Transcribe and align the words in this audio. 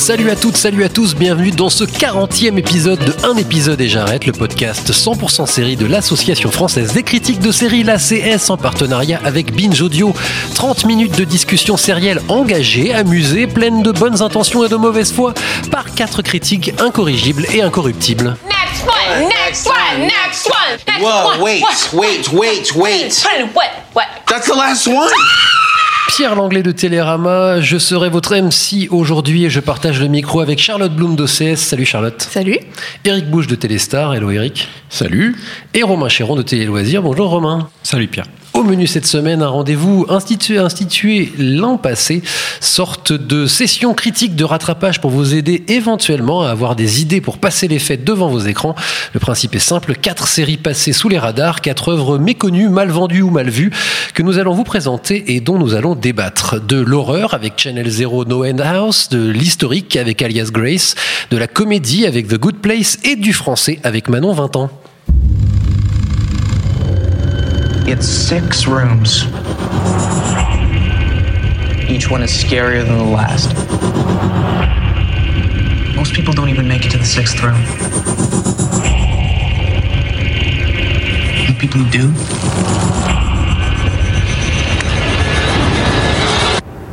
Salut 0.00 0.30
à 0.30 0.34
toutes, 0.34 0.56
salut 0.56 0.82
à 0.82 0.88
tous, 0.88 1.14
bienvenue 1.14 1.50
dans 1.50 1.68
ce 1.68 1.84
40e 1.84 2.56
épisode 2.56 2.98
de 3.04 3.14
Un 3.22 3.36
épisode 3.36 3.78
et 3.82 3.88
j'arrête, 3.88 4.24
le 4.24 4.32
podcast 4.32 4.90
100% 4.90 5.44
série 5.46 5.76
de 5.76 5.84
l'Association 5.84 6.50
française 6.50 6.94
des 6.94 7.02
critiques 7.02 7.38
de 7.38 7.52
séries, 7.52 7.82
l'ACS, 7.82 8.48
en 8.48 8.56
partenariat 8.56 9.20
avec 9.24 9.54
Binge 9.54 9.82
Audio. 9.82 10.14
30 10.54 10.86
minutes 10.86 11.18
de 11.18 11.24
discussion 11.24 11.76
sérielle 11.76 12.22
engagée, 12.28 12.94
amusée, 12.94 13.46
pleine 13.46 13.82
de 13.82 13.92
bonnes 13.92 14.22
intentions 14.22 14.64
et 14.64 14.70
de 14.70 14.76
mauvaise 14.76 15.12
foi, 15.12 15.34
par 15.70 15.94
quatre 15.94 16.22
critiques 16.22 16.72
incorrigibles 16.80 17.44
et 17.52 17.60
incorruptibles. 17.60 18.36
Next 18.46 18.86
one, 18.86 19.28
next 19.28 19.66
one, 19.66 20.00
next 20.00 20.46
one, 20.48 20.78
next 20.88 21.02
Whoa, 21.02 21.28
one. 21.32 21.40
wait, 21.42 21.62
wait, 21.92 22.32
wait, 22.32 22.74
wait. 22.74 23.26
What? 23.54 23.70
What? 23.92 24.06
That's 24.26 24.46
the 24.46 24.56
last 24.56 24.86
one? 24.86 25.10
Pierre 26.20 26.34
Langlais 26.34 26.62
de 26.62 26.70
Télérama, 26.70 27.62
je 27.62 27.78
serai 27.78 28.10
votre 28.10 28.36
MC 28.36 28.88
aujourd'hui 28.90 29.46
et 29.46 29.48
je 29.48 29.58
partage 29.58 29.98
le 30.02 30.06
micro 30.06 30.40
avec 30.40 30.58
Charlotte 30.58 30.94
Bloom 30.94 31.16
d'OCS. 31.16 31.56
Salut 31.56 31.86
Charlotte. 31.86 32.20
Salut. 32.20 32.58
Eric 33.06 33.30
Bouche 33.30 33.46
de 33.46 33.54
Téléstar, 33.54 34.12
hello 34.12 34.30
Eric. 34.30 34.68
Salut. 34.90 35.34
Et 35.72 35.82
Romain 35.82 36.10
Chéron 36.10 36.36
de 36.36 36.42
Télé 36.42 36.66
Loisirs, 36.66 37.00
bonjour 37.00 37.30
Romain. 37.30 37.70
Salut 37.82 38.06
Pierre. 38.06 38.26
Au 38.60 38.62
menu 38.62 38.86
cette 38.86 39.06
semaine, 39.06 39.40
un 39.40 39.48
rendez-vous 39.48 40.04
institué, 40.10 41.32
l'an 41.38 41.78
passé, 41.78 42.20
sorte 42.60 43.10
de 43.10 43.46
session 43.46 43.94
critique 43.94 44.36
de 44.36 44.44
rattrapage 44.44 45.00
pour 45.00 45.10
vous 45.10 45.34
aider 45.34 45.64
éventuellement 45.68 46.42
à 46.42 46.50
avoir 46.50 46.76
des 46.76 47.00
idées 47.00 47.22
pour 47.22 47.38
passer 47.38 47.68
les 47.68 47.78
fêtes 47.78 48.04
devant 48.04 48.28
vos 48.28 48.40
écrans. 48.40 48.74
Le 49.14 49.18
principe 49.18 49.54
est 49.54 49.60
simple, 49.60 49.94
quatre 49.94 50.28
séries 50.28 50.58
passées 50.58 50.92
sous 50.92 51.08
les 51.08 51.18
radars, 51.18 51.62
quatre 51.62 51.88
œuvres 51.88 52.18
méconnues, 52.18 52.68
mal 52.68 52.90
vendues 52.90 53.22
ou 53.22 53.30
mal 53.30 53.48
vues, 53.48 53.70
que 54.12 54.22
nous 54.22 54.36
allons 54.36 54.52
vous 54.52 54.64
présenter 54.64 55.34
et 55.34 55.40
dont 55.40 55.58
nous 55.58 55.74
allons 55.74 55.94
débattre. 55.94 56.60
De 56.60 56.76
l'horreur 56.76 57.32
avec 57.32 57.54
Channel 57.56 57.88
Zero 57.88 58.26
No 58.26 58.44
End 58.44 58.58
House, 58.58 59.08
de 59.08 59.30
l'historique 59.30 59.96
avec 59.96 60.20
Alias 60.20 60.50
Grace, 60.52 60.96
de 61.30 61.38
la 61.38 61.46
comédie 61.46 62.04
avec 62.04 62.28
The 62.28 62.36
Good 62.36 62.56
Place 62.56 62.98
et 63.04 63.16
du 63.16 63.32
français 63.32 63.78
avec 63.84 64.10
Manon 64.10 64.34
20 64.34 64.56
ans. 64.56 64.70
It's 67.92 68.06
six 68.06 68.68
rooms. 68.68 69.24
Each 71.90 72.08
one 72.08 72.22
is 72.22 72.30
scarier 72.30 72.86
than 72.86 72.98
the 72.98 73.04
last. 73.04 73.52
Most 75.96 76.14
people 76.14 76.32
don't 76.32 76.50
even 76.50 76.68
make 76.68 76.86
it 76.86 76.90
to 76.92 76.98
the 76.98 77.04
sixth 77.04 77.42
room. 77.42 77.60
The 81.48 81.56
people 81.58 81.80
who 81.80 81.90
do 81.90 82.12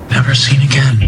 never 0.09 0.33
seen 0.33 0.63
again. 0.63 1.06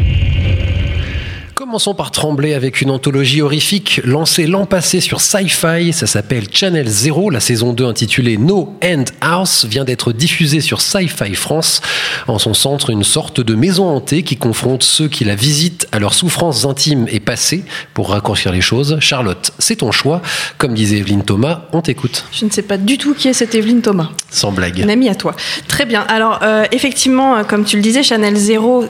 Commençons 1.69 1.93
par 1.93 2.09
trembler 2.09 2.55
avec 2.55 2.81
une 2.81 2.89
anthologie 2.89 3.43
horrifique 3.43 4.01
lancée 4.03 4.47
l'an 4.47 4.65
passé 4.65 5.01
sur 5.01 5.21
Sci-Fi. 5.21 5.93
Ça 5.93 6.07
s'appelle 6.07 6.45
Channel 6.51 6.87
Zero. 6.87 7.29
La 7.29 7.39
saison 7.39 7.73
2 7.73 7.85
intitulée 7.85 8.37
No 8.37 8.75
End 8.83 9.03
House 9.21 9.65
vient 9.65 9.85
d'être 9.85 10.11
diffusée 10.11 10.61
sur 10.61 10.81
Sci-Fi 10.81 11.35
France. 11.35 11.81
En 12.27 12.39
son 12.39 12.55
centre, 12.55 12.89
une 12.89 13.03
sorte 13.03 13.39
de 13.39 13.53
maison 13.53 13.87
hantée 13.87 14.23
qui 14.23 14.35
confronte 14.35 14.81
ceux 14.81 15.07
qui 15.07 15.25
la 15.25 15.35
visitent 15.35 15.87
à 15.91 15.99
leurs 15.99 16.15
souffrances 16.15 16.65
intimes 16.65 17.05
et 17.11 17.19
passées. 17.19 17.63
Pour 17.93 18.09
raccourcir 18.09 18.51
les 18.51 18.61
choses, 18.61 18.97
Charlotte, 18.99 19.51
c'est 19.59 19.75
ton 19.75 19.91
choix. 19.91 20.23
Comme 20.57 20.73
disait 20.73 20.97
Evelyne 20.97 21.23
Thomas, 21.23 21.65
on 21.71 21.83
t'écoute. 21.83 22.25
Je 22.31 22.45
ne 22.45 22.49
sais 22.49 22.63
pas 22.63 22.77
du 22.77 22.97
tout 22.97 23.13
qui 23.13 23.27
est 23.27 23.33
cette 23.33 23.53
Evelyne 23.53 23.83
Thomas. 23.83 24.09
Sans 24.31 24.51
blague. 24.51 24.79
Une 24.79 24.89
amie 24.89 25.07
à 25.07 25.13
toi. 25.13 25.35
Très 25.67 25.85
bien. 25.85 26.01
Alors, 26.07 26.39
euh, 26.41 26.65
effectivement, 26.71 27.35
euh, 27.35 27.43
comme 27.43 27.63
tu 27.63 27.75
le 27.75 27.83
disais, 27.83 28.01
Chanel 28.01 28.35
Zero. 28.37 28.85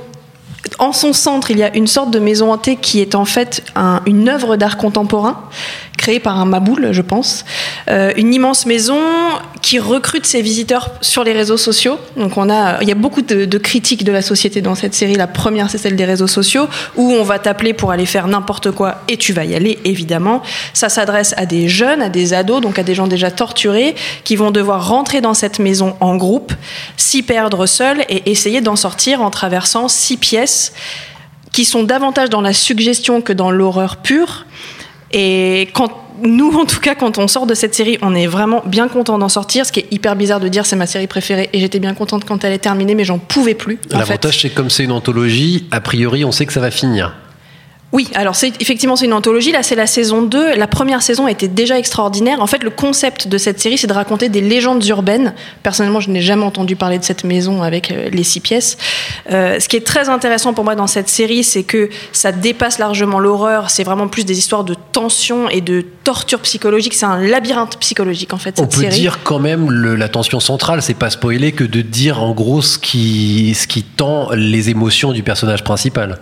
En 0.78 0.92
son 0.94 1.14
centre, 1.14 1.52
il 1.52 1.58
y 1.58 1.64
a 1.64 1.75
une 1.75 1.88
sorte 1.88 2.12
de 2.12 2.20
maison 2.20 2.52
hantée 2.52 2.75
qui 2.75 3.02
est 3.02 3.16
en 3.16 3.25
fait 3.25 3.64
un- 3.75 4.02
une 4.06 4.30
œuvre 4.30 4.56
d'art 4.56 4.78
contemporain 4.78 5.44
par 6.18 6.40
un 6.40 6.46
maboule, 6.46 6.90
je 6.92 7.03
pense. 7.03 7.46
Euh, 7.90 8.12
une 8.18 8.34
immense 8.34 8.66
maison 8.66 9.00
qui 9.62 9.78
recrute 9.78 10.25
ses 10.25 10.42
visiteurs 10.42 10.90
sur 11.02 11.24
les 11.24 11.34
réseaux 11.34 11.58
sociaux. 11.58 12.00
Donc 12.18 12.38
on 12.38 12.50
a, 12.50 12.81
il 12.81 12.88
y 12.88 12.92
a 12.92 12.96
beaucoup 12.96 13.22
de, 13.22 13.46
de 13.46 13.58
critiques 13.59 14.03
de 14.03 14.12
la 14.12 14.24
société 14.24 14.62
dans 14.62 14.74
cette 14.74 14.96
série. 14.96 15.14
La 15.14 15.28
première, 15.28 15.70
c'est 15.70 15.78
celle 15.78 15.96
des 15.96 16.06
réseaux 16.06 16.28
sociaux, 16.28 16.68
où 16.96 17.12
on 17.12 17.24
va 17.24 17.38
t'appeler 17.38 17.74
pour 17.74 17.92
aller 17.92 18.08
faire 18.08 18.28
n'importe 18.28 18.72
quoi 18.72 19.03
et 19.08 19.18
tu 19.18 19.34
vas 19.34 19.46
y 19.46 19.53
aller, 19.53 19.78
évidemment. 19.86 20.42
Ça 20.74 20.90
s'adresse 20.90 21.36
à 21.38 21.46
des 21.46 21.70
jeunes, 21.70 22.02
à 22.02 22.09
des 22.09 22.34
ados, 22.34 22.62
donc 22.62 22.80
à 22.80 22.84
des 22.84 22.96
gens 22.96 23.08
déjà 23.08 23.30
torturés, 23.30 23.94
qui 24.24 24.36
vont 24.36 24.50
devoir 24.50 24.88
rentrer 24.88 25.22
dans 25.22 25.36
cette 25.36 25.59
maison 25.59 25.96
en 26.00 26.16
groupe, 26.16 26.53
s'y 26.97 27.22
perdre 27.22 27.66
seuls 27.66 28.03
et 28.09 28.31
essayer 28.31 28.62
d'en 28.62 28.76
sortir 28.76 29.22
en 29.22 29.30
traversant 29.30 29.88
six 29.88 30.18
pièces 30.18 30.74
qui 31.52 31.66
sont 31.66 31.84
davantage 31.84 32.30
dans 32.30 32.41
la 32.41 32.53
suggestion 32.53 33.22
que 33.22 33.34
dans 33.34 33.52
l'horreur 33.52 33.97
pure. 33.97 34.46
Et 35.12 35.70
quand 35.74 35.90
nous, 36.22 36.52
en 36.52 36.66
tout 36.66 36.80
cas, 36.80 36.96
quand 36.96 37.18
on 37.18 37.28
sort 37.28 37.46
de 37.46 37.53
cette 37.53 37.74
série, 37.74 37.97
on 38.02 38.14
est 38.14 38.28
vraiment 38.28 38.62
bien 38.66 38.88
content 38.88 39.18
d'en 39.18 39.30
sortir. 39.30 39.66
Ce 39.66 39.72
qui 39.72 39.80
est 39.80 39.88
hyper 39.92 40.16
bizarre 40.16 40.40
de 40.40 40.47
dire, 40.47 40.66
c'est 40.66 40.75
ma 40.75 40.88
série 40.88 41.08
préférée. 41.08 41.50
Et 41.53 41.59
j'étais 41.59 41.80
bien 41.80 41.94
contente 41.94 42.25
quand 42.25 42.44
elle 42.44 42.53
est 42.53 42.59
terminée, 42.59 42.96
mais 42.96 43.06
j'en 43.06 43.20
pouvais 43.20 43.53
plus. 43.53 43.80
L'avantage, 43.90 44.42
c'est 44.42 44.50
que 44.50 44.56
comme 44.56 44.70
c'est 44.70 44.84
une 44.84 44.92
anthologie, 44.92 45.68
a 45.72 45.81
priori, 45.81 46.25
on 46.25 46.31
sait 46.31 46.46
que 46.46 46.53
ça 46.53 46.59
va 46.59 46.72
finir. 46.72 47.16
Oui, 47.91 48.07
alors 48.13 48.35
c'est 48.35 48.53
effectivement 48.61 48.95
c'est 48.95 49.05
une 49.05 49.13
anthologie. 49.13 49.51
Là, 49.51 49.63
c'est 49.63 49.75
la 49.75 49.88
saison 49.88 50.22
2. 50.22 50.55
La 50.55 50.67
première 50.67 51.01
saison 51.01 51.27
était 51.27 51.47
déjà 51.47 51.79
extraordinaire. 51.79 52.39
En 52.39 52.45
fait, 52.45 52.63
le 52.63 52.69
concept 52.69 53.27
de 53.27 53.38
cette 53.39 53.59
série, 53.59 53.79
c'est 53.79 53.88
de 53.88 53.94
raconter 53.94 54.29
des 54.29 54.41
légendes 54.41 54.85
urbaines. 54.85 55.33
Personnellement, 55.63 55.99
je 55.99 56.11
n'ai 56.11 56.22
jamais 56.22 56.44
entendu 56.44 56.75
parler 56.75 56.99
de 56.99 57.03
cette 57.03 57.23
maison 57.23 57.63
avec 57.63 57.91
euh, 57.91 58.09
les 58.11 58.23
six 58.23 58.41
pièces. 58.41 58.78
Euh, 59.31 59.59
ce 59.59 59.67
qui 59.67 59.75
est 59.75 59.85
très 59.85 60.07
intéressant 60.07 60.53
pour 60.53 60.63
moi 60.66 60.75
dans 60.75 60.85
cette 60.85 61.09
série, 61.09 61.44
c'est 61.44 61.63
que 61.63 61.89
ça 62.11 62.31
dépasse 62.31 62.78
largement 62.78 63.19
l'horreur. 63.19 63.72
C'est 63.72 63.83
vraiment 63.83 64.07
plus 64.07 64.23
des 64.23 64.38
histoires 64.38 64.63
de 64.63 64.75
tension 64.91 65.49
et 65.49 65.61
de 65.61 65.83
torture 66.03 66.41
psychologique. 66.41 66.94
C'est 66.94 67.07
un 67.07 67.19
labyrinthe 67.19 67.78
psychologique 67.79 68.33
en 68.33 68.38
fait. 68.38 68.59
On 68.59 68.63
Cette 68.63 68.75
peut 68.75 68.81
série. 68.81 68.99
dire 68.99 69.23
quand 69.23 69.39
même 69.39 69.72
le, 69.72 69.95
la 69.95 70.09
tension 70.09 70.39
centrale, 70.39 70.83
c'est 70.83 70.94
pas 70.94 71.09
spoiler 71.09 71.53
que 71.53 71.63
de 71.63 71.81
dire 71.81 72.22
en 72.22 72.33
gros 72.33 72.61
ce 72.61 72.78
qui, 72.78 73.55
ce 73.55 73.66
qui 73.66 73.81
tend 73.81 74.29
les 74.33 74.69
émotions 74.69 75.11
du 75.11 75.23
personnage 75.23 75.63
principal. 75.63 76.19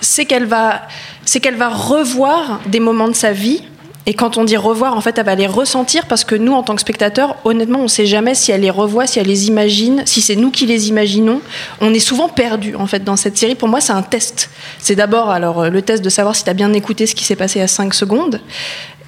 C'est 0.00 0.24
qu'elle 0.24 0.46
va, 0.46 0.82
c'est 1.24 1.40
qu'elle 1.40 1.56
va 1.56 1.68
revoir 1.68 2.60
des 2.66 2.80
moments 2.80 3.08
de 3.08 3.14
sa 3.14 3.32
vie. 3.32 3.62
Et 4.06 4.12
quand 4.12 4.36
on 4.36 4.44
dit 4.44 4.58
revoir, 4.58 4.94
en 4.94 5.00
fait, 5.00 5.16
elle 5.16 5.24
va 5.24 5.34
les 5.34 5.46
ressentir 5.46 6.06
parce 6.06 6.24
que 6.24 6.34
nous, 6.34 6.52
en 6.52 6.62
tant 6.62 6.74
que 6.74 6.82
spectateurs, 6.82 7.36
honnêtement, 7.44 7.78
on 7.78 7.84
ne 7.84 7.88
sait 7.88 8.04
jamais 8.04 8.34
si 8.34 8.52
elle 8.52 8.60
les 8.60 8.70
revoit, 8.70 9.06
si 9.06 9.18
elle 9.18 9.26
les 9.26 9.48
imagine, 9.48 10.02
si 10.04 10.20
c'est 10.20 10.36
nous 10.36 10.50
qui 10.50 10.66
les 10.66 10.90
imaginons. 10.90 11.40
On 11.80 11.94
est 11.94 12.00
souvent 12.00 12.28
perdu, 12.28 12.76
en 12.76 12.86
fait, 12.86 13.02
dans 13.02 13.16
cette 13.16 13.38
série. 13.38 13.54
Pour 13.54 13.68
moi, 13.68 13.80
c'est 13.80 13.94
un 13.94 14.02
test. 14.02 14.50
C'est 14.78 14.94
d'abord, 14.94 15.30
alors, 15.30 15.62
euh, 15.62 15.70
le 15.70 15.80
test 15.80 16.04
de 16.04 16.10
savoir 16.10 16.36
si 16.36 16.44
tu 16.44 16.50
as 16.50 16.54
bien 16.54 16.70
écouté 16.74 17.06
ce 17.06 17.14
qui 17.14 17.24
s'est 17.24 17.36
passé 17.36 17.62
à 17.62 17.66
5 17.66 17.94
secondes. 17.94 18.42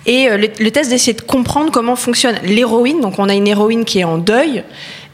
Et 0.07 0.31
euh, 0.31 0.39
le, 0.39 0.49
le 0.59 0.71
test 0.71 0.89
d'essayer 0.89 1.13
de 1.13 1.21
comprendre 1.21 1.71
comment 1.71 1.97
fonctionne 1.97 2.37
l'héroïne. 2.43 3.03
Donc, 3.03 3.19
on 3.19 3.29
a 3.29 3.35
une 3.35 3.49
héroïne 3.49 3.85
qui 3.85 3.99
est 3.99 4.05
en 4.05 4.17
deuil. 4.17 4.65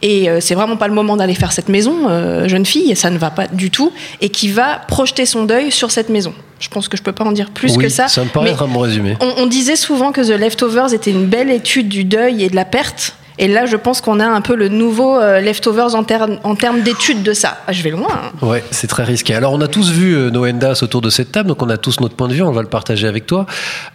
Et 0.02 0.28
euh, 0.28 0.40
c'est 0.40 0.54
vraiment 0.54 0.76
pas 0.76 0.88
le 0.88 0.94
moment 0.94 1.16
d'aller 1.16 1.34
faire 1.34 1.52
cette 1.52 1.68
maison, 1.68 2.08
euh, 2.08 2.48
jeune 2.48 2.66
fille, 2.66 2.90
et 2.90 2.96
ça 2.96 3.08
ne 3.10 3.18
va 3.18 3.30
pas 3.30 3.46
du 3.46 3.70
tout, 3.70 3.92
et 4.20 4.28
qui 4.28 4.48
va 4.48 4.80
projeter 4.88 5.26
son 5.26 5.44
deuil 5.44 5.70
sur 5.70 5.90
cette 5.90 6.08
maison. 6.08 6.34
Je 6.58 6.69
pense 6.69 6.88
que 6.88 6.96
je 6.96 7.02
peux 7.02 7.12
pas 7.12 7.25
en 7.25 7.32
dire 7.32 7.50
plus 7.50 7.76
oui, 7.76 7.84
que 7.84 7.88
ça. 7.88 8.08
Ça 8.08 8.22
me 8.22 8.28
paraît 8.28 8.46
mais 8.46 8.52
être 8.52 8.62
un 8.62 8.69
bon 8.69 8.81
résumé. 8.81 9.16
on, 9.20 9.32
on 9.38 9.46
disait 9.46 9.76
souvent 9.76 10.12
que 10.12 10.20
The 10.20 10.38
Leftovers 10.38 10.93
était 10.93 11.10
une 11.10 11.26
belle 11.26 11.50
étude 11.50 11.88
du 11.88 12.04
deuil 12.04 12.43
et 12.43 12.50
de 12.50 12.56
la 12.56 12.64
perte. 12.64 13.16
Et 13.38 13.49
là, 13.49 13.67
je 13.67 13.76
pense 13.76 14.00
qu'on 14.00 14.20
a 14.20 14.26
un 14.26 14.40
peu 14.43 14.55
le 14.55 14.69
nouveau 14.69 15.19
euh, 15.19 15.40
Leftovers 15.40 15.94
en, 15.94 16.05
ter- 16.05 16.38
en 16.44 16.55
termes 16.55 16.82
d'étude 16.82 17.23
de 17.23 17.32
ça. 17.32 17.58
Ah, 17.67 17.73
je 17.73 17.82
vais 17.82 17.90
loin. 17.90 18.08
hein. 18.12 18.46
Ouais, 18.46 18.62
c'est 18.70 18.87
très 18.87 19.05
risqué. 19.05 19.34
Alors, 19.34 19.52
on 19.52 19.61
a 19.61 19.69
tous 19.69 19.90
vu 19.90 20.14
euh, 20.14 20.31
Noendas 20.31 20.81
autour 20.82 21.00
de 21.00 21.11
cette 21.11 21.32
table, 21.32 21.49
donc 21.49 21.62
on 21.62 21.70
a 21.70 21.79
tous 21.79 22.00
notre 22.00 22.14
point 22.14 22.29
de 22.29 22.34
vue, 22.34 22.43
on 22.43 22.52
va 22.52 22.62
le 22.62 22.69
partager 22.69 23.06
avec 23.08 23.26
toi. 23.26 23.46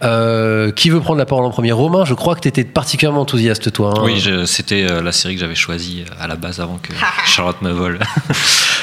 Euh, 0.02 0.70
qui 0.72 0.90
veut 0.90 1.00
prendre 1.00 1.18
la 1.18 1.26
parole 1.26 1.44
en 1.44 1.50
premier? 1.50 1.72
Romain, 1.72 2.04
je 2.04 2.14
crois 2.14 2.34
que 2.34 2.40
tu 2.40 2.48
étais 2.48 2.64
particulièrement 2.64 3.20
enthousiaste, 3.20 3.72
toi. 3.72 3.94
hein. 3.96 4.00
Oui, 4.04 4.22
c'était 4.46 4.86
euh, 4.90 5.02
la 5.02 5.12
série 5.12 5.34
que 5.34 5.40
j'avais 5.40 5.54
choisie 5.54 6.04
à 6.20 6.26
la 6.26 6.36
base 6.36 6.60
avant 6.60 6.78
que 6.82 6.92
Charlotte 7.26 7.62
me 7.62 7.70
vole. 7.70 7.98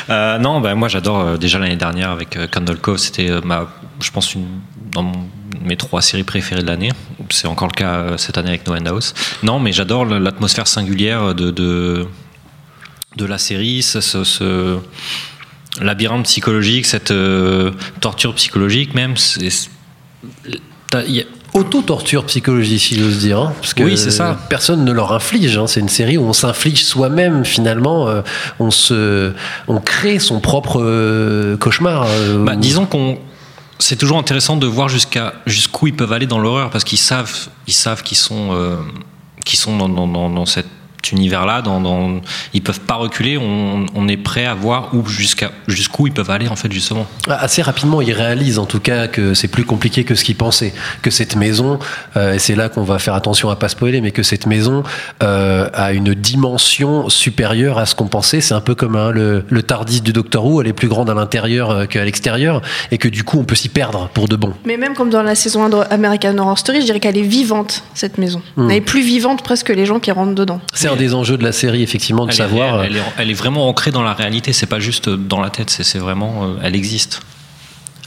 Euh, 0.07 0.37
non, 0.37 0.61
bah, 0.61 0.75
moi 0.75 0.87
j'adore 0.87 1.19
euh, 1.19 1.37
déjà 1.37 1.57
l'année 1.57 1.77
dernière 1.77 2.11
avec 2.11 2.37
euh, 2.37 2.45
Candle 2.45 2.77
Cove, 2.77 2.97
c'était 2.97 3.27
euh, 3.31 3.41
ma, 3.43 3.65
je 3.99 4.11
pense 4.11 4.35
une 4.35 4.45
dans 4.91 5.01
mon- 5.01 5.25
mes 5.63 5.77
trois 5.77 6.03
séries 6.03 6.21
préférées 6.23 6.61
de 6.61 6.67
l'année. 6.67 6.91
C'est 7.29 7.47
encore 7.47 7.67
le 7.67 7.73
cas 7.73 7.93
euh, 7.95 8.17
cette 8.17 8.37
année 8.37 8.49
avec 8.49 8.67
No 8.67 8.73
End 8.75 8.85
House. 8.85 9.13
Non, 9.43 9.59
mais 9.59 9.71
j'adore 9.71 10.05
l'atmosphère 10.05 10.67
singulière 10.67 11.33
de, 11.35 11.51
de 11.51 12.05
de 13.17 13.25
la 13.25 13.37
série, 13.37 13.81
ce, 13.81 14.77
labyrinthe 15.81 16.25
psychologique, 16.25 16.85
cette 16.85 17.11
euh, 17.11 17.71
torture 18.01 18.33
psychologique 18.35 18.93
même. 18.93 19.15
Auto-torture 21.53 22.25
psychologique, 22.25 22.81
si 22.81 22.99
j'ose 22.99 23.19
dire. 23.19 23.39
hein, 23.39 23.53
parce 23.61 23.73
que 23.73 23.83
Oui, 23.83 23.97
c'est 23.97 24.11
ça. 24.11 24.37
Personne 24.49 24.83
ne 24.83 24.91
leur 24.91 25.13
inflige. 25.13 25.57
hein, 25.57 25.67
C'est 25.67 25.79
une 25.79 25.87
série 25.87 26.17
où 26.17 26.23
on 26.25 26.33
s'inflige 26.33 26.83
soi-même, 26.83 27.45
finalement. 27.45 28.09
euh, 28.09 28.21
on, 28.59 28.71
se, 28.71 29.31
on 29.69 29.79
crée 29.79 30.19
son 30.19 30.41
propre 30.41 30.81
euh, 30.81 31.55
cauchemar. 31.55 32.07
Bah, 32.39 32.53
où- 32.55 32.59
disons 32.59 32.85
qu'on 32.85 33.17
c'est 33.79 33.97
toujours 33.97 34.17
intéressant 34.17 34.57
de 34.57 34.67
voir 34.67 34.89
jusqu'à 34.89 35.33
jusqu'où 35.45 35.87
ils 35.87 35.95
peuvent 35.95 36.13
aller 36.13 36.27
dans 36.27 36.39
l'horreur 36.39 36.69
parce 36.69 36.83
qu'ils 36.83 36.97
savent 36.97 37.49
ils 37.67 37.73
savent 37.73 38.03
qu'ils 38.03 38.17
sont 38.17 38.49
euh, 38.53 38.77
qu'ils 39.43 39.59
sont 39.59 39.77
dans, 39.77 39.89
dans, 39.89 40.07
dans, 40.07 40.29
dans 40.29 40.45
cet 41.05 41.11
univers-là, 41.11 41.61
dans, 41.61 41.79
dans, 41.79 42.21
ils 42.53 42.61
peuvent 42.61 42.79
pas 42.81 42.95
reculer. 42.95 43.37
On, 43.37 43.85
on 43.95 44.07
est 44.07 44.17
prêt 44.17 44.45
à 44.45 44.53
voir 44.53 44.93
où 44.93 45.05
jusqu'à 45.07 45.51
jusqu'où 45.67 46.07
ils 46.07 46.13
peuvent 46.13 46.29
aller 46.29 46.47
en 46.47 46.55
fait 46.55 46.71
justement. 46.71 47.05
Ah, 47.27 47.43
Assez 47.45 47.61
rapidement, 47.61 48.01
ils 48.01 48.13
réalisent 48.13 48.59
en 48.59 48.65
tout 48.65 48.79
cas 48.79 49.07
que 49.07 49.33
c'est 49.33 49.47
plus 49.47 49.65
compliqué 49.65 50.03
que 50.03 50.15
ce 50.15 50.23
qu'ils 50.23 50.35
pensaient. 50.35 50.73
Que 51.01 51.11
cette 51.11 51.35
maison, 51.35 51.79
euh, 52.17 52.33
et 52.33 52.39
c'est 52.39 52.55
là 52.55 52.69
qu'on 52.69 52.83
va 52.83 52.99
faire 52.99 53.13
attention 53.13 53.49
à 53.49 53.55
pas 53.55 53.69
spoiler, 53.69 54.01
mais 54.01 54.11
que 54.11 54.23
cette 54.23 54.45
maison 54.45 54.83
euh, 55.23 55.69
a 55.73 55.93
une 55.93 56.13
dimension 56.13 57.09
supérieure 57.09 57.77
à 57.77 57.85
ce 57.85 57.95
qu'on 57.95 58.07
pensait. 58.07 58.41
C'est 58.41 58.53
un 58.53 58.61
peu 58.61 58.75
comme 58.75 58.95
hein, 58.95 59.11
le, 59.11 59.43
le 59.49 59.63
Tardis 59.63 60.01
du 60.01 60.13
Docteur 60.13 60.45
Who, 60.45 60.61
elle 60.61 60.67
est 60.67 60.73
plus 60.73 60.87
grande 60.87 61.09
à 61.09 61.13
l'intérieur 61.13 61.71
euh, 61.71 61.85
qu'à 61.85 62.03
l'extérieur, 62.03 62.61
et 62.91 62.97
que 62.97 63.07
du 63.07 63.23
coup 63.23 63.39
on 63.39 63.43
peut 63.43 63.55
s'y 63.55 63.69
perdre 63.69 64.09
pour 64.13 64.27
de 64.27 64.35
bon. 64.35 64.53
Mais 64.65 64.77
même 64.77 64.95
comme 64.95 65.09
dans 65.09 65.23
la 65.23 65.35
saison 65.35 65.63
1 65.65 65.69
de 65.69 65.77
American 65.91 66.37
Horror 66.37 66.57
Story, 66.57 66.81
je 66.81 66.85
dirais 66.85 66.99
qu'elle 66.99 67.17
est 67.17 67.21
vivante, 67.21 67.83
cette 67.93 68.17
maison. 68.17 68.41
Hmm. 68.55 68.69
Elle 68.69 68.77
est 68.77 68.81
plus 68.81 69.01
vivante 69.01 69.43
presque 69.43 69.65
que 69.65 69.73
les 69.73 69.85
gens 69.85 69.99
qui 69.99 70.11
rentrent 70.11 70.35
dedans. 70.35 70.61
C'est 70.73 70.87
un 70.87 70.94
des 70.95 71.13
enjeux 71.13 71.37
de 71.37 71.43
la 71.43 71.51
série, 71.51 71.83
effectivement, 71.83 72.25
de 72.25 72.31
Elle, 72.31 72.37
savoir. 72.37 72.83
est, 72.83 72.87
elle, 72.87 72.97
est, 72.97 73.01
elle 73.17 73.29
est 73.31 73.33
vraiment 73.35 73.67
ancrée 73.69 73.91
dans 73.91 74.03
la 74.03 74.13
réalité. 74.13 74.53
C'est 74.53 74.65
pas 74.65 74.79
juste 74.79 75.09
dans 75.09 75.41
la 75.41 75.49
tête. 75.49 75.69
C'est 75.69 75.83
c'est 75.83 75.99
vraiment 75.99 76.43
euh, 76.45 76.59
elle 76.63 76.75
existe. 76.75 77.21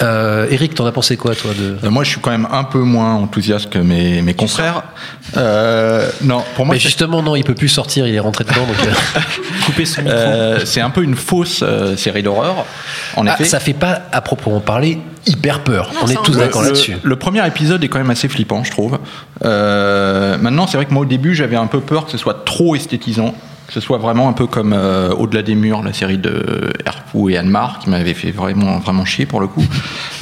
Euh, 0.02 0.46
Eric, 0.50 0.74
t'en 0.74 0.86
as 0.86 0.92
pensé 0.92 1.16
quoi, 1.16 1.34
toi 1.34 1.50
de... 1.58 1.76
Euh, 1.84 1.90
moi, 1.90 2.04
je 2.04 2.10
suis 2.10 2.20
quand 2.20 2.30
même 2.30 2.46
un 2.52 2.64
peu 2.64 2.78
moins 2.78 3.14
enthousiaste 3.14 3.70
que 3.70 3.78
mes, 3.78 4.22
mes 4.22 4.34
confrères. 4.34 4.84
Euh, 5.36 6.08
non, 6.22 6.44
pour 6.54 6.66
moi, 6.66 6.74
Mais 6.74 6.80
justement, 6.80 7.22
non, 7.22 7.34
il 7.34 7.42
peut 7.42 7.54
plus 7.54 7.68
sortir, 7.68 8.06
il 8.06 8.14
est 8.14 8.20
rentré 8.20 8.44
dedans. 8.44 8.64
Donc, 8.66 8.86
euh, 8.86 9.20
Couper 9.66 9.84
son 9.84 10.02
micro. 10.02 10.16
euh, 10.16 10.60
c'est 10.64 10.80
un 10.80 10.90
peu 10.90 11.02
une 11.02 11.16
fausse 11.16 11.60
euh, 11.62 11.96
série 11.96 12.22
d'horreur. 12.22 12.64
En 13.16 13.26
ah, 13.26 13.34
effet, 13.34 13.44
ça 13.44 13.58
fait 13.58 13.72
pas, 13.72 14.02
à 14.12 14.20
proprement 14.20 14.60
parler, 14.60 15.00
hyper 15.26 15.64
peur. 15.64 15.90
Non, 15.94 16.00
on 16.04 16.08
est 16.08 16.22
tous 16.22 16.36
d'accord 16.36 16.62
là-dessus. 16.62 16.96
le 17.02 17.16
premier 17.16 17.44
épisode 17.46 17.82
est 17.82 17.88
quand 17.88 17.98
même 17.98 18.10
assez 18.10 18.28
flippant, 18.28 18.62
je 18.62 18.70
trouve. 18.70 18.98
Euh, 19.44 20.38
maintenant, 20.38 20.68
c'est 20.68 20.76
vrai 20.76 20.86
que 20.86 20.92
moi, 20.94 21.02
au 21.02 21.06
début, 21.06 21.34
j'avais 21.34 21.56
un 21.56 21.66
peu 21.66 21.80
peur 21.80 22.04
que 22.04 22.12
ce 22.12 22.18
soit 22.18 22.44
trop 22.44 22.76
esthétisant. 22.76 23.34
Que 23.68 23.74
ce 23.74 23.80
soit 23.80 23.98
vraiment 23.98 24.30
un 24.30 24.32
peu 24.32 24.46
comme 24.46 24.72
euh, 24.72 25.10
Au-delà 25.10 25.42
des 25.42 25.54
murs, 25.54 25.82
la 25.82 25.92
série 25.92 26.16
de 26.16 26.72
Herpou 26.86 27.28
et 27.28 27.36
Anne-Mar, 27.36 27.80
qui 27.80 27.90
m'avait 27.90 28.14
fait 28.14 28.30
vraiment, 28.30 28.78
vraiment 28.78 29.04
chier 29.04 29.26
pour 29.26 29.40
le 29.40 29.46
coup. 29.46 29.62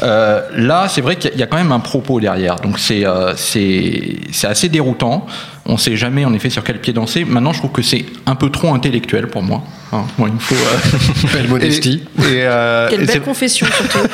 Euh, 0.03 0.43
là, 0.57 0.89
c'est 0.89 1.01
vrai 1.01 1.15
qu'il 1.15 1.37
y 1.39 1.43
a- 1.45 1.47
quand 1.47 1.57
même 1.57 1.71
un 1.71 1.79
propos 1.79 2.19
derrière. 2.19 2.57
Donc, 2.57 2.81
c'est 2.81 3.07
euh, 3.07 3.35
assez 3.35 4.69
déroutant. 4.69 5.27
On 5.65 5.77
sait 5.77 5.97
jamais, 5.97 6.25
en 6.25 6.35
effet, 6.35 6.51
sur 6.51 6.65
quel 6.65 6.81
pied 6.81 6.93
danser. 6.93 7.25
Maintenant, 7.25 7.53
je 7.53 7.59
trouve 7.61 7.71
que 7.71 7.83
c'est 7.83 8.05
un 8.27 8.35
peu 8.35 8.51
trop 8.51 8.75
intellectuel 8.75 9.29
pour 9.29 9.45
moi. 9.45 9.63
Hein, 9.93 10.05
moi, 10.19 10.29
il 10.29 10.35
me 10.35 10.39
faut. 10.41 10.55
euh, 10.55 11.33
Belle 11.33 11.49
modestie. 11.49 12.03
Et, 12.19 12.23
et, 12.23 12.43
euh, 12.43 12.89
Quelle 12.91 13.07
belle 13.07 13.23
confession, 13.23 13.67
surtout. 13.67 14.07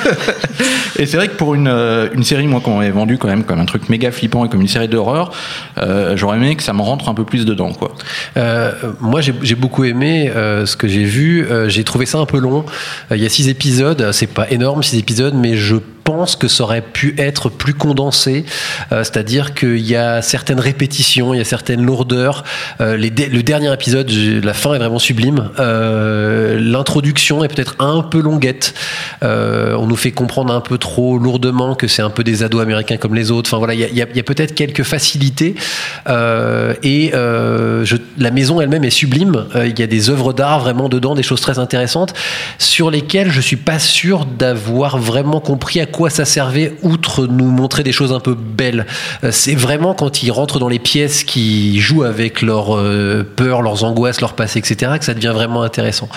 et 0.99 1.07
c'est 1.07 1.17
vrai 1.17 1.29
que 1.29 1.35
pour 1.37 1.55
une, 1.55 1.69
euh, 1.69 2.09
une 2.13 2.25
série, 2.25 2.47
moi, 2.47 2.61
qu'on 2.61 2.79
m'avait 2.79 2.91
vendue 2.91 3.19
quand 3.19 3.29
même 3.29 3.45
comme 3.45 3.61
un 3.61 3.65
truc 3.65 3.89
méga 3.89 4.11
flippant 4.13 4.45
et 4.45 4.49
comme 4.49 4.61
une 4.61 4.69
série 4.69 4.89
d'horreur, 4.89 5.33
euh, 5.79 6.17
j'aurais 6.17 6.37
aimé 6.37 6.55
que 6.57 6.63
ça 6.63 6.73
me 6.73 6.83
rentre 6.83 7.09
un 7.09 7.15
peu 7.15 7.25
plus 7.25 7.45
dedans, 7.47 7.73
quoi. 7.73 7.93
Euh, 8.37 8.73
moi, 9.01 9.21
j'ai 9.21 9.55
beaucoup 9.55 9.85
aimé 9.85 10.31
euh, 10.35 10.67
ce 10.67 10.77
que 10.77 10.89
j'ai 10.89 11.05
vu. 11.05 11.47
Euh, 11.51 11.69
j'ai 11.69 11.85
trouvé 11.85 12.07
ça 12.07 12.19
un 12.19 12.27
peu 12.27 12.39
long. 12.39 12.65
Euh, 13.11 13.17
Il 13.17 13.23
y 13.23 13.27
a 13.27 13.29
six 13.31 13.49
épisodes. 13.49 14.11
C'est 14.13 14.27
pas 14.27 14.51
énorme, 14.51 14.83
six 14.83 14.99
épisodes, 14.99 15.35
mais 15.35 15.57
je 15.57 15.77
pense 16.05 16.35
que 16.35 16.49
ça 16.49 16.65
aurait 16.65 16.83
pu 16.83 17.15
être 17.17 17.49
plus 17.49 17.75
condensé. 17.75 18.45
Euh, 18.91 19.05
C'est-à-dire 19.05 19.55
qu'il 19.55 19.79
y 19.79 19.95
a 19.95 20.21
certaines 20.21 20.59
répétitions, 20.59 21.33
il 21.33 21.39
y 21.39 21.41
a 21.41 21.45
certaines 21.45 21.83
lourdeurs. 21.83 22.43
Euh, 22.81 22.97
les 22.97 23.11
le 23.11 23.43
dernier 23.45 23.73
épisode, 23.73 24.11
la 24.11 24.53
fin 24.55 24.75
est 24.75 24.79
vraiment 24.79 24.99
sublime. 24.99 25.51
Euh, 25.63 26.59
L'introduction 26.61 27.45
est 27.45 27.49
peut-être 27.49 27.77
un 27.79 28.03
peu 28.03 28.21
longuette. 28.21 28.75
Euh, 29.23 29.75
on 29.75 29.87
nous 29.87 29.97
fait 29.97 30.11
comprendre 30.11 30.53
un 30.53 30.61
peu 30.61 30.79
trop 30.79 31.19
lourdement 31.19 31.75
que 31.75 31.87
c'est 31.87 32.03
un 32.03 32.11
peu 32.11 32.25
des 32.25 32.43
ados 32.43 32.61
américains 32.61 32.97
comme 32.97 33.15
les 33.15 33.31
autres. 33.31 33.49
Enfin 33.49 33.59
voilà, 33.59 33.75
il 33.75 33.81
y 33.95 34.03
a, 34.03 34.23
peut-être 34.23 34.55
quelques 34.55 34.83
facilités. 34.83 35.55
Euh, 36.09 36.75
et 36.83 37.13
la 38.19 38.31
maison 38.31 38.61
elle-même 38.61 38.85
est 38.85 38.91
sublime. 38.91 39.47
Il 39.65 39.79
y 39.79 39.83
a 39.83 39.87
des 39.87 40.11
œuvres 40.11 40.33
d'art 40.33 40.61
vraiment 40.61 40.89
dedans, 40.89 41.15
des 41.15 41.23
choses 41.23 41.41
très 41.41 41.59
intéressantes 41.59 42.15
sur 42.59 42.91
lesquelles 42.91 43.31
je 43.31 43.41
suis 43.41 43.57
pas 43.57 43.79
sûr 43.79 44.25
d'avoir 44.25 44.99
vraiment 44.99 45.41
compris 45.41 45.81
à 45.81 45.87
quoi 45.87 46.11
ça 46.11 46.25
servait, 46.25 46.75
outre 46.83 47.27
nous 47.27 47.51
montrer 47.51 47.83
des 47.83 47.93
choses 47.93 48.13
un 48.13 48.21
peu 48.21 48.35
belles. 48.35 48.87
C'est 49.31 49.55
vraiment 49.55 49.95
quand 49.95 50.23
ils 50.23 50.31
rentrent 50.31 50.59
dans 50.59 50.69
les 50.69 50.79
pièces, 50.79 51.25
qui 51.25 51.81
jouent 51.81 52.05
avec 52.05 52.43
leurs 52.43 52.79
peurs, 53.37 53.63
leurs 53.63 53.85
angoisses, 53.85 54.21
leur 54.21 54.35
passé, 54.35 54.59
etc., 54.59 54.93
que 54.99 55.05
ça 55.05 55.15
devient 55.15 55.33
vraiment 55.35 55.52
intéressant. 55.61 56.09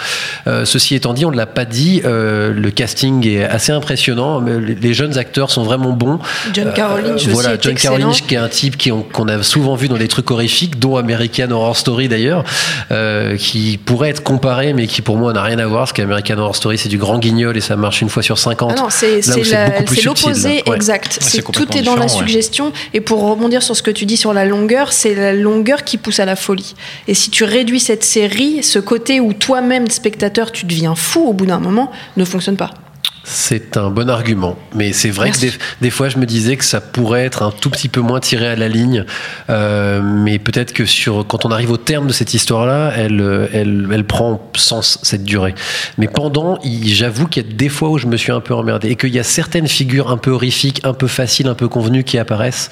Euh, 0.48 0.64
ceci 0.64 0.96
étant 0.96 1.14
dit, 1.14 1.26
on 1.26 1.32
ne 1.32 1.36
l'a 1.36 1.46
pas 1.46 1.66
dit, 1.66 2.02
euh, 2.06 2.54
le 2.54 2.72
casting 2.72 3.28
est 3.28 3.44
assez 3.44 3.74
impressionnant. 3.74 4.40
mais 4.40 4.58
Les 4.62 4.76
les 4.76 4.94
jeunes 4.94 5.18
acteurs 5.18 5.50
sont 5.52 5.64
vraiment 5.64 5.92
bons. 5.92 6.20
John 6.54 6.72
Caroline, 6.74 7.18
je 7.18 7.30
Euh, 7.30 7.34
voilà, 7.34 7.50
aussi, 7.50 7.58
est 7.58 7.64
John 7.64 7.72
excellent. 7.74 7.98
Caroline, 7.98 8.22
qui 8.28 8.36
est 8.36 8.38
un 8.38 8.48
type 8.48 8.78
qui- 8.78 8.92
qu'on 9.12 9.28
a 9.28 9.42
souvent 9.44 9.76
vu 9.76 9.88
dans 9.88 9.98
des 9.98 10.08
trucs 10.08 10.30
horrifiques, 10.32 10.80
dont 10.80 10.96
American 10.96 11.50
Horror 11.52 11.76
Story 11.76 12.08
d'ailleurs, 12.08 12.44
euh, 12.92 13.36
qui 13.36 13.78
pourrait 13.84 14.10
être 14.12 14.22
comparé, 14.24 14.74
mais 14.74 14.86
qui 14.88 15.02
pour 15.02 15.18
moi 15.18 15.34
n'a 15.34 15.42
rien 15.42 15.58
à 15.60 15.66
voir, 15.66 15.82
parce 15.82 15.94
qu'American 15.94 16.38
Horror 16.38 16.56
Story 16.56 16.78
c'est 16.78 16.90
du 16.90 16.98
grand 17.00 17.18
guignol 17.18 17.58
et 17.58 17.62
ça 17.62 17.76
marche 17.76 18.02
une 18.02 18.10
fois 18.10 18.22
sur 18.22 18.38
50. 18.38 18.74
Ah 18.78 18.82
non, 18.82 18.88
c'est 18.90 19.18
Là 19.18 19.22
c'est 19.22 19.40
où 19.40 19.44
c'est 19.44 19.52
la- 19.54 19.70
beaucoup 19.72 19.84
plus 19.86 19.96
c'est 19.96 20.02
subtil, 20.04 20.26
l'opposé. 20.28 20.64
Ouais. 20.68 20.76
exact. 20.76 21.20
tout 21.52 21.78
est 21.78 21.82
dans 21.82 21.96
la 21.96 22.04
ouais. 22.04 22.08
suggestion. 22.10 22.72
Et 22.94 23.02
pour 23.02 23.28
rebondir 23.28 23.64
sur 23.64 23.76
ce 23.76 23.82
que 23.82 23.92
tu 23.92 24.06
dis 24.06 24.18
sur 24.18 24.34
la 24.34 24.46
longueur, 24.46 24.94
c'est 24.94 25.16
la 25.16 25.34
longueur 25.34 25.84
qui 25.84 25.98
pousse 25.98 26.20
à 26.20 26.26
la 26.26 26.36
folie. 26.36 26.76
Et 27.08 27.14
si 27.14 27.30
tu 27.32 27.44
réduis 27.44 27.80
cette 27.80 28.04
série, 28.04 28.62
ce 28.64 28.78
côté 28.80 29.20
où 29.20 29.25
toi-même 29.34 29.90
spectateur 29.90 30.52
tu 30.52 30.66
deviens 30.66 30.96
fou 30.96 31.22
au 31.28 31.34
bout 31.34 31.46
d'un 31.46 31.60
moment, 31.60 31.92
ne 32.18 32.26
fonctionne 32.26 32.58
pas. 32.58 32.72
C'est 33.28 33.76
un 33.76 33.90
bon 33.90 34.08
argument, 34.08 34.56
mais 34.76 34.94
c'est 34.94 35.10
vrai 35.10 35.26
Merci. 35.30 35.48
que 35.48 35.52
des, 35.54 35.58
des 35.82 35.90
fois 35.90 36.10
je 36.10 36.20
me 36.20 36.28
disais 36.28 36.58
que 36.58 36.64
ça 36.64 36.80
pourrait 36.80 37.26
être 37.26 37.42
un 37.42 37.50
tout 37.50 37.72
petit 37.72 37.90
peu 37.90 38.00
moins 38.00 38.20
tiré 38.20 38.48
à 38.48 38.56
la 38.56 38.68
ligne, 38.70 39.04
Euh, 39.50 40.00
mais 40.04 40.38
peut-être 40.38 40.74
que 40.74 40.86
sur 40.86 41.26
quand 41.26 41.44
on 41.44 41.50
arrive 41.50 41.72
au 41.72 41.78
terme 41.78 42.06
de 42.08 42.14
cette 42.14 42.36
histoire-là, 42.36 42.92
elle, 42.96 43.20
euh, 43.22 43.48
elle, 43.52 43.88
elle 43.92 44.04
prend 44.06 44.52
sens 44.56 45.00
cette 45.02 45.24
durée. 45.24 45.56
Mais 45.98 46.08
pendant, 46.08 46.60
j'avoue 46.84 47.28
qu'il 47.28 47.44
y 47.44 47.50
a 47.50 47.52
des 47.52 47.70
fois 47.70 47.90
où 47.90 47.98
je 47.98 48.06
me 48.06 48.16
suis 48.16 48.32
un 48.32 48.42
peu 48.42 48.54
emmerdé 48.54 48.90
et 48.90 48.96
qu'il 48.96 49.14
y 49.14 49.20
a 49.20 49.24
certaines 49.24 49.68
figures 49.68 50.12
un 50.12 50.18
peu 50.18 50.30
horrifiques, 50.32 50.82
un 50.84 50.94
peu 50.94 51.08
faciles, 51.08 51.48
un 51.48 51.56
peu 51.56 51.68
convenues 51.68 52.04
qui 52.04 52.20
apparaissent, 52.20 52.70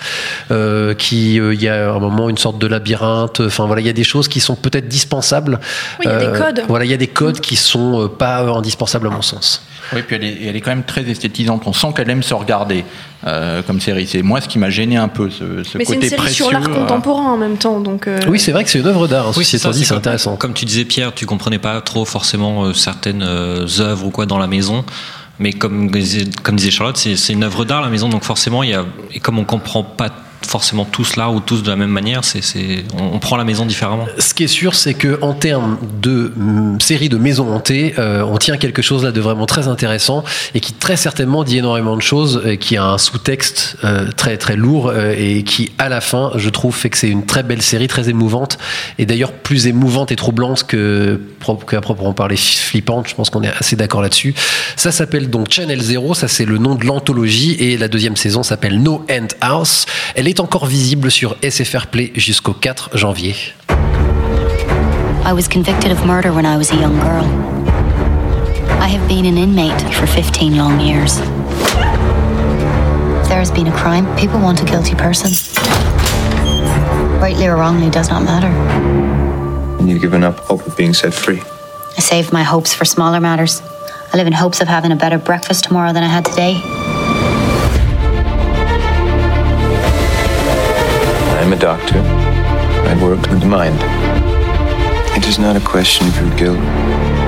euh, 0.52 0.94
qui 0.94 1.40
euh, 1.40 1.54
il 1.56 1.62
y 1.64 1.68
a 1.68 1.92
un 1.94 2.00
moment 2.00 2.30
une 2.30 2.38
sorte 2.38 2.60
de 2.60 2.68
labyrinthe. 2.68 3.40
Enfin 3.40 3.66
voilà, 3.66 3.82
il 3.82 3.88
y 3.88 3.90
a 3.90 3.94
des 3.94 4.04
choses 4.04 4.28
qui 4.28 4.40
sont 4.40 4.56
peut-être 4.56 4.88
dispensables. 4.88 5.60
Oui, 6.00 6.06
il 6.06 6.12
y 6.12 6.14
a 6.14 6.20
des 6.20 6.26
Euh, 6.28 6.38
codes. 6.40 6.64
Voilà, 6.68 6.86
il 6.86 6.92
y 6.92 6.94
a 6.94 6.98
des 6.98 7.08
codes 7.08 7.40
qui 7.40 7.56
sont 7.56 8.08
pas 8.08 8.42
indispensables 8.42 9.08
à 9.08 9.10
mon 9.10 9.24
sens. 9.24 9.64
Oui, 9.94 10.02
puis 10.08 10.16
elle 10.16 10.24
est, 10.24 10.38
elle 10.46 10.56
est 10.56 10.62
quand 10.62 10.72
même 10.72 10.84
très 10.86 11.04
esthétisante. 11.10 11.64
On 11.66 11.74
sent 11.74 11.88
qu'elle 11.96 12.10
aime 12.10 12.24
se 12.24 12.34
regarder 12.34 12.86
euh, 13.28 13.62
comme 13.64 13.82
série. 13.82 14.08
C'est 14.08 14.22
moi 14.22 14.40
ce 14.42 14.48
qui 14.48 14.58
m'a 14.60 14.70
gêné 14.70 14.96
un 14.98 15.08
peu, 15.10 15.30
ce, 15.30 15.64
ce 15.64 15.78
Mais 15.78 15.84
c'est 15.86 15.96
côté 15.96 16.06
une 16.06 16.10
série 16.10 16.16
précieux. 16.22 16.46
sur 16.46 16.52
l'art 16.54 16.64
euh, 16.70 16.74
contemporain 16.74 17.32
en 17.34 17.38
même 17.38 17.58
temps, 17.58 17.80
donc. 17.82 18.08
euh, 18.08 18.20
Oui, 18.28 18.40
c'est 18.40 18.52
vrai 18.54 18.64
que 18.64 18.70
c'est 18.70 18.80
une 18.80 18.88
œuvre 18.88 19.08
d'art. 19.08 19.28
Hein, 19.28 19.34
Oui, 19.36 19.46
c'est 19.46 19.58
ça, 19.58 19.74
c'est 19.74 19.86
comme- 19.88 19.98
intéressant. 19.98 20.36
Comme 20.38 20.54
tu 20.54 20.66
disais, 20.66 20.86
Pierre, 20.86 21.14
tu 21.14 21.26
comprenais 21.26 21.60
pas 21.60 21.82
trop 21.82 22.06
forcément 22.06 22.74
certaines 22.74 23.24
œuvres 23.24 24.06
ou 24.06 24.10
quoi 24.10 24.26
dans 24.26 24.38
la 24.40 24.48
maison. 24.48 24.86
Mais 25.40 25.52
comme, 25.52 25.90
disait- 25.90 26.30
comme 26.44 26.56
disait 26.56 26.70
Charlotte, 26.72 26.96
c'est 26.96 27.16
c'est 27.16 27.34
une 27.34 27.44
œuvre 27.44 27.66
d'art 27.66 27.82
la 27.82 27.90
maison, 27.90 28.08
donc 28.08 28.24
forcément, 28.24 28.62
il 28.64 28.70
y 28.70 28.74
a, 28.76 28.86
et 29.14 29.20
comme 29.20 29.40
on 29.40 29.46
comprend 29.46 29.84
pas 29.84 30.10
forcément 30.46 30.86
tous 30.86 31.16
l'art 31.16 31.34
ou 31.34 31.40
tous 31.40 31.64
de 31.64 31.70
la 31.70 31.76
même 31.76 31.90
manière, 31.90 32.24
c'est 32.24 32.42
on, 32.98 33.16
on 33.16 33.20
prend 33.20 33.38
la 33.38 33.44
maison 33.44 33.66
différemment. 33.66 34.06
Ce 34.20 34.34
qui 34.34 34.44
est 34.44 34.48
sûr, 34.48 34.76
c'est 34.76 34.94
que 34.94 35.18
en 35.22 35.34
termes 35.34 35.78
de 36.02 36.32
mm, 36.36 36.80
série 36.80 37.10
de 37.10 37.18
maisons 37.18 37.52
hantées, 37.54 37.94
euh, 38.00 38.24
on 38.24 38.38
tient 38.38 38.58
quelque 38.58 38.82
chose 38.82 39.04
là 39.04 39.12
de 39.12 39.22
vraiment 39.22 39.46
très 39.46 39.68
intéressant 39.68 40.24
et 40.54 40.60
qui 40.60 40.74
très 40.74 40.98
certainement 40.98 41.44
dit 41.44 41.58
énormément 41.58 41.96
de 41.96 42.02
choses, 42.02 42.42
et 42.46 42.58
qui 42.58 42.78
a 42.78 42.86
un 42.86 42.98
sous-texte 42.98 43.78
euh, 43.84 44.12
très 44.16 44.38
très 44.38 44.56
lourd 44.56 44.90
euh, 44.90 45.14
et 45.18 45.44
qui 45.44 45.72
à 45.78 45.90
la 45.90 46.02
fin, 46.02 46.32
je 46.36 46.50
trouve, 46.50 46.76
fait 46.76 46.90
que 46.90 46.98
c'est 46.98 47.10
une 47.10 47.26
très 47.26 47.44
belle 47.44 47.62
série, 47.62 47.88
très 47.88 48.10
émouvante 48.10 48.58
et 49.00 49.06
d'ailleurs 49.06 49.32
plus 49.32 49.68
émouvante 49.68 50.12
et 50.12 50.16
troublante 50.16 50.64
que 50.64 51.20
qu'à 51.70 51.82
proprement 51.82 52.14
parler 52.14 52.38
flippante. 52.38 53.08
Je 53.08 53.16
pense 53.16 53.30
qu'on 53.30 53.44
est 53.44 53.52
assez 53.60 53.76
d'accord 53.76 54.02
là-dessus. 54.02 54.34
Ça 54.76 54.92
s'appelle 54.92 55.30
donc 55.30 55.52
Channel 55.52 55.82
Zero, 55.82 56.14
ça 56.14 56.28
c'est 56.28 56.46
le 56.46 56.58
nom 56.58 56.76
de 56.76 56.86
l'anthologie 56.86 57.56
et 57.60 57.78
la 57.78 57.88
deuxième 57.88 58.16
saison 58.16 58.44
s'appelle 58.44 58.82
No 58.82 59.06
End 59.10 59.28
House. 59.42 59.86
Elle 60.16 60.28
est 60.28 60.33
encore 60.40 60.66
visible 60.66 61.12
sur 61.12 61.36
SFR 61.42 61.88
Play 61.88 62.12
jusqu'au 62.16 62.54
4 62.54 62.98
janvier. 62.98 63.36
I 65.26 65.34
was 65.34 65.48
convicted 65.48 65.92
of 65.92 66.06
murder 66.06 66.32
when 66.34 66.46
I 66.46 66.58
was 66.58 66.72
a 66.72 66.76
young 66.76 67.00
girl. 67.00 67.26
I 68.82 68.88
have 68.88 69.08
been 69.08 69.26
an 69.26 69.38
inmate 69.38 69.82
for 69.94 70.06
15 70.06 70.58
long 70.58 70.80
years. 70.80 71.20
If 73.22 73.30
there 73.30 73.40
has 73.40 73.52
been 73.52 73.68
a 73.68 73.72
crime, 73.72 74.06
people 74.18 74.40
want 74.40 74.62
a 74.62 74.66
guilty 74.66 74.96
person. 74.96 75.32
Rightly 77.22 77.48
or 77.48 77.56
wrongly 77.56 77.90
does 77.90 78.10
not 78.10 78.24
matter. 78.24 78.50
And 79.80 79.90
you've 79.90 80.02
given 80.02 80.24
up 80.24 80.40
hope 80.40 80.68
of 80.68 80.76
being 80.76 80.94
set 80.94 81.14
free. 81.14 81.42
I 81.98 82.02
saved 82.02 82.34
my 82.34 82.44
hopes 82.44 82.74
for 82.74 82.86
smaller 82.86 83.22
matters. 83.22 83.62
I 84.14 84.18
live 84.18 84.28
in 84.28 84.34
hopes 84.34 84.62
of 84.62 84.68
having 84.68 84.92
a 84.92 84.96
better 84.96 85.18
breakfast 85.18 85.64
tomorrow 85.64 85.94
than 85.94 86.04
I 86.04 86.08
had 86.08 86.26
today. 86.26 86.83
I'm 91.54 91.60
a 91.60 91.62
doctor. 91.62 92.00
I 92.00 93.00
work 93.00 93.30
with 93.30 93.42
the 93.42 93.46
mind. 93.46 93.78
It 95.16 95.28
is 95.28 95.38
not 95.38 95.56
a 95.56 95.60
question 95.60 96.08
of 96.08 96.16
your 96.20 96.36
guilt 96.36 96.58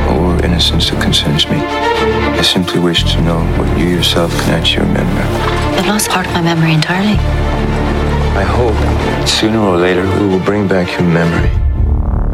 or 0.10 0.44
innocence 0.44 0.89
that 0.89 1.00
concerns 1.00 1.46
me. 1.46 1.58
I 1.58 2.41
simply 2.41 2.79
wish 2.79 3.03
to 3.13 3.22
know 3.22 3.38
what 3.60 3.77
you 3.77 3.86
yourself 3.86 4.32
can 4.41 4.55
actually 4.55 4.88
remember. 4.88 5.22
I've 5.77 5.86
lost 5.86 6.10
part 6.10 6.25
of 6.25 6.34
my 6.34 6.41
memory 6.41 6.74
entirely. 6.74 7.20
I 8.34 8.41
hope 8.41 9.27
sooner 9.27 9.60
or 9.60 9.77
later 9.77 10.01
we 10.20 10.27
will 10.27 10.44
bring 10.44 10.67
back 10.67 10.89
your 10.98 11.08
memory. 11.08 11.51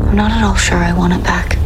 I'm 0.07 0.15
not 0.15 0.31
at 0.31 0.45
all 0.45 0.55
sure 0.55 0.77
I 0.77 0.93
want 0.93 1.11
it 1.11 1.23
back. 1.25 1.60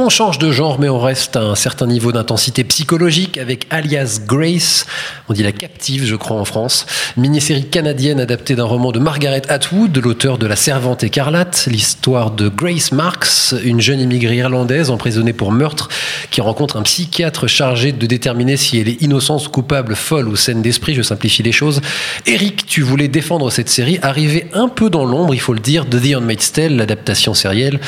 On 0.00 0.10
change 0.10 0.38
de 0.38 0.52
genre, 0.52 0.78
mais 0.78 0.88
on 0.88 1.00
reste 1.00 1.34
à 1.34 1.40
un 1.40 1.56
certain 1.56 1.88
niveau 1.88 2.12
d'intensité 2.12 2.62
psychologique 2.62 3.36
avec 3.36 3.66
Alias 3.68 4.20
Grace. 4.24 4.86
On 5.28 5.32
dit 5.32 5.42
la 5.42 5.50
captive, 5.50 6.04
je 6.04 6.14
crois, 6.14 6.36
en 6.36 6.44
France. 6.44 6.86
Mini-série 7.16 7.66
canadienne 7.68 8.20
adaptée 8.20 8.54
d'un 8.54 8.64
roman 8.64 8.92
de 8.92 9.00
Margaret 9.00 9.42
Atwood, 9.48 9.98
l'auteur 9.98 10.38
de 10.38 10.46
La 10.46 10.54
Servante 10.54 11.02
écarlate. 11.02 11.66
L'histoire 11.68 12.30
de 12.30 12.48
Grace 12.48 12.92
Marks, 12.92 13.56
une 13.64 13.80
jeune 13.80 13.98
immigrée 13.98 14.36
irlandaise 14.36 14.88
emprisonnée 14.90 15.32
pour 15.32 15.50
meurtre 15.50 15.88
qui 16.30 16.40
rencontre 16.40 16.76
un 16.76 16.82
psychiatre 16.82 17.48
chargé 17.48 17.90
de 17.90 18.06
déterminer 18.06 18.56
si 18.56 18.78
elle 18.78 18.88
est 18.88 19.02
innocente, 19.02 19.48
coupable, 19.48 19.96
folle 19.96 20.28
ou 20.28 20.36
saine 20.36 20.62
d'esprit. 20.62 20.94
Je 20.94 21.02
simplifie 21.02 21.42
les 21.42 21.52
choses. 21.52 21.80
Eric, 22.24 22.66
tu 22.66 22.82
voulais 22.82 23.08
défendre 23.08 23.50
cette 23.50 23.68
série, 23.68 23.98
arrivée 24.02 24.46
un 24.52 24.68
peu 24.68 24.90
dans 24.90 25.04
l'ombre, 25.04 25.34
il 25.34 25.40
faut 25.40 25.54
le 25.54 25.60
dire, 25.60 25.86
de 25.86 25.98
The 25.98 26.14
Handmaid's 26.14 26.52
Tale, 26.52 26.76
l'adaptation 26.76 27.34
sérielle 27.34 27.80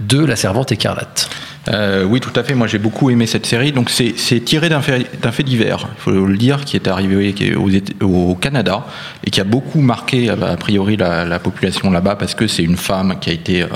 de 0.00 0.24
La 0.24 0.34
Servante 0.34 0.72
écarlate. 0.72 1.28
Euh, 1.68 2.04
oui, 2.04 2.20
tout 2.20 2.32
à 2.34 2.42
fait. 2.42 2.54
Moi, 2.54 2.66
j'ai 2.66 2.78
beaucoup 2.78 3.10
aimé 3.10 3.26
cette 3.26 3.46
série. 3.46 3.72
Donc, 3.72 3.90
c'est 3.90 4.40
tiré 4.40 4.68
d'un 4.68 4.80
fait, 4.80 5.06
fait 5.30 5.42
divers, 5.42 5.88
il 5.96 6.00
faut 6.00 6.26
le 6.26 6.36
dire, 6.36 6.64
qui 6.64 6.76
est 6.76 6.88
arrivé 6.88 7.34
au 8.00 8.34
Canada 8.34 8.86
et 9.24 9.30
qui 9.30 9.40
a 9.40 9.44
beaucoup 9.44 9.80
marqué, 9.80 10.30
a 10.30 10.56
priori, 10.56 10.96
la, 10.96 11.24
la 11.24 11.38
population 11.38 11.90
là-bas 11.90 12.16
parce 12.16 12.34
que 12.34 12.46
c'est 12.46 12.62
une 12.62 12.76
femme 12.76 13.16
qui 13.20 13.30
a 13.30 13.32
été, 13.32 13.62
euh, 13.62 13.66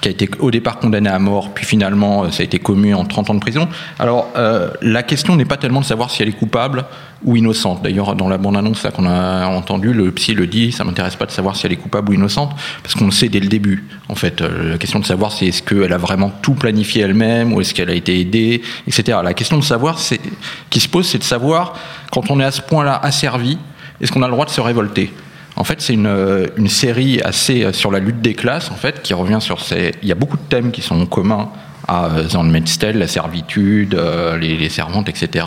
qui 0.00 0.08
a 0.08 0.10
été 0.10 0.28
au 0.38 0.50
départ 0.50 0.78
condamnée 0.78 1.10
à 1.10 1.18
mort, 1.18 1.50
puis 1.54 1.64
finalement, 1.64 2.24
euh, 2.24 2.30
ça 2.30 2.42
a 2.42 2.44
été 2.44 2.58
commu 2.58 2.94
en 2.94 3.04
30 3.04 3.30
ans 3.30 3.34
de 3.34 3.40
prison. 3.40 3.68
Alors, 3.98 4.30
euh, 4.36 4.70
la 4.82 5.02
question 5.02 5.36
n'est 5.36 5.44
pas 5.44 5.56
tellement 5.56 5.80
de 5.80 5.86
savoir 5.86 6.10
si 6.10 6.22
elle 6.22 6.28
est 6.28 6.32
coupable 6.32 6.84
ou 7.24 7.36
innocente. 7.36 7.82
D'ailleurs, 7.82 8.14
dans 8.14 8.28
la 8.28 8.38
bande-annonce 8.38 8.86
qu'on 8.94 9.06
a 9.06 9.46
entendu, 9.46 9.92
le 9.92 10.10
psy 10.12 10.34
le 10.34 10.46
dit, 10.46 10.72
ça 10.72 10.84
m'intéresse 10.84 11.16
pas 11.16 11.26
de 11.26 11.30
savoir 11.30 11.56
si 11.56 11.66
elle 11.66 11.72
est 11.72 11.76
coupable 11.76 12.10
ou 12.10 12.14
innocente, 12.14 12.50
parce 12.82 12.94
qu'on 12.94 13.06
le 13.06 13.12
sait 13.12 13.28
dès 13.28 13.40
le 13.40 13.48
début. 13.48 13.84
En 14.08 14.14
fait, 14.14 14.42
Euh, 14.42 14.70
la 14.70 14.78
question 14.78 14.98
de 14.98 15.04
savoir 15.04 15.32
c'est 15.32 15.46
est-ce 15.46 15.62
qu'elle 15.62 15.92
a 15.92 15.98
vraiment 15.98 16.30
tout 16.42 16.54
planifié 16.54 17.02
elle-même 17.02 17.52
ou 17.52 17.60
est-ce 17.60 17.74
qu'elle 17.74 17.90
a 17.90 17.94
été 17.94 18.18
aidée, 18.20 18.62
etc. 18.86 19.18
La 19.22 19.34
question 19.34 19.58
de 19.58 19.64
savoir, 19.64 19.98
qui 20.70 20.80
se 20.80 20.88
pose, 20.88 21.06
c'est 21.06 21.18
de 21.18 21.24
savoir 21.24 21.74
quand 22.10 22.30
on 22.30 22.40
est 22.40 22.44
à 22.44 22.50
ce 22.50 22.60
point-là 22.60 22.98
asservi, 23.02 23.58
est-ce 24.00 24.12
qu'on 24.12 24.22
a 24.22 24.26
le 24.26 24.32
droit 24.32 24.44
de 24.44 24.50
se 24.50 24.60
révolter? 24.60 25.12
En 25.54 25.64
fait, 25.64 25.80
c'est 25.80 25.92
une, 25.92 26.06
euh, 26.06 26.46
une 26.56 26.68
série 26.68 27.20
assez 27.20 27.62
euh, 27.62 27.72
sur 27.72 27.90
la 27.90 27.98
lutte 27.98 28.22
des 28.22 28.34
classes, 28.34 28.70
en 28.70 28.74
fait, 28.74 29.02
qui 29.02 29.12
revient 29.12 29.40
sur 29.40 29.60
ces. 29.60 29.92
Il 30.02 30.08
y 30.08 30.12
a 30.12 30.14
beaucoup 30.14 30.38
de 30.38 30.42
thèmes 30.48 30.70
qui 30.70 30.80
sont 30.80 31.04
communs 31.06 31.50
à 31.88 32.06
euh, 32.06 32.28
Handmaid's 32.34 32.78
Tale, 32.78 32.98
la 32.98 33.08
servitude, 33.08 33.94
euh, 33.94 34.36
les, 34.38 34.68
servantes, 34.68 35.08
etc. 35.08 35.46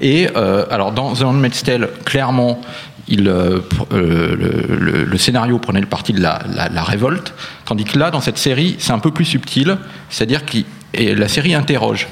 Et 0.00 0.28
euh, 0.36 0.64
alors, 0.70 0.92
dans 0.92 1.14
Tale, 1.14 1.88
clairement, 2.04 2.60
il, 3.08 3.28
euh, 3.28 3.60
euh, 3.92 5.04
le, 5.06 5.18
scénario 5.18 5.58
prenait 5.58 5.80
le 5.80 5.86
parti 5.86 6.12
de 6.12 6.20
la, 6.20 6.40
la- 6.54 6.68
la 6.68 6.82
révolte, 6.82 7.34
tandis 7.64 7.84
que 7.84 7.98
là, 7.98 8.10
dans 8.10 8.20
cette 8.20 8.38
série, 8.38 8.76
c'est 8.78 8.92
un 8.92 8.98
peu 8.98 9.10
plus 9.10 9.24
subtil, 9.24 9.76
c'est-à-dire 10.08 10.42
que 10.46 10.58
la 10.94 11.28
série 11.28 11.54
interroge 11.54 12.08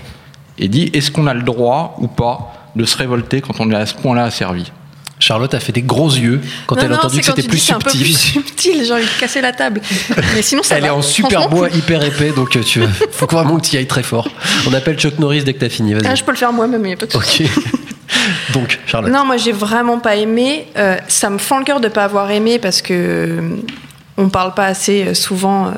et 0.58 0.68
dit 0.68 0.90
est-ce 0.92 1.10
qu'on 1.10 1.26
a 1.26 1.34
le 1.34 1.42
droit 1.42 1.96
ou 1.98 2.08
pas 2.08 2.52
de 2.76 2.84
se 2.84 2.96
révolter 2.96 3.40
quand 3.40 3.60
on 3.60 3.70
est 3.70 3.76
à 3.76 3.86
ce 3.86 3.94
point-là 3.94 4.24
asservi? 4.24 4.70
Charlotte 5.18 5.52
a 5.54 5.60
fait 5.60 5.72
des 5.72 5.82
gros 5.82 6.08
yeux 6.10 6.40
quand 6.66 6.76
Non, 6.76 6.82
elle 6.84 6.92
a 6.92 6.96
entendu 6.98 7.18
que 7.20 7.24
c'était 7.26 7.42
plus 7.42 7.58
c'est 7.58 7.72
un 7.72 7.78
peu 7.78 7.90
subtil. 7.90 8.06
plus 8.12 8.18
subtil, 8.32 8.84
j'ai 8.84 8.92
envie 8.92 9.02
de 9.04 9.20
casser 9.20 9.40
la 9.40 9.52
table. 9.52 9.80
Mais 10.34 10.42
sinon, 10.42 10.62
ça 10.62 10.76
Elle 10.76 10.82
va. 10.82 10.88
est 10.88 10.90
en 10.90 11.02
super 11.02 11.48
bois 11.48 11.68
hyper 11.70 12.02
épais, 12.04 12.30
donc 12.30 12.56
euh, 12.56 12.62
tu 12.62 12.80
faut 13.12 13.26
vraiment 13.26 13.56
que 13.58 13.66
tu 13.66 13.74
y 13.74 13.78
ailles 13.78 13.86
très 13.86 14.02
fort. 14.02 14.28
On 14.68 14.74
appelle 14.74 14.96
Chuck 14.98 15.18
Norris 15.18 15.44
dès 15.44 15.54
que 15.54 15.58
t'as 15.60 15.68
fini, 15.68 15.94
Ah, 16.04 16.14
je 16.14 16.22
peux 16.24 16.30
le 16.32 16.36
faire 16.36 16.52
moi-même, 16.52 16.80
il 16.84 16.88
n'y 16.88 16.92
a 16.94 16.96
pas 16.96 17.06
de 17.06 17.12
souci. 17.12 17.44
Ok. 17.44 17.50
donc, 18.52 18.78
Charlotte. 18.86 19.12
Non, 19.12 19.24
moi 19.24 19.36
j'ai 19.36 19.52
vraiment 19.52 19.98
pas 19.98 20.16
aimé. 20.16 20.66
Euh, 20.76 20.96
ça 21.08 21.30
me 21.30 21.38
fend 21.38 21.58
le 21.58 21.64
cœur 21.64 21.80
de 21.80 21.88
pas 21.88 22.04
avoir 22.04 22.30
aimé 22.30 22.58
parce 22.58 22.80
que 22.82 22.92
euh, 22.94 23.56
on 24.16 24.28
parle 24.28 24.54
pas 24.54 24.66
assez 24.66 25.08
euh, 25.08 25.14
souvent 25.14 25.66
euh, 25.66 25.70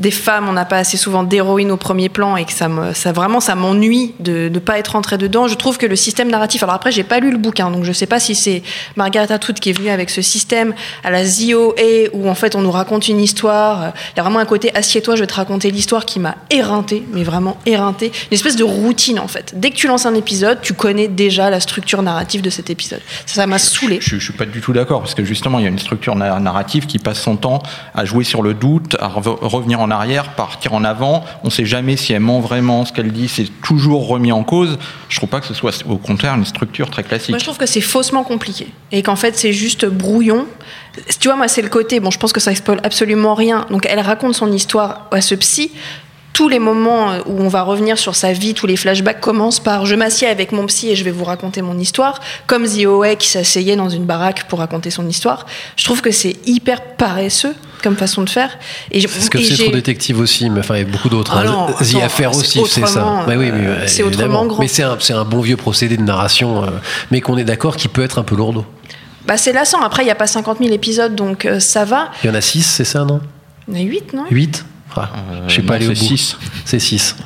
des 0.00 0.10
femmes, 0.10 0.48
on 0.48 0.52
n'a 0.52 0.64
pas 0.64 0.78
assez 0.78 0.96
souvent 0.96 1.22
d'héroïnes 1.22 1.70
au 1.70 1.76
premier 1.76 2.08
plan 2.08 2.36
et 2.36 2.44
que 2.44 2.52
ça, 2.52 2.68
me, 2.68 2.92
ça 2.94 3.12
vraiment 3.12 3.38
ça 3.38 3.54
m'ennuie 3.54 4.14
de 4.18 4.48
ne 4.52 4.58
pas 4.58 4.78
être 4.78 4.92
rentré 4.92 5.18
dedans. 5.18 5.46
Je 5.46 5.54
trouve 5.54 5.76
que 5.78 5.86
le 5.86 5.94
système 5.94 6.30
narratif. 6.30 6.62
Alors 6.62 6.74
après, 6.74 6.90
j'ai 6.90 7.04
pas 7.04 7.20
lu 7.20 7.30
le 7.30 7.38
bouquin, 7.38 7.70
donc 7.70 7.84
je 7.84 7.92
sais 7.92 8.06
pas 8.06 8.18
si 8.18 8.34
c'est 8.34 8.62
Margaret 8.96 9.30
Atwood 9.30 9.60
qui 9.60 9.70
est 9.70 9.72
venue 9.74 9.90
avec 9.90 10.10
ce 10.10 10.22
système 10.22 10.74
à 11.04 11.10
la 11.10 11.24
ZOA 11.24 12.08
où 12.14 12.28
en 12.28 12.34
fait 12.34 12.54
on 12.56 12.62
nous 12.62 12.70
raconte 12.70 13.08
une 13.08 13.20
histoire. 13.20 13.92
Il 14.14 14.16
y 14.16 14.20
a 14.20 14.22
vraiment 14.22 14.38
un 14.38 14.46
côté 14.46 14.74
assieds-toi, 14.74 15.16
je 15.16 15.20
vais 15.20 15.26
te 15.26 15.34
raconter 15.34 15.70
l'histoire 15.70 16.06
qui 16.06 16.18
m'a 16.18 16.36
éreinté, 16.50 17.04
mais 17.12 17.22
vraiment 17.22 17.58
éreinté. 17.66 18.06
Une 18.30 18.34
espèce 18.34 18.56
de 18.56 18.64
routine 18.64 19.18
en 19.18 19.28
fait. 19.28 19.52
Dès 19.54 19.70
que 19.70 19.76
tu 19.76 19.86
lances 19.86 20.06
un 20.06 20.14
épisode, 20.14 20.60
tu 20.62 20.72
connais 20.72 21.08
déjà 21.08 21.50
la 21.50 21.60
structure 21.60 22.02
narrative 22.02 22.40
de 22.40 22.50
cet 22.50 22.70
épisode. 22.70 23.00
Ça 23.26 23.46
m'a 23.46 23.58
saoulé. 23.58 23.98
Je, 24.00 24.16
je 24.16 24.24
suis 24.24 24.32
pas 24.32 24.46
du 24.46 24.60
tout 24.62 24.72
d'accord 24.72 25.00
parce 25.00 25.14
que 25.14 25.24
justement 25.24 25.58
il 25.58 25.62
y 25.64 25.66
a 25.66 25.70
une 25.70 25.78
structure 25.78 26.16
na- 26.16 26.40
narrative 26.40 26.86
qui 26.86 26.98
passe 26.98 27.20
son 27.20 27.36
temps 27.36 27.62
à 27.94 28.04
jouer 28.06 28.24
sur 28.24 28.42
le 28.42 28.54
doute, 28.54 28.96
à 28.98 29.08
rev- 29.08 29.36
revenir 29.42 29.80
en 29.80 29.89
arrière, 29.90 30.34
partir 30.34 30.72
en 30.74 30.84
avant. 30.84 31.24
On 31.42 31.46
ne 31.46 31.50
sait 31.50 31.66
jamais 31.66 31.96
si 31.96 32.12
elle 32.12 32.20
ment 32.20 32.40
vraiment 32.40 32.84
ce 32.84 32.92
qu'elle 32.92 33.12
dit, 33.12 33.28
c'est 33.28 33.48
toujours 33.62 34.08
remis 34.08 34.32
en 34.32 34.42
cause. 34.42 34.78
Je 35.08 35.16
trouve 35.16 35.28
pas 35.28 35.40
que 35.40 35.46
ce 35.46 35.54
soit 35.54 35.84
au 35.88 35.96
contraire 35.96 36.34
une 36.34 36.44
structure 36.44 36.90
très 36.90 37.02
classique. 37.02 37.30
Moi, 37.30 37.38
je 37.38 37.44
trouve 37.44 37.58
que 37.58 37.66
c'est 37.66 37.80
faussement 37.80 38.24
compliqué 38.24 38.68
et 38.92 39.02
qu'en 39.02 39.16
fait, 39.16 39.36
c'est 39.36 39.52
juste 39.52 39.86
brouillon. 39.86 40.46
Tu 41.20 41.28
vois, 41.28 41.36
moi, 41.36 41.48
c'est 41.48 41.62
le 41.62 41.68
côté. 41.68 42.00
Bon, 42.00 42.10
je 42.10 42.18
pense 42.18 42.32
que 42.32 42.40
ça 42.40 42.54
spoil 42.54 42.80
absolument 42.82 43.34
rien. 43.34 43.66
Donc, 43.70 43.86
elle 43.88 44.00
raconte 44.00 44.34
son 44.34 44.52
histoire 44.52 45.06
à 45.10 45.20
ce 45.20 45.34
psy. 45.34 45.70
Tous 46.32 46.48
les 46.48 46.58
moments 46.58 47.16
où 47.26 47.40
on 47.40 47.48
va 47.48 47.62
revenir 47.62 47.98
sur 47.98 48.14
sa 48.14 48.32
vie, 48.32 48.54
tous 48.54 48.66
les 48.66 48.76
flashbacks 48.76 49.20
commencent 49.20 49.60
par 49.60 49.84
je 49.86 49.94
m'assieds 49.94 50.28
avec 50.28 50.52
mon 50.52 50.66
psy 50.66 50.90
et 50.90 50.96
je 50.96 51.04
vais 51.04 51.10
vous 51.10 51.24
raconter 51.24 51.60
mon 51.60 51.78
histoire, 51.78 52.20
comme 52.46 52.66
OA 52.86 53.16
qui 53.16 53.28
s'asseyait 53.28 53.76
dans 53.76 53.88
une 53.88 54.04
baraque 54.04 54.44
pour 54.48 54.60
raconter 54.60 54.90
son 54.90 55.06
histoire. 55.08 55.46
Je 55.76 55.84
trouve 55.84 56.00
que 56.02 56.10
c'est 56.10 56.36
hyper 56.46 56.82
paresseux 56.96 57.54
comme 57.82 57.96
façon 57.96 58.22
de 58.22 58.28
faire. 58.28 58.58
Et 58.90 59.00
C'est 59.00 59.08
ce 59.08 59.30
que 59.30 59.38
et 59.38 59.44
c'est 59.44 59.62
trop 59.62 59.72
détective 59.72 60.20
aussi, 60.20 60.50
mais 60.50 60.60
enfin, 60.60 60.76
il 60.76 60.78
y 60.80 60.82
a 60.82 60.90
beaucoup 60.90 61.08
d'autres. 61.08 61.32
Ah 61.34 61.40
hein. 61.40 61.44
non, 61.44 61.66
The 61.72 62.02
Affair 62.04 62.34
aussi, 62.36 62.60
c'est 62.66 62.86
ça. 62.86 63.24
Bah 63.26 63.34
oui, 63.36 63.50
mais, 63.50 63.66
euh, 63.66 63.70
euh, 63.70 63.84
c'est 63.86 64.02
autrement 64.02 64.44
grand. 64.46 64.60
Mais 64.60 64.68
c'est 64.68 64.82
un, 64.82 65.24
bon 65.24 65.40
vieux 65.40 65.56
procédé 65.56 65.96
de 65.96 66.02
narration, 66.02 66.62
euh, 66.62 66.68
mais 67.10 67.20
qu'on 67.20 67.38
est 67.38 67.44
d'accord 67.44 67.76
qui 67.76 67.88
peut 67.88 68.02
être 68.02 68.18
un 68.18 68.22
peu 68.22 68.36
lourdeau. 68.36 68.66
Bah, 69.26 69.36
c'est 69.36 69.52
lassant. 69.52 69.80
Après, 69.82 70.02
il 70.02 70.06
n'y 70.06 70.12
a 70.12 70.16
pas 70.16 70.26
50 70.26 70.58
000 70.58 70.72
épisodes, 70.72 71.14
donc 71.14 71.44
euh, 71.44 71.60
ça 71.60 71.84
va. 71.84 72.10
Il 72.24 72.26
y 72.26 72.30
en 72.30 72.34
a 72.34 72.40
6, 72.40 72.62
c'est 72.62 72.84
ça, 72.84 73.04
non? 73.04 73.20
Il 73.68 73.78
y 73.78 73.82
en 73.82 73.86
a 73.86 73.88
8, 73.88 74.12
non? 74.12 74.24
8 74.30 74.64
Je 75.48 75.54
sais 75.54 75.62
pas 75.62 75.74
aller 75.74 75.86
au 75.88 75.94
c'est 75.94 76.00
bout. 76.00 76.16
six. 76.16 76.36
C'est 76.64 76.78
6. 76.78 77.16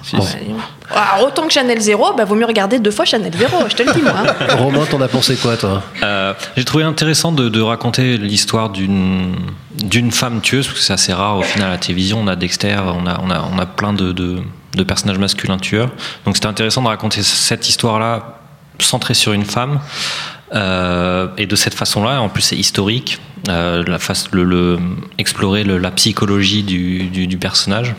Alors, 0.90 1.26
autant 1.26 1.46
que 1.46 1.52
Chanel 1.52 1.80
0, 1.80 2.12
bah, 2.14 2.24
vaut 2.24 2.34
mieux 2.34 2.44
regarder 2.46 2.78
deux 2.78 2.90
fois 2.90 3.04
Chanel 3.04 3.32
0, 3.36 3.50
je 3.68 3.74
te 3.74 3.82
le 3.82 3.92
dis, 3.92 4.02
moi. 4.02 4.12
hein. 4.18 4.56
Romain, 4.58 4.84
t'en 4.90 5.00
as 5.00 5.08
pensé 5.08 5.34
quoi, 5.36 5.56
toi? 5.56 5.82
Euh, 6.02 6.34
J'ai 6.56 6.64
trouvé 6.64 6.84
intéressant 6.84 7.32
de, 7.32 7.48
de 7.48 7.60
raconter 7.60 8.16
l'histoire 8.18 8.70
d'une 8.70 9.34
d'une 9.82 10.12
femme 10.12 10.40
tueuse, 10.40 10.66
parce 10.68 10.78
que 10.78 10.84
c'est 10.84 10.92
assez 10.92 11.12
rare 11.12 11.36
au 11.38 11.42
final 11.42 11.68
à 11.68 11.72
la 11.72 11.78
télévision. 11.78 12.20
On 12.20 12.28
a 12.28 12.36
Dexter, 12.36 12.76
on 12.80 13.06
a, 13.08 13.18
on 13.22 13.28
a, 13.30 13.40
on 13.52 13.58
a 13.58 13.66
plein 13.66 13.92
de, 13.92 14.12
de, 14.12 14.38
de 14.74 14.82
personnages 14.84 15.18
masculins 15.18 15.58
tueurs. 15.58 15.90
Donc 16.24 16.36
c'était 16.36 16.46
intéressant 16.46 16.80
de 16.82 16.86
raconter 16.88 17.22
cette 17.24 17.68
histoire-là 17.68 18.38
centrée 18.78 19.14
sur 19.14 19.32
une 19.32 19.44
femme. 19.44 19.80
Euh, 20.54 21.26
et 21.36 21.46
de 21.46 21.56
cette 21.56 21.74
façon-là, 21.74 22.20
en 22.20 22.28
plus 22.28 22.42
c'est 22.42 22.56
historique, 22.56 23.18
euh, 23.48 23.82
la 23.86 23.98
face, 23.98 24.28
le, 24.32 24.44
le- 24.44 24.78
explorer 25.18 25.64
le- 25.64 25.78
la 25.78 25.90
psychologie 25.90 26.62
du, 26.62 27.04
du, 27.04 27.26
du 27.26 27.36
personnage. 27.36 27.94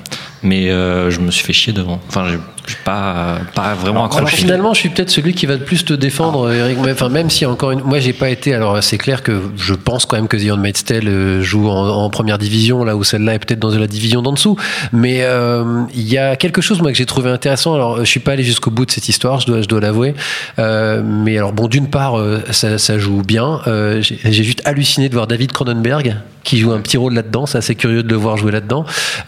Mais 0.46 0.70
euh, 0.70 1.10
je 1.10 1.20
me 1.20 1.32
suis 1.32 1.44
fait 1.44 1.54
chier 1.54 1.74
devant. 1.74 2.00
Enfin, 2.08 2.26
j'ai 2.30 2.38
j'ai 2.68 2.78
pas, 2.84 3.40
pas 3.54 3.76
vraiment 3.76 4.06
Alors 4.06 4.18
accroché. 4.18 4.38
finalement, 4.38 4.74
je 4.74 4.80
suis 4.80 4.90
peut-être 4.90 5.10
celui 5.10 5.34
qui 5.34 5.46
va 5.46 5.54
le 5.54 5.64
plus 5.64 5.86
te 5.86 5.94
défendre, 5.94 6.52
Eric. 6.52 6.78
Mais, 6.84 6.92
enfin, 6.92 7.10
même 7.10 7.30
si 7.30 7.46
encore 7.46 7.72
une, 7.72 7.82
moi 7.82 8.00
j'ai 8.00 8.14
pas 8.14 8.30
été. 8.30 8.54
Alors 8.54 8.82
c'est 8.84 8.98
clair 8.98 9.22
que 9.22 9.40
je 9.58 9.74
pense 9.74 10.06
quand 10.06 10.16
même 10.16 10.28
que 10.28 10.38
The 10.38 10.52
Handmaid's 10.52 10.84
Tale 10.84 11.08
euh, 11.08 11.42
joue 11.44 11.70
en, 11.70 11.88
en 11.88 12.10
première 12.10 12.38
division, 12.38 12.84
là 12.84 12.96
où 12.96 13.04
celle-là 13.04 13.36
est 13.36 13.40
peut-être 13.40 13.60
dans 13.60 13.70
la 13.70 13.88
division 13.88 14.22
d'en 14.22 14.34
dessous. 14.34 14.58
Mais 14.92 15.20
euh, 15.22 15.84
il 15.94 16.12
y 16.12 16.18
a 16.18 16.36
quelque 16.36 16.62
chose 16.62 16.82
moi 16.82 16.92
que 16.92 16.98
j'ai 16.98 17.06
trouvé 17.06 17.30
intéressant. 17.30 17.76
Alors 17.76 18.00
je 18.00 18.06
suis 18.06 18.20
pas 18.20 18.32
allé 18.32 18.44
jusqu'au 18.44 18.72
bout 18.72 18.86
de 18.86 18.92
cette 18.92 19.10
histoire, 19.10 19.40
je 19.40 19.48
dois, 19.48 19.62
je 19.62 19.68
dois 19.68 19.80
l'avouer. 19.80 20.16
Euh, 20.58 21.04
mais 21.06 21.38
alors 21.38 21.54
bon, 21.54 21.68
d'une 21.68 21.90
part, 21.90 22.16
ça, 22.52 22.78
ça 22.78 22.98
joue 22.98 23.22
bien. 23.22 23.62
J'ai 24.02 24.44
juste 24.44 24.62
halluciné 24.66 25.10
de 25.10 25.14
voir 25.14 25.28
David 25.28 25.52
Cronenberg 25.52 26.16
qui 26.44 26.60
joue 26.60 26.72
un 26.74 26.80
petit 26.80 26.98
rôle 26.98 27.14
là-dedans. 27.16 27.48
C'est 27.48 27.58
assez 27.58 27.76
curieux 27.76 28.04
de 28.04 28.10
le 28.10 28.16
voir 28.16 28.38
jouer 28.38 28.52
là-dedans. 28.52 28.86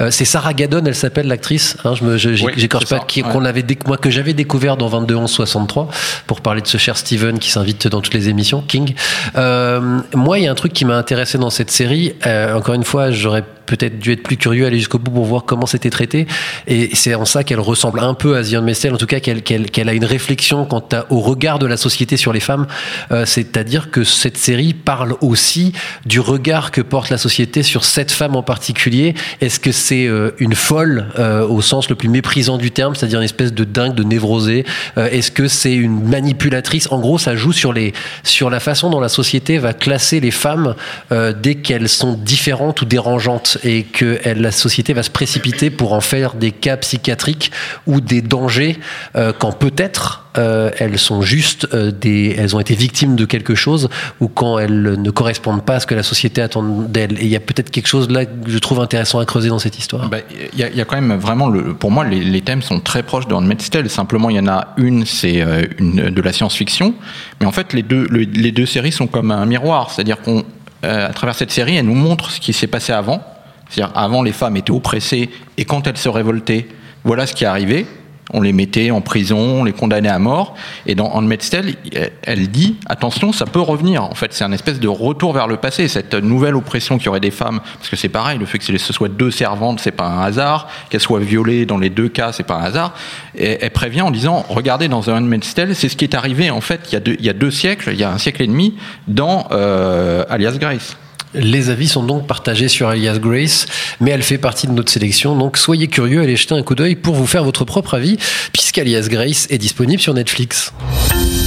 C'est 0.09 0.25
Sarah 0.25 0.53
Gaddon, 0.53 0.83
elle 0.85 0.95
s'appelle 1.07 1.27
l'actrice. 1.27 1.77
Hein, 1.83 1.93
je 1.95 2.03
me, 2.03 2.17
je- 2.17 2.29
Oui, 2.45 2.53
j'écorche 2.57 2.85
c'est 2.87 2.97
pas, 2.97 3.05
qui, 3.05 3.23
ouais. 3.23 3.29
qu'on 3.31 3.45
avait 3.45 3.63
déc- 3.63 3.87
moi 3.87 3.97
que 3.97 4.09
j'avais 4.09 4.33
découvert 4.33 4.77
dans 4.77 4.87
22 4.87 5.15
11 5.15 5.29
63 5.31 5.89
pour 6.27 6.41
parler 6.41 6.61
de 6.61 6.67
ce 6.67 6.77
cher 6.77 6.97
Steven 6.97 7.39
qui 7.39 7.49
s'invite 7.49 7.87
dans 7.87 8.01
toutes 8.01 8.13
les 8.13 8.29
émissions 8.29 8.61
King. 8.61 8.93
Euh, 9.37 9.99
moi, 10.13 10.39
il 10.39 10.45
y 10.45 10.47
a 10.47 10.51
un 10.51 10.55
truc 10.55 10.73
qui 10.73 10.85
m'a 10.85 10.97
intéressé 10.97 11.37
dans 11.37 11.49
cette 11.49 11.71
série. 11.71 12.13
Euh, 12.25 12.55
encore 12.55 12.75
une 12.75 12.83
fois, 12.83 13.11
j'aurais 13.11 13.43
peut-être 13.67 13.99
dû 13.99 14.11
être 14.13 14.23
plus 14.23 14.37
curieux, 14.37 14.65
aller 14.65 14.77
jusqu'au 14.79 14.97
bout 14.97 15.11
pour 15.11 15.25
voir 15.25 15.43
comment 15.45 15.67
c'était 15.67 15.91
traité. 15.91 16.25
Et 16.65 16.95
c'est 16.95 17.13
en 17.13 17.25
ça 17.25 17.43
qu'elle 17.43 17.59
ressemble 17.59 17.99
un 17.99 18.15
peu 18.15 18.35
à 18.35 18.41
Zion 18.41 18.63
Mestel, 18.63 18.93
en 18.93 18.97
tout 18.97 19.05
cas 19.05 19.19
qu'elle 19.19 19.43
qu'elle 19.43 19.69
qu'elle 19.69 19.89
a 19.89 19.93
une 19.93 20.05
réflexion 20.05 20.65
quant 20.65 20.83
au 21.11 21.19
regard 21.19 21.59
de 21.59 21.67
la 21.67 21.77
société 21.77 22.17
sur 22.17 22.33
les 22.33 22.39
femmes. 22.39 22.65
Euh, 23.11 23.25
C'est-à-dire 23.25 23.91
que 23.91 24.03
cette 24.03 24.37
série 24.37 24.73
parle 24.73 25.15
aussi 25.21 25.73
du 26.05 26.19
regard 26.19 26.71
que 26.71 26.81
porte 26.81 27.11
la 27.11 27.19
société 27.19 27.61
sur 27.61 27.85
cette 27.85 28.11
femme 28.11 28.35
en 28.35 28.43
particulier. 28.43 29.13
Est-ce 29.41 29.59
que 29.59 29.71
c'est 29.71 30.07
euh, 30.07 30.31
une 30.39 30.55
folle 30.55 31.07
euh, 31.19 31.45
au 31.47 31.61
sens 31.61 31.89
le 31.89 31.95
plus 31.95 32.09
méprisant 32.09 32.57
du 32.57 32.71
terme, 32.71 32.95
c'est-à-dire 32.95 33.19
une 33.19 33.25
espèce 33.25 33.53
de 33.53 33.63
dingue, 33.63 33.93
de 33.93 34.03
névrosée 34.03 34.65
Euh, 34.97 35.09
Est-ce 35.11 35.31
que 35.31 35.47
c'est 35.47 35.73
une 35.73 36.07
manipulatrice? 36.07 36.87
En 36.91 36.99
gros, 36.99 37.17
ça 37.17 37.35
joue 37.35 37.51
sur 37.51 37.73
les 37.73 37.93
sur 38.23 38.49
la 38.49 38.59
façon 38.59 38.89
dont 38.89 38.99
la 38.99 39.09
société 39.09 39.57
va 39.57 39.73
classer 39.73 40.19
les 40.19 40.31
femmes 40.31 40.75
euh, 41.11 41.33
dès 41.33 41.55
qu'elles 41.55 41.89
sont 41.89 42.13
différentes 42.13 42.81
ou 42.81 42.85
dérangeantes 42.85 43.56
et 43.63 43.83
que 43.83 44.19
la 44.35 44.51
société 44.51 44.93
va 44.93 45.03
se 45.03 45.09
précipiter 45.09 45.69
pour 45.69 45.93
en 45.93 46.01
faire 46.01 46.35
des 46.35 46.51
cas 46.51 46.77
psychiatriques 46.77 47.51
ou 47.85 48.01
des 48.01 48.21
dangers 48.21 48.77
euh, 49.15 49.33
quand 49.37 49.51
peut-être 49.51 50.23
euh, 50.37 50.69
elles 50.77 50.99
sont 50.99 51.21
juste 51.23 51.67
euh, 51.73 51.91
des 51.91 52.35
elles 52.37 52.55
ont 52.55 52.59
été 52.59 52.75
victimes 52.75 53.15
de 53.15 53.25
quelque 53.25 53.55
chose 53.55 53.89
ou 54.19 54.27
quand 54.27 54.59
elles 54.59 54.81
ne 55.01 55.09
correspondent 55.09 55.65
pas 55.65 55.75
à 55.75 55.79
ce 55.79 55.87
que 55.87 55.95
la 55.95 56.03
société 56.03 56.41
attend 56.41 56.61
d'elles 56.63 57.13
et 57.19 57.23
il 57.23 57.29
y 57.29 57.35
a 57.35 57.39
peut-être 57.39 57.71
quelque 57.71 57.87
chose 57.87 58.09
là 58.09 58.25
que 58.25 58.31
je 58.49 58.57
trouve 58.59 58.79
intéressant 58.79 59.19
à 59.19 59.25
creuser 59.25 59.49
dans 59.49 59.57
cette 59.59 59.79
histoire. 59.79 60.09
Bah, 60.09 60.17
Il 60.53 60.59
y, 60.59 60.63
a- 60.81 60.85
quand 60.85 61.01
même 61.01 61.17
vraiment, 61.17 61.51
pour 61.79 61.89
moi, 61.91 62.05
les, 62.05 62.41
thèmes 62.41 62.61
sont 62.61 62.79
très 62.79 63.01
proches 63.03 63.27
de 63.27 63.33
Handmaid's 63.33 63.69
Tale. 63.69 63.89
Simplement, 63.89 64.29
il 64.29 64.35
y 64.35 64.39
en 64.39 64.47
a 64.47 64.69
une, 64.77 65.05
c'est 65.05 65.41
euh, 65.41 65.63
de 65.79 66.21
la 66.21 66.31
science-fiction, 66.33 66.93
mais 67.39 67.45
en 67.47 67.51
fait, 67.51 67.73
les 67.73 67.81
deux, 67.83 68.05
le- 68.09 68.19
les 68.21 68.51
deux 68.51 68.65
séries 68.67 68.91
sont 68.91 69.07
comme 69.07 69.31
un 69.31 69.45
miroir. 69.45 69.89
C'est-à-dire 69.91 70.21
qu'on, 70.21 70.43
à 70.83 71.09
travers 71.13 71.35
cette 71.35 71.51
série, 71.51 71.77
elle 71.77 71.85
nous 71.87 71.95
montre 71.95 72.29
ce 72.31 72.39
qui 72.39 72.53
s'est 72.53 72.67
passé 72.67 72.93
avant. 72.93 73.23
C'est-à-dire, 73.69 73.95
avant, 73.97 74.23
les 74.23 74.31
femmes 74.33 74.57
étaient 74.57 74.71
oppressées, 74.71 75.29
et 75.57 75.65
quand 75.65 75.87
elles 75.87 75.97
se 75.97 76.09
révoltaient, 76.09 76.67
voilà 77.03 77.25
ce 77.27 77.33
qui 77.33 77.43
est 77.43 77.47
arrivé. 77.47 77.85
On 78.33 78.41
les 78.41 78.51
mettait 78.51 78.91
en 78.91 78.99
prison, 78.99 79.37
on 79.39 79.63
les 79.63 79.71
condamnait 79.71 80.09
à 80.09 80.19
mort. 80.19 80.53
Et 80.85 80.95
dans 80.95 81.07
Handmaid's 81.13 81.49
Tale, 81.49 81.75
elle- 82.23 82.49
dit 82.49 82.75
attention, 82.85 83.31
ça 83.31 83.45
peut 83.45 83.61
revenir. 83.61 84.03
En 84.03 84.15
fait, 84.15 84.33
c'est 84.33 84.43
un 84.43 84.51
espèce 84.51 84.81
de 84.81 84.87
retour 84.89 85.31
vers 85.31 85.47
le 85.47 85.55
passé. 85.55 85.87
Cette 85.87 86.13
nouvelle 86.13 86.57
oppression 86.57 86.97
qu'il 86.97 87.05
y 87.05 87.09
aurait 87.09 87.21
des 87.21 87.31
femmes, 87.31 87.61
parce 87.77 87.87
que 87.87 87.95
c'est 87.95 88.09
pareil, 88.09 88.37
le 88.37 88.45
fait 88.45 88.57
que 88.59 88.65
ce 88.77 88.91
soit 88.93 89.07
deux 89.07 89.31
servantes, 89.31 89.79
c'est 89.79 89.91
pas 89.91 90.07
un 90.07 90.23
hasard. 90.23 90.67
Qu'elles 90.89 90.99
soient 90.99 91.21
violées 91.21 91.65
dans 91.65 91.77
les 91.77 91.89
deux 91.89 92.09
cas, 92.09 92.33
c'est 92.33 92.43
pas 92.43 92.55
un 92.55 92.63
hasard. 92.65 92.93
Et 93.33 93.59
elle 93.61 93.71
prévient 93.71 94.01
en 94.01 94.11
disant 94.11 94.45
regardez, 94.49 94.89
dans 94.89 95.07
Handmaid's 95.07 95.53
Tale, 95.55 95.73
c'est 95.73 95.87
ce 95.87 95.95
qui 95.95 96.03
est 96.03 96.13
arrivé 96.13 96.49
en 96.51 96.59
fait 96.59 96.81
il 96.91 96.93
y 96.93 96.97
a 96.97 96.99
deux, 96.99 97.15
il 97.19 97.25
y 97.25 97.29
a 97.29 97.33
deux 97.33 97.51
siècles, 97.51 97.91
il 97.93 97.97
y 97.99 98.03
a 98.03 98.11
un 98.11 98.17
siècle 98.17 98.41
et 98.41 98.47
demi, 98.47 98.75
dans 99.07 99.47
euh, 99.53 100.25
Alias 100.29 100.57
Grace. 100.59 100.97
Les 101.39 101.69
avis 101.69 101.87
sont 101.87 102.03
donc 102.03 102.25
partagés 102.25 102.67
sur 102.67 102.87
Alias 102.87 103.19
Grace, 103.19 103.67
mais 103.99 104.11
elle 104.11 104.23
fait 104.23 104.37
partie 104.37 104.67
de 104.67 104.71
notre 104.71 104.91
sélection, 104.91 105.35
donc 105.35 105.57
soyez 105.57 105.87
curieux, 105.87 106.21
allez 106.21 106.35
jeter 106.35 106.55
un 106.55 106.63
coup 106.63 106.75
d'œil 106.75 106.95
pour 106.95 107.13
vous 107.13 107.27
faire 107.27 107.43
votre 107.43 107.63
propre 107.63 107.93
avis, 107.93 108.17
puisqu'Alias 108.53 109.07
Grace 109.09 109.47
est 109.49 109.57
disponible 109.57 110.01
sur 110.01 110.13
Netflix. 110.13 110.73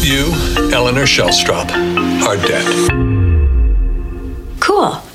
You, 0.03 0.33
Eleanor 0.69 1.07
Shellstrop, 1.07 1.71
are 2.23 2.37
dead. 2.37 2.65
Cool. 4.61 5.10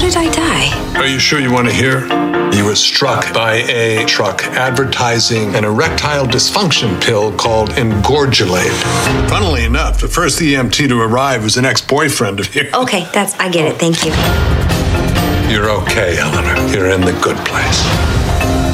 How 0.00 0.06
did 0.06 0.16
I 0.16 0.30
die? 0.30 0.98
Are 0.98 1.06
you 1.06 1.18
sure 1.18 1.40
you 1.40 1.52
want 1.52 1.68
to 1.68 1.74
hear? 1.74 2.00
You 2.54 2.64
were 2.64 2.74
struck 2.74 3.34
by 3.34 3.56
a 3.68 4.06
truck 4.06 4.42
advertising 4.44 5.54
an 5.54 5.64
erectile 5.66 6.24
dysfunction 6.24 6.98
pill 7.02 7.36
called 7.36 7.68
Engorgulate. 7.72 8.72
Funnily 9.28 9.62
enough, 9.64 10.00
the 10.00 10.08
first 10.08 10.40
EMT 10.40 10.88
to 10.88 11.02
arrive 11.02 11.44
was 11.44 11.58
an 11.58 11.66
ex-boyfriend 11.66 12.40
of 12.40 12.54
yours. 12.54 12.72
Okay, 12.72 13.06
that's 13.12 13.34
I 13.34 13.50
get 13.50 13.66
it. 13.66 13.78
Thank 13.78 14.06
you. 14.06 14.12
You're 15.52 15.68
okay, 15.82 16.16
Eleanor. 16.16 16.56
You're 16.74 16.88
in 16.88 17.02
the 17.02 17.12
good 17.20 17.36
place. 17.44 17.84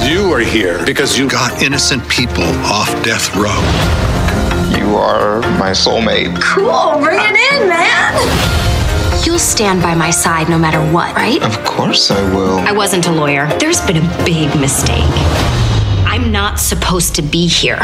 You 0.08 0.32
are 0.32 0.38
here 0.38 0.86
because 0.86 1.18
you 1.18 1.28
got 1.28 1.60
innocent 1.60 2.08
people 2.08 2.44
off 2.64 2.88
death 3.02 3.34
row. 3.34 3.60
You 4.78 4.94
are 4.94 5.40
my 5.58 5.72
soulmate. 5.72 6.40
Cool. 6.40 7.02
Bring 7.02 7.18
it 7.20 7.52
in, 7.52 7.68
man. 7.68 8.75
You'll 9.24 9.38
stand 9.38 9.82
by 9.82 9.94
my 9.94 10.10
side 10.10 10.48
no 10.48 10.58
matter 10.58 10.80
what, 10.92 11.14
right? 11.16 11.42
Of 11.42 11.64
course 11.64 12.10
I 12.10 12.22
will. 12.34 12.58
I 12.58 12.72
wasn't 12.72 13.06
a 13.06 13.12
lawyer. 13.12 13.48
There's 13.58 13.80
been 13.86 13.96
a 13.96 14.24
big 14.24 14.54
mistake. 14.60 15.04
I'm 16.06 16.30
not 16.30 16.58
supposed 16.60 17.14
to 17.16 17.22
be 17.22 17.46
here. 17.46 17.80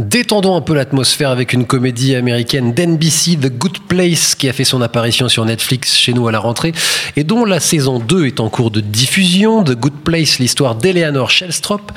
Détendons 0.00 0.56
un 0.56 0.62
peu 0.62 0.72
l'atmosphère 0.72 1.28
avec 1.28 1.52
une 1.52 1.66
comédie 1.66 2.14
américaine 2.14 2.72
d'NBC, 2.72 3.36
The 3.36 3.52
Good 3.52 3.80
Place, 3.86 4.34
qui 4.34 4.48
a 4.48 4.54
fait 4.54 4.64
son 4.64 4.80
apparition 4.80 5.28
sur 5.28 5.44
Netflix 5.44 5.94
chez 5.94 6.14
nous 6.14 6.26
à 6.26 6.32
la 6.32 6.38
rentrée 6.38 6.72
et 7.16 7.24
dont 7.24 7.44
la 7.44 7.60
saison 7.60 7.98
2 7.98 8.24
est 8.24 8.40
en 8.40 8.48
cours 8.48 8.70
de 8.70 8.80
diffusion. 8.80 9.62
The 9.62 9.72
Good 9.72 10.00
Place, 10.02 10.38
l'histoire 10.38 10.74
d'Eleanor 10.74 11.30
Shellstrop, 11.30 11.92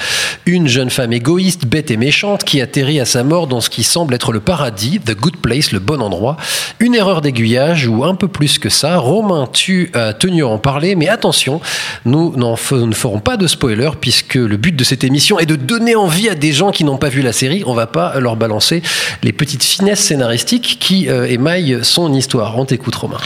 une 0.46 0.68
jeune 0.68 0.90
femme 0.90 1.14
égoïste, 1.14 1.66
bête 1.66 1.92
et 1.92 1.98
méchante 1.98 2.44
qui 2.44 2.60
atterrit 2.60 3.00
à 3.00 3.06
sa 3.06 3.24
mort 3.24 3.48
dans 3.48 3.62
ce 3.62 3.70
qui 3.70 3.84
semble 3.84 4.14
être 4.14 4.34
le 4.34 4.42
paradis, 4.42 5.00
The 5.00 5.16
Good 5.16 5.38
Place, 5.38 5.72
le 5.72 5.80
bon 5.80 6.02
endroit. 6.02 6.36
Une 6.82 6.96
erreur 6.96 7.22
d'aiguillage 7.22 7.88
ou 7.88 8.04
un 8.04 8.16
peu 8.16 8.28
plus 8.28 8.60
que 8.60 8.68
ça. 8.68 8.98
Romain, 8.98 9.48
tu 9.52 9.92
as 9.94 10.12
tenu 10.14 10.44
à 10.44 10.48
en 10.48 10.58
parler, 10.58 10.96
mais 10.96 11.08
attention, 11.08 11.62
nous 12.04 12.36
ne 12.36 12.94
ferons 12.94 13.20
pas 13.20 13.38
de 13.38 13.48
spoiler 13.48 13.92
puisque 14.02 14.36
le 14.36 14.58
but 14.58 14.76
de 14.76 14.84
cette 14.84 15.06
émission 15.06 15.40
est 15.40 15.46
de 15.46 15.56
donner 15.56 15.96
envie 15.96 16.28
à 16.28 16.36
des 16.36 16.52
gens 16.52 16.72
qui 16.72 16.84
n'ont 16.84 16.98
pas 16.98 17.08
vu 17.08 17.22
la 17.22 17.32
série. 17.32 17.64
On 17.66 17.74
va 17.74 17.88
pas 17.94 18.20
leur 18.20 18.36
balancer 18.36 18.82
les 19.24 19.32
petites 19.32 19.64
finesses 19.64 20.02
scénaristiques 20.02 20.78
qui 20.82 21.08
euh, 21.08 21.26
émaillent 21.26 21.80
son 21.84 22.14
histoire. 22.14 22.58
On 22.58 22.66
t'écoute, 22.66 22.96
Romain. 22.96 23.18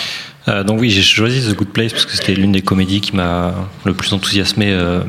Euh, 0.47 0.63
donc 0.63 0.79
oui, 0.79 0.91
j'ai 0.91 1.01
choisi 1.01 1.41
The 1.41 1.55
Good 1.55 1.69
Place 1.69 1.91
parce 1.91 2.05
que 2.05 2.15
c'était 2.15 2.35
l'une 2.35 2.51
des 2.51 2.61
comédies 2.61 3.01
qui 3.01 3.15
m'a 3.15 3.53
le 3.83 3.93
plus 3.93 4.13
enthousiasmé 4.13 4.67
euh, 4.69 5.01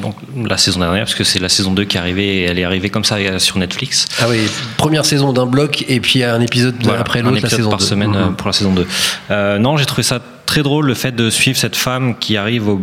donc, 0.00 0.16
la 0.48 0.56
saison 0.56 0.80
dernière, 0.80 1.04
parce 1.04 1.14
que 1.14 1.24
c'est 1.24 1.38
la 1.38 1.48
saison 1.48 1.72
2 1.72 1.84
qui 1.84 1.96
est 1.96 2.00
arrivée, 2.00 2.38
et 2.38 2.42
elle 2.44 2.58
est 2.58 2.64
arrivée 2.64 2.90
comme 2.90 3.04
ça 3.04 3.16
sur 3.38 3.58
Netflix. 3.58 4.06
Ah 4.20 4.24
oui, 4.28 4.38
première 4.76 5.04
saison 5.04 5.32
d'un 5.32 5.46
bloc 5.46 5.84
et 5.88 6.00
puis 6.00 6.24
un 6.24 6.40
épisode 6.40 6.74
Voilà, 6.82 7.00
après 7.00 7.22
l'autre 7.22 7.34
la 7.34 7.40
épisode 7.40 7.58
saison 7.58 7.70
par 7.70 7.78
2. 7.78 7.84
semaine 7.84 8.10
Mhm. 8.10 8.34
pour 8.36 8.48
la 8.48 8.52
saison 8.52 8.72
2. 8.72 8.86
Euh, 9.30 9.58
non, 9.58 9.76
j'ai 9.76 9.86
trouvé 9.86 10.02
ça 10.02 10.20
très 10.46 10.62
drôle 10.62 10.86
le 10.86 10.94
fait 10.94 11.14
de 11.14 11.30
suivre 11.30 11.56
cette 11.56 11.76
femme 11.76 12.16
qui 12.18 12.36
arrive 12.36 12.68
au, 12.68 12.80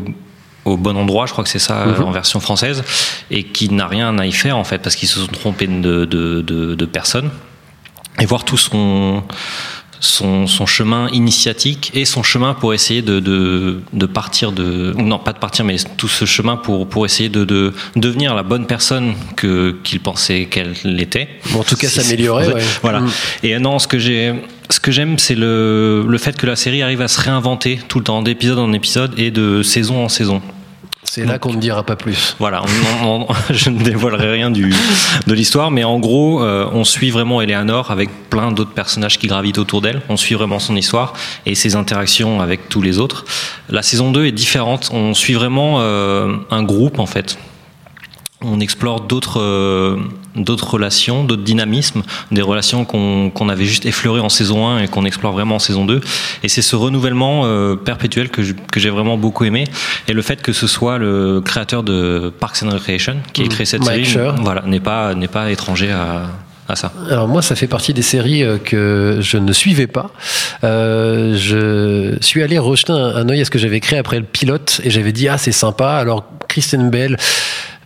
au 0.65 0.77
bon 0.77 0.95
endroit, 0.97 1.25
je 1.25 1.31
crois 1.31 1.43
que 1.43 1.49
c'est 1.49 1.59
ça 1.59 1.85
Mhm. 1.85 2.03
en 2.03 2.11
version 2.11 2.39
française, 2.39 2.83
et 3.31 3.43
qui 3.43 3.69
n'a 3.69 3.87
rien 3.87 4.17
à 4.19 4.25
y 4.25 4.31
faire 4.31 4.57
en 4.57 4.63
fait 4.63 4.79
parce 4.79 4.95
qu'ils 4.95 5.09
se 5.09 5.19
sont 5.19 5.27
trompés 5.27 5.67
de, 5.67 6.05
de, 6.05 6.41
de, 6.41 6.75
de 6.75 6.85
personnes. 6.85 7.29
Et 8.19 8.25
voir 8.25 8.43
tout 8.43 8.57
son, 8.57 9.23
son, 9.99 10.45
son 10.45 10.65
chemin 10.65 11.07
initiatique 11.09 11.91
et 11.93 12.05
son 12.05 12.23
chemin 12.23 12.53
pour 12.53 12.73
essayer 12.73 13.01
de, 13.01 13.19
de, 13.19 13.81
de 13.93 14.05
partir 14.05 14.51
de. 14.51 14.93
Non, 14.97 15.17
pas 15.17 15.31
de 15.33 15.37
partir, 15.39 15.63
mais 15.63 15.77
tout 15.97 16.07
ce 16.09 16.25
chemin 16.25 16.57
pour, 16.57 16.87
pour 16.89 17.05
essayer 17.05 17.29
de, 17.29 17.45
de 17.45 17.73
devenir 17.95 18.35
la 18.35 18.43
bonne 18.43 18.65
personne 18.67 19.13
que 19.37 19.77
qu'il 19.83 19.99
pensait 20.01 20.45
qu'elle 20.45 20.75
l'était. 20.83 21.29
Bon, 21.51 21.61
en 21.61 21.63
tout 21.63 21.75
cas, 21.77 21.87
s'améliorer, 21.87 22.47
ouais. 22.53 22.63
Voilà. 22.81 22.99
Mm. 22.99 23.11
Et 23.43 23.55
euh, 23.55 23.59
non, 23.59 23.79
ce 23.79 23.87
que 23.87 23.97
j'ai, 23.97 24.33
ce 24.71 24.79
que 24.79 24.91
j'aime, 24.91 25.19
c'est 25.19 25.35
le, 25.35 26.05
le 26.07 26.17
fait 26.17 26.35
que 26.37 26.47
la 26.47 26.55
série 26.55 26.81
arrive 26.81 27.01
à 27.01 27.07
se 27.07 27.19
réinventer 27.21 27.79
tout 27.87 27.99
le 27.99 28.03
temps, 28.05 28.21
d'épisode 28.21 28.59
en 28.59 28.73
épisode 28.73 29.13
et 29.19 29.29
de 29.31 29.63
saison 29.63 30.03
en 30.03 30.09
saison. 30.09 30.41
C'est 31.03 31.25
là 31.25 31.39
qu'on 31.39 31.51
ne 31.51 31.59
dira 31.59 31.83
pas 31.83 31.97
plus. 31.97 32.37
Voilà, 32.39 32.61
on- 33.03 33.05
on- 33.07 33.25
on- 33.29 33.33
je 33.53 33.69
ne 33.69 33.83
dévoilerai 33.83 34.31
rien 34.31 34.49
du, 34.49 34.73
de 35.27 35.33
l'histoire, 35.33 35.69
mais 35.69 35.83
en 35.83 35.99
gros, 35.99 36.41
euh, 36.41 36.65
on 36.71 36.85
suit 36.85 37.09
vraiment 37.09 37.41
Eleanor 37.41 37.91
avec 37.91 38.09
plein 38.29 38.51
d'autres 38.53 38.71
personnages 38.71 39.19
qui 39.19 39.27
gravitent 39.27 39.57
autour 39.57 39.81
d'elle. 39.81 40.01
On 40.07 40.15
suit 40.15 40.35
vraiment 40.35 40.59
son 40.59 40.75
histoire 40.77 41.13
et 41.45 41.53
ses 41.55 41.75
interactions 41.75 42.39
avec 42.39 42.69
tous 42.69 42.81
les 42.81 42.97
autres. 42.97 43.25
La 43.69 43.81
saison 43.81 44.11
2 44.11 44.25
est 44.25 44.31
différente. 44.31 44.89
On 44.93 45.13
suit 45.13 45.33
vraiment 45.33 45.77
euh, 45.79 46.33
un 46.49 46.63
groupe, 46.63 46.97
en 46.99 47.05
fait. 47.07 47.37
On 48.43 48.59
explore 48.59 49.01
d'autres 49.01 49.39
euh, 49.39 49.97
d'autres 50.35 50.71
relations, 50.71 51.23
d'autres 51.25 51.43
dynamismes, 51.43 52.01
des 52.31 52.41
relations 52.41 52.85
qu'on 52.85 53.49
avait 53.49 53.65
juste 53.65 53.85
effleurées 53.85 54.21
en 54.21 54.29
saison 54.29 54.67
1 54.67 54.83
et 54.83 54.87
qu'on 54.87 55.05
explore 55.05 55.33
vraiment 55.33 55.55
en 55.55 55.59
saison 55.59 55.85
2. 55.85 56.01
Et 56.43 56.47
c'est 56.49 56.61
ce 56.61 56.75
renouvellement 56.75 57.41
euh, 57.45 57.75
perpétuel 57.75 58.29
que 58.29 58.41
je- 58.41 58.53
que 58.53 58.79
j'ai 58.79 58.89
vraiment 58.89 59.17
beaucoup 59.17 59.43
aimé. 59.43 59.65
Et 60.07 60.13
le 60.13 60.21
fait 60.21 60.41
que 60.41 60.53
ce 60.53 60.67
soit 60.67 60.97
le 60.97 61.41
créateur 61.41 61.83
de 61.83 62.31
Parks 62.39 62.63
and 62.63 62.69
Recreation 62.71 63.17
qui 63.33 63.41
a 63.41 63.43
Mhm. 63.45 63.49
créé 63.51 63.65
cette 63.65 63.85
Mike 63.85 64.05
série, 64.07 64.29
voilà, 64.41 64.63
n'est 64.65 64.79
pas 64.79 65.13
n'est 65.15 65.27
pas 65.27 65.51
étranger 65.51 65.91
à, 65.91 66.27
à 66.69 66.75
ça. 66.77 66.93
Alors 67.09 67.27
moi, 67.27 67.41
ça 67.41 67.55
fait 67.55 67.67
partie 67.67 67.93
des 67.93 68.01
séries 68.01 68.43
euh, 68.43 68.57
que 68.57 69.17
je 69.21 69.37
ne 69.37 69.51
suivais 69.53 69.87
pas. 69.87 70.11
Euh, 70.63 71.35
je 71.37 72.15
suis 72.21 72.41
allé 72.41 72.57
rejeter 72.57 72.93
un, 72.93 73.15
un 73.17 73.27
œil 73.29 73.41
à 73.41 73.45
ce 73.45 73.51
que 73.51 73.59
j'avais 73.59 73.81
créé 73.81 73.99
après 73.99 74.17
le 74.17 74.25
pilote 74.25 74.79
et 74.85 74.89
j'avais 74.89 75.11
dit 75.11 75.27
ah 75.27 75.37
c'est 75.37 75.51
sympa. 75.51 75.89
Alors 75.91 76.23
Kristen 76.47 76.89
Bell 76.89 77.17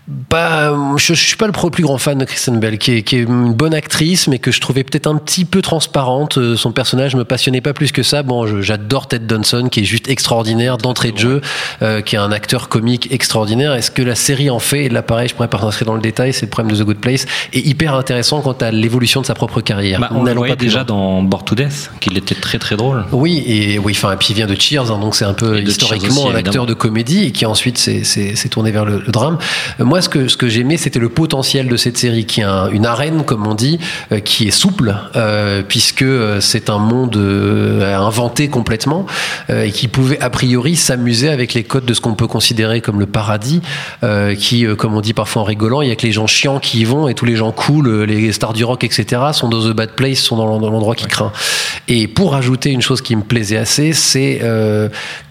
Bah, 0.08 0.72
je, 0.98 1.14
je 1.16 1.26
suis 1.26 1.36
pas 1.36 1.48
le 1.48 1.52
plus 1.72 1.82
grand 1.84 1.98
fan 1.98 2.20
de 2.20 2.26
Kristen 2.26 2.60
Bell, 2.60 2.78
qui 2.78 2.92
est, 2.98 3.02
qui 3.02 3.16
est 3.16 3.22
une 3.24 3.54
bonne 3.54 3.74
actrice, 3.74 4.28
mais 4.28 4.38
que 4.38 4.52
je 4.52 4.62
trouvais 4.62 4.84
peut-être 4.84 5.08
un 5.08 5.16
petit 5.16 5.46
peu 5.46 5.64
transparente. 5.64 6.38
Euh, 6.38 6.56
Son 6.56 6.72
personnage 6.72 7.16
me 7.16 7.24
passionnait 7.26 7.62
pas 7.62 7.74
plus 7.74 7.92
que 7.92 8.04
ça. 8.04 8.22
Bon, 8.22 8.62
j'adore 8.62 9.08
Ted 9.08 9.26
Danson, 9.26 9.68
qui 9.68 9.80
est 9.80 9.84
juste 9.86 10.08
extraordinaire 10.08 10.78
d'entrée 10.78 11.12
de 11.12 11.18
jeu, 11.18 11.42
euh, 11.82 12.02
qui 12.02 12.16
est 12.16 12.20
un 12.20 12.32
acteur 12.32 12.70
comique 12.70 13.08
extraordinaire. 13.12 13.74
Est-ce 13.74 13.90
que 13.90 14.04
la 14.04 14.14
série 14.14 14.52
en 14.52 14.60
fait 14.60 14.86
Et 14.86 14.90
là, 14.90 15.02
pareil, 15.02 15.28
je 15.28 15.34
pourrais 15.34 15.48
pas 15.48 15.58
rentrer 15.58 15.86
dans 15.86 15.96
le 15.96 16.02
détail. 16.02 16.34
C'est 16.34 16.46
le 16.46 16.52
problème 16.52 16.76
de 16.78 16.84
The 16.84 16.86
Good 16.86 16.98
Place. 17.00 17.26
Et 17.54 17.68
hyper 17.68 17.96
intéressant 17.96 18.42
quant 18.42 18.52
à 18.54 18.70
l'évolution 18.70 19.22
de 19.22 19.26
sa 19.26 19.34
propre 19.34 19.62
carrière? 19.62 20.00
Bah, 20.00 20.10
on 20.14 20.24
le 20.24 20.34
voyait 20.34 20.56
déjà 20.56 20.84
dans 20.84 21.24
Born 21.24 21.44
to 21.46 21.56
Death, 21.56 21.90
qu'il 22.00 22.16
était 22.16 22.36
très 22.36 22.60
très 22.60 22.76
drôle. 22.76 23.06
Oui, 23.12 23.44
et 23.48 23.80
oui, 23.80 23.94
enfin, 23.96 24.14
et 24.14 24.18
puis 24.18 24.28
il 24.30 24.36
vient 24.36 24.46
de 24.48 24.56
Cheers, 24.60 24.92
hein, 24.92 25.00
donc 25.00 25.16
c'est 25.16 25.26
un 25.26 25.34
peu 25.34 25.60
historiquement 25.62 26.26
aussi, 26.26 26.34
un 26.34 26.36
acteur 26.36 26.68
de 26.68 26.76
comédie 26.76 27.26
et 27.26 27.32
qui 27.32 27.48
ensuite 27.48 27.80
s'est- 27.80 28.04
tourné 28.52 28.70
vers 28.70 28.86
le, 28.86 29.00
le 29.00 29.12
drame. 29.12 29.40
Euh, 29.80 29.84
Moi, 29.86 29.95
ce 30.02 30.10
que, 30.10 30.28
ce 30.28 30.38
que 30.38 30.48
j'aimais, 30.48 30.78
c'était 30.78 31.00
le 31.00 31.10
potentiel 31.10 31.68
de 31.68 31.78
cette 31.78 31.98
série, 31.98 32.26
qui 32.26 32.42
est 32.42 32.44
un- 32.44 32.70
une 32.70 32.86
arène, 32.86 33.24
comme 33.24 33.46
on 33.48 33.54
dit, 33.54 33.80
euh, 34.12 34.20
qui 34.20 34.48
est 34.48 34.52
souple, 34.52 34.96
euh, 35.16 35.62
puisque 35.68 36.02
euh, 36.02 36.40
c'est 36.42 36.70
un 36.70 36.78
monde 36.78 37.16
inventé 37.16 38.48
complètement 38.48 39.06
et 39.50 39.72
qui 39.72 39.88
pouvait 39.88 40.20
a 40.22 40.30
priori 40.30 40.76
s'amuser 40.76 41.30
avec 41.30 41.54
les 41.54 41.64
codes 41.64 41.86
de 41.86 41.94
ce 41.94 42.02
qu'on 42.02 42.14
peut 42.16 42.28
considérer 42.28 42.82
comme 42.82 43.00
le 43.00 43.06
paradis, 43.06 43.62
qui, 44.38 44.66
comme 44.78 44.96
on 44.96 45.02
dit 45.02 45.14
parfois 45.14 45.42
en 45.44 45.46
rigolant, 45.46 45.82
il 45.82 45.90
y 45.90 45.92
a 45.92 45.96
que 45.96 46.06
les 46.06 46.12
gens 46.12 46.28
chiants 46.28 46.60
qui 46.60 46.80
y 46.80 46.84
vont 46.84 47.08
et 47.08 47.14
tous 47.14 47.26
les 47.26 47.36
gens 47.36 47.52
cool, 47.52 48.04
les 48.04 48.32
stars 48.32 48.54
du 48.54 48.64
rock, 48.64 48.84
etc., 48.84 49.22
sont 49.34 49.50
dans 49.50 49.62
the 49.62 49.74
bad 49.74 49.92
place, 49.92 50.20
sont 50.20 50.38
dans, 50.38 50.46
l'endroit 50.60 50.96
qui 50.96 51.06
craint. 51.08 51.32
Et 51.88 52.08
pour 52.08 52.36
ajouter 52.36 52.72
une 52.72 52.82
chose 52.82 53.02
qui 53.02 53.16
me 53.16 53.24
plaisait 53.24 53.58
assez, 53.58 53.94
c'est 53.94 54.42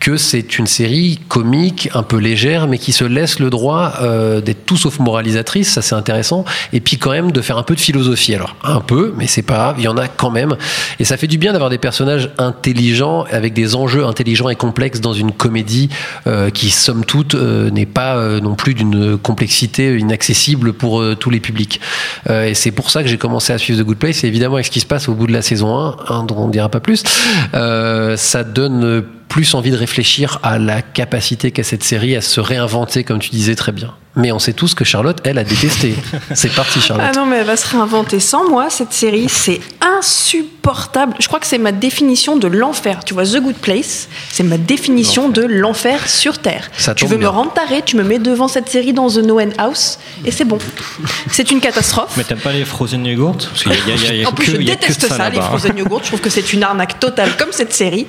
que 0.00 0.16
c'est 0.16 0.58
une 0.58 0.66
série 0.66 1.20
comique, 1.28 1.88
un 1.94 2.02
peu 2.02 2.18
légère, 2.18 2.66
mais 2.66 2.78
qui 2.78 2.92
se 2.92 3.04
laisse 3.04 3.38
le 3.40 3.50
droit 3.50 3.94
euh, 4.02 4.40
d'être 4.40 4.53
tout 4.54 4.76
sauf 4.76 4.98
moralisatrice, 4.98 5.70
ça 5.70 5.82
c'est 5.82 5.94
intéressant, 5.94 6.44
et 6.72 6.80
puis 6.80 6.98
quand 6.98 7.10
même 7.10 7.32
de 7.32 7.40
faire 7.40 7.58
un 7.58 7.62
peu 7.62 7.74
de 7.74 7.80
philosophie. 7.80 8.34
Alors 8.34 8.56
un 8.64 8.80
peu, 8.80 9.14
mais 9.16 9.26
c'est 9.26 9.42
pas 9.42 9.54
grave, 9.54 9.76
il 9.78 9.84
y 9.84 9.88
en 9.88 9.96
a 9.96 10.08
quand 10.08 10.30
même, 10.30 10.56
et 10.98 11.04
ça 11.04 11.16
fait 11.16 11.26
du 11.26 11.38
bien 11.38 11.52
d'avoir 11.52 11.70
des 11.70 11.78
personnages 11.78 12.30
intelligents 12.38 13.24
avec 13.30 13.52
des 13.52 13.74
enjeux 13.74 14.04
intelligents 14.04 14.48
et 14.48 14.56
complexes 14.56 15.00
dans 15.00 15.12
une 15.12 15.32
comédie 15.32 15.88
euh, 16.26 16.50
qui, 16.50 16.70
somme 16.70 17.04
toute, 17.04 17.34
euh, 17.34 17.70
n'est 17.70 17.86
pas 17.86 18.16
euh, 18.16 18.40
non 18.40 18.54
plus 18.54 18.74
d'une 18.74 19.18
complexité 19.18 19.96
inaccessible 19.98 20.72
pour 20.72 21.02
tous 21.18 21.30
les 21.30 21.40
publics. 21.40 21.80
Et 22.28 22.54
c'est 22.54 22.70
pour 22.70 22.90
ça 22.90 23.02
que 23.02 23.08
j'ai 23.08 23.18
commencé 23.18 23.52
à 23.52 23.58
suivre 23.58 23.82
The 23.82 23.86
Good 23.86 23.98
Place. 23.98 24.24
Et 24.24 24.28
évidemment, 24.28 24.54
avec 24.54 24.66
ce 24.66 24.70
qui 24.70 24.80
se 24.80 24.86
passe 24.86 25.08
au 25.08 25.14
bout 25.14 25.26
de 25.26 25.32
la 25.32 25.42
saison 25.42 25.78
1, 25.78 25.96
hein, 26.08 26.24
dont 26.24 26.36
on 26.38 26.46
ne 26.46 26.52
dira 26.52 26.68
pas 26.68 26.80
plus, 26.80 27.04
ça 27.52 28.44
donne 28.44 29.04
plus 29.28 29.54
envie 29.54 29.70
de 29.70 29.76
réfléchir 29.76 30.38
à 30.42 30.58
la 30.58 30.82
capacité 30.82 31.50
qu'a 31.50 31.64
cette 31.64 31.84
série 31.84 32.16
à 32.16 32.20
se 32.20 32.40
réinventer, 32.40 33.04
comme 33.04 33.18
tu 33.18 33.30
disais 33.30 33.54
très 33.54 33.72
bien. 33.72 33.94
Mais 34.16 34.30
on 34.32 34.38
sait 34.38 34.52
tous 34.52 34.74
que 34.74 34.84
Charlotte, 34.84 35.20
elle, 35.24 35.38
a 35.38 35.44
détesté. 35.44 35.96
C'est 36.34 36.54
parti, 36.54 36.80
Charlotte. 36.80 37.06
Ah 37.10 37.16
non, 37.16 37.26
mais 37.26 37.38
elle 37.38 37.46
va 37.46 37.56
se 37.56 37.68
réinventer 37.68 38.20
sans 38.20 38.48
moi, 38.48 38.70
cette 38.70 38.92
série. 38.92 39.28
C'est 39.28 39.60
insupportable. 39.80 40.53
Je 41.18 41.26
crois 41.28 41.40
que 41.40 41.46
c'est 41.46 41.58
ma 41.58 41.72
définition 41.72 42.36
de 42.36 42.46
l'enfer. 42.48 43.04
Tu 43.04 43.12
vois, 43.14 43.24
The 43.24 43.36
Good 43.40 43.56
Place, 43.56 44.08
c'est 44.30 44.42
ma 44.42 44.56
définition 44.56 45.28
de 45.28 45.42
l'enfer 45.42 46.08
sur 46.08 46.38
Terre. 46.38 46.70
Ça 46.78 46.94
tu 46.94 47.04
veux 47.06 47.16
me 47.18 47.28
rendre 47.28 47.52
taré, 47.52 47.82
tu 47.84 47.96
me 47.96 48.02
mets 48.02 48.18
devant 48.18 48.48
cette 48.48 48.68
série 48.68 48.92
dans 48.92 49.08
The 49.08 49.18
Noen 49.18 49.52
House, 49.58 49.98
et 50.24 50.30
c'est 50.30 50.44
bon. 50.44 50.58
C'est 51.30 51.50
une 51.50 51.60
catastrophe. 51.60 52.14
Mais 52.16 52.24
t'aimes 52.24 52.38
pas 52.38 52.52
les 52.52 52.64
frozen 52.64 53.04
yogurt 53.04 53.36
Parce 53.48 53.62
qu'il 53.62 53.72
y 53.72 53.74
a- 53.74 53.78
il 53.78 53.88
y 53.88 54.06
a- 54.08 54.12
il 54.14 54.20
y 54.22 54.24
a 54.24 54.28
En 54.28 54.32
plus, 54.32 54.46
que- 54.46 54.52
je 54.52 54.56
déteste 54.66 55.06
ça, 55.06 55.28
les 55.28 55.40
frozen 55.40 55.76
yogurt. 55.76 56.00
Je 56.02 56.08
trouve 56.08 56.20
que 56.20 56.30
c'est 56.30 56.52
une 56.52 56.62
arnaque 56.62 56.98
totale, 56.98 57.36
comme 57.36 57.52
cette 57.52 57.72
série. 57.74 58.06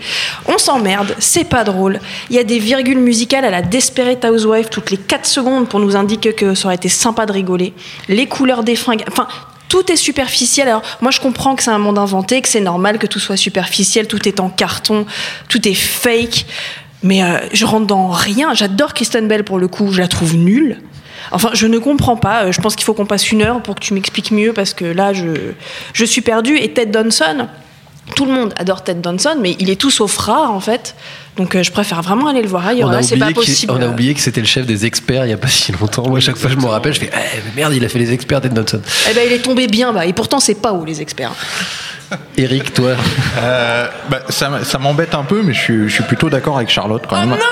On 0.48 0.58
s'emmerde, 0.58 1.14
c'est 1.20 1.44
pas 1.44 1.64
drôle. 1.64 2.00
Il 2.30 2.36
y 2.36 2.40
a 2.40 2.44
des 2.44 2.60
virgules 2.60 3.00
musicales 3.00 3.46
à 3.46 3.52
la 3.52 3.62
Desperate 3.62 4.24
Housewife 4.24 4.70
toutes 4.70 4.92
les 4.92 4.98
4 4.98 5.26
secondes 5.26 5.68
pour 5.68 5.80
nous 5.80 5.96
indiquer 5.96 6.34
que 6.34 6.56
ça 6.56 6.68
aurait 6.68 6.76
été 6.76 6.90
sympa 6.90 7.26
de 7.26 7.32
rigoler. 7.34 7.74
Les 8.08 8.28
couleurs 8.28 8.64
des 8.64 8.76
fringues. 8.76 9.04
Enfin. 9.12 9.28
Tout 9.70 9.92
est 9.92 9.96
superficiel. 9.96 10.68
Alors, 10.68 10.84
moi, 11.02 11.12
je 11.12 11.20
comprends 11.20 11.56
que 11.56 11.64
c'est 11.64 11.72
un 11.72 11.80
monde 11.80 11.98
inventé, 11.98 12.42
que 12.42 12.50
c'est 12.50 12.62
normal 12.62 13.00
que 13.00 13.08
tout 13.08 13.20
soit 13.20 13.38
superficiel, 13.38 14.08
tout 14.08 14.28
est 14.28 14.40
en 14.40 14.50
carton, 14.50 15.06
tout 15.50 15.68
est 15.68 15.74
fake. 15.74 16.46
Mais 17.04 17.24
euh, 17.24 17.40
je 17.54 17.66
rentre 17.66 17.88
dans 17.88 18.10
rien. 18.10 18.54
J'adore 18.54 18.94
Kristen 18.94 19.28
Bell 19.28 19.44
pour 19.44 19.60
le 19.60 19.68
coup, 19.68 19.92
je 19.92 20.02
la 20.02 20.08
trouve 20.08 20.36
nulle. 20.36 20.80
Enfin, 21.32 21.50
je 21.54 21.68
ne 21.68 21.78
comprends 21.78 22.18
pas. 22.18 22.46
Euh, 22.46 22.52
Je 22.52 22.62
pense 22.62 22.76
qu'il 22.76 22.86
faut 22.86 22.94
qu'on 22.94 23.06
passe 23.06 23.32
une 23.32 23.42
heure 23.42 23.62
pour 23.62 23.76
que 23.76 23.80
tu 23.80 23.94
m'expliques 23.94 24.32
mieux 24.32 24.54
parce 24.54 24.74
que 24.74 24.86
là, 24.86 25.14
je, 25.14 25.52
je 25.94 26.06
suis 26.06 26.22
perdue. 26.22 26.58
Et 26.58 26.72
Ted 26.74 26.92
Danson, 26.92 27.48
tout 28.16 28.26
le 28.26 28.32
monde 28.32 28.54
adore 28.58 28.84
Ted 28.84 29.02
Danson, 29.02 29.38
mais 29.40 29.56
il 29.60 29.70
est 29.70 29.80
tout 29.80 29.92
sauf 29.92 30.16
rare 30.18 30.52
en 30.52 30.60
fait. 30.60 30.96
Donc 31.38 31.54
euh, 31.56 31.64
je 31.64 31.72
préfère 31.72 32.02
vraiment 32.02 32.28
aller 32.28 32.42
le 32.42 32.48
voir 32.48 32.66
ailleurs. 32.68 32.88
On 32.88 32.92
a, 32.92 32.96
Là, 32.98 33.02
c'est 33.04 33.18
pas 33.18 33.32
possible. 33.32 33.74
on 33.76 33.82
a 33.82 33.88
oublié 33.88 34.14
que 34.14 34.22
c'était 34.22 34.40
le 34.42 34.48
chef 34.48 34.66
des 34.66 34.86
experts 34.86 35.26
il 35.26 35.28
n'y 35.28 35.34
a 35.34 35.38
pas 35.38 35.48
si 35.50 35.72
longtemps. 35.74 36.08
Moi, 36.08 36.18
à 36.18 36.22
chaque 36.22 36.38
fois, 36.38 36.50
je 36.50 36.56
me 36.56 36.66
rappelle, 36.66 36.94
je 36.94 37.00
fais 37.02 37.10
eh, 37.14 37.56
merde, 37.56 37.74
il 37.74 37.84
a 37.84 37.90
fait 37.90 38.00
les 38.00 38.12
experts 38.14 38.42
Ted 38.42 38.56
Danson. 38.56 38.82
Eh 39.10 39.14
ben, 39.14 39.24
il 39.28 39.34
est 39.34 39.40
tombé 39.42 39.68
bien 39.68 39.92
bas. 39.92 40.06
Et 40.06 40.14
pourtant, 40.14 40.40
c'est 40.40 40.56
pas 40.62 40.72
où 40.74 40.86
les 40.86 41.02
experts. 41.02 41.32
Eric, 42.38 42.74
toi 42.74 42.92
Euh, 43.40 43.88
bah, 44.10 44.20
ça, 44.30 44.50
m'embête 44.80 45.14
un 45.16 45.24
peu, 45.24 45.42
mais 45.44 45.54
je 45.54 45.60
suis, 45.60 45.90
je 45.90 45.94
suis 45.94 46.04
plutôt 46.04 46.30
d'accord 46.30 46.56
avec 46.58 46.70
Charlotte 46.70 47.04
quand 47.10 47.18
même. 47.20 47.36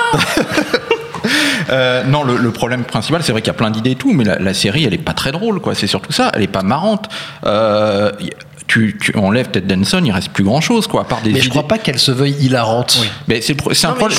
Euh, 1.70 2.04
non, 2.04 2.24
le, 2.26 2.36
le 2.36 2.52
problème 2.52 2.84
principal, 2.84 3.24
c'est 3.24 3.32
vrai 3.32 3.42
qu'il 3.42 3.48
y 3.48 3.56
a 3.56 3.58
plein 3.58 3.72
d'idées 3.72 3.92
et 3.92 3.96
tout, 3.96 4.12
mais 4.14 4.26
la, 4.26 4.38
la 4.38 4.54
série, 4.54 4.84
elle 4.84 4.94
est 4.94 4.98
pas 4.98 5.14
très 5.14 5.32
drôle, 5.32 5.62
quoi. 5.62 5.74
C'est 5.74 5.88
surtout 5.88 6.12
ça. 6.12 6.30
Elle 6.34 6.44
est 6.44 6.48
pas 6.48 6.62
marrante. 6.62 7.08
Euh, 7.46 8.12
y- 8.20 8.30
tu, 8.74 8.98
tu 9.00 9.16
enlèves 9.16 9.52
Ted 9.52 9.68
Danson, 9.68 10.02
il 10.04 10.12
reste 10.12 10.30
plus 10.30 10.44
grand 10.44 10.60
chose, 10.60 10.88
quoi, 10.88 11.02
à 11.02 11.04
part 11.04 11.22
des 11.22 11.30
Mais 11.30 11.38
idées. 11.38 11.46
je 11.46 11.50
crois 11.50 11.68
pas 11.68 11.78
qu'elle 11.78 12.00
se 12.00 12.12
veuille 12.12 12.36
hilarante. 12.40 13.00
Mais 13.28 13.40
c'est 13.42 13.54
un 13.86 13.94
peu 13.94 14.10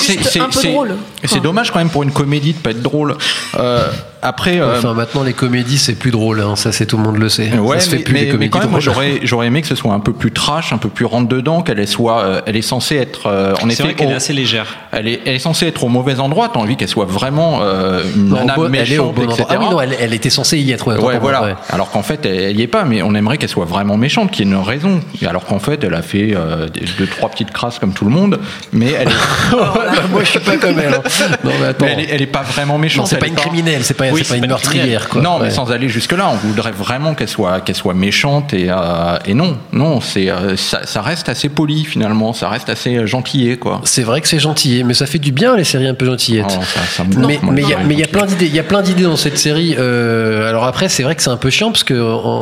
drôle. 0.63 0.95
C'est 1.25 1.41
dommage 1.41 1.71
quand 1.71 1.79
même 1.79 1.89
pour 1.89 2.03
une 2.03 2.11
comédie 2.11 2.53
de 2.53 2.59
pas 2.59 2.71
être 2.71 2.81
drôle. 2.81 3.17
Euh, 3.57 3.89
après. 4.25 4.59
euh, 4.59 4.77
Enfin, 4.77 4.93
maintenant, 4.93 5.23
les 5.23 5.33
comédies, 5.33 5.77
c'est 5.77 5.95
plus 5.95 6.11
drôle. 6.11 6.41
hein. 6.41 6.55
Ça, 6.55 6.71
c'est 6.71 6.85
tout 6.85 6.97
le 6.97 7.03
monde 7.03 7.17
le 7.17 7.29
sait. 7.29 7.51
Ouais, 7.57 7.79
ça 7.79 7.85
se 7.85 7.89
fait 7.91 7.97
mais, 7.97 8.03
plus 8.03 8.13
mais- 8.13 8.19
les 8.21 8.25
mais 8.27 8.31
comédies 8.31 8.49
quand 8.51 8.59
même, 8.59 8.69
moi, 8.69 8.79
j'aurais, 8.79 9.19
j'aurais 9.23 9.47
aimé 9.47 9.61
que 9.61 9.67
ce 9.67 9.75
soit 9.75 9.93
un 9.93 9.99
peu 9.99 10.13
plus 10.13 10.31
trash, 10.31 10.73
un 10.73 10.77
peu 10.77 10.89
plus 10.89 11.05
rentre 11.05 11.27
dedans, 11.29 11.61
qu'elle 11.61 11.85
soit, 11.87 12.19
euh, 12.23 12.41
elle 12.45 12.55
est 12.55 12.61
censée 12.61 12.95
être, 12.97 13.27
euh, 13.27 13.53
en 13.53 13.67
C'est 13.67 13.73
effet, 13.73 13.83
vrai 13.83 13.93
qu'elle 13.93 14.07
au- 14.07 14.11
est 14.11 14.15
assez 14.15 14.33
légère. 14.33 14.75
elle 14.91 15.07
est, 15.07 15.21
elle 15.25 15.35
est 15.35 15.39
censée 15.39 15.67
être 15.67 15.83
au 15.83 15.87
mauvais 15.89 16.19
endroit. 16.19 16.49
T'as 16.53 16.59
envie 16.59 16.75
qu'elle 16.75 16.87
soit 16.87 17.05
vraiment 17.05 17.59
euh, 17.61 18.03
une 18.15 18.29
Non, 18.29 18.37
nana 18.37 18.55
bon- 18.55 18.65
elle 18.73 18.91
est 18.91 18.97
au 18.97 19.11
méchante, 19.11 19.15
bon 19.15 19.21
endroit. 19.23 19.35
etc. 19.35 19.47
Ah 19.49 19.57
oui, 19.59 19.69
non, 19.69 19.81
elle, 19.81 19.95
elle 19.99 20.13
était 20.13 20.29
censée 20.29 20.57
y 20.59 20.71
être. 20.71 20.87
ouais, 20.87 20.97
Ouais, 20.97 21.19
voilà. 21.19 21.43
ouais. 21.43 21.55
Alors 21.69 21.89
qu'en 21.91 22.03
fait, 22.03 22.25
elle, 22.25 22.35
elle 22.39 22.59
y 22.59 22.63
est 22.63 22.67
pas, 22.67 22.83
mais 22.85 23.01
on 23.01 23.13
aimerait 23.15 23.37
qu'elle 23.37 23.49
soit 23.49 23.65
vraiment 23.65 23.97
méchante, 23.97 24.31
qu'il 24.31 24.45
y 24.47 24.49
ait 24.49 24.51
une 24.53 24.61
raison. 24.61 25.01
Et 25.21 25.25
Alors 25.27 25.45
qu'en 25.45 25.59
fait, 25.59 25.83
elle 25.83 25.93
a 25.93 26.01
fait 26.01 26.33
euh, 26.35 26.67
deux, 26.97 27.07
trois 27.07 27.29
petites 27.29 27.51
crasses 27.51 27.79
comme 27.79 27.93
tout 27.93 28.05
le 28.05 28.11
monde, 28.11 28.39
mais 28.73 28.91
elle 28.91 29.07
est, 29.09 29.11
Moi, 30.11 30.23
je 30.23 30.29
suis 30.29 30.39
pas 30.39 30.57
comme 30.57 30.79
elle. 30.79 30.93
hein. 30.93 31.01
Non, 31.43 31.51
mais 31.59 31.67
attends. 31.67 31.85
mais 31.85 31.93
elle, 31.93 31.99
est, 32.01 32.07
elle 32.11 32.21
est 32.21 32.25
pas 32.27 32.41
vraiment 32.43 32.77
méchante. 32.77 33.03
Non, 33.03 33.05
c'est 33.05 33.17
pas 33.17 33.27
une 33.27 33.35
criminelle, 33.35 33.83
c'est 33.83 33.93
pas, 33.95 34.05
Oui, 34.15 34.21
c'est 34.23 34.33
pas 34.33 34.37
une 34.37 34.47
meurtrière. 34.47 35.09
Quoi. 35.09 35.21
Non, 35.21 35.39
mais 35.39 35.49
sans 35.51 35.71
aller 35.71 35.89
jusque-là, 35.89 36.29
on 36.31 36.35
voudrait 36.47 36.71
vraiment 36.71 37.13
qu'elle 37.13 37.27
soit, 37.29 37.61
qu'elle 37.61 37.75
soit 37.75 37.93
méchante 37.93 38.53
et, 38.53 38.67
euh, 38.69 39.17
et 39.25 39.33
non, 39.33 39.57
non, 39.71 40.01
c'est, 40.01 40.29
euh, 40.29 40.55
ça, 40.57 40.85
ça 40.85 41.01
reste 41.01 41.29
assez 41.29 41.49
poli 41.49 41.85
finalement, 41.85 42.33
ça 42.33 42.49
reste 42.49 42.69
assez 42.69 42.95
euh, 42.95 43.05
gentillé 43.05 43.57
quoi. 43.57 43.81
C'est 43.83 44.03
vrai 44.03 44.21
que 44.21 44.27
c'est 44.27 44.39
gentil, 44.39 44.83
mais 44.83 44.93
ça 44.93 45.05
fait 45.05 45.19
du 45.19 45.31
bien 45.31 45.55
les 45.55 45.63
séries 45.63 45.87
un 45.87 45.93
peu 45.93 46.05
gentillettes. 46.05 46.45
Oh, 46.59 46.63
ça- 46.63 46.79
ça 46.97 47.03
me 47.03 47.25
mais 47.25 47.39
il 47.61 47.67
y 47.97 47.99
y 47.99 48.03
a 48.03 48.07
plein 48.07 48.25
d'idées, 48.25 48.45
il 48.47 48.55
y 48.55 48.59
a 48.59 48.63
plein 48.63 48.81
d'idées 48.81 49.03
dans 49.03 49.15
cette 49.17 49.37
série. 49.37 49.75
Euh, 49.77 50.49
alors 50.49 50.65
après, 50.65 50.89
c'est 50.89 51.03
vrai 51.03 51.15
que 51.15 51.21
c'est 51.23 51.29
un 51.29 51.37
peu 51.37 51.49
chiant 51.49 51.71
parce 51.71 51.83
que 51.83 51.95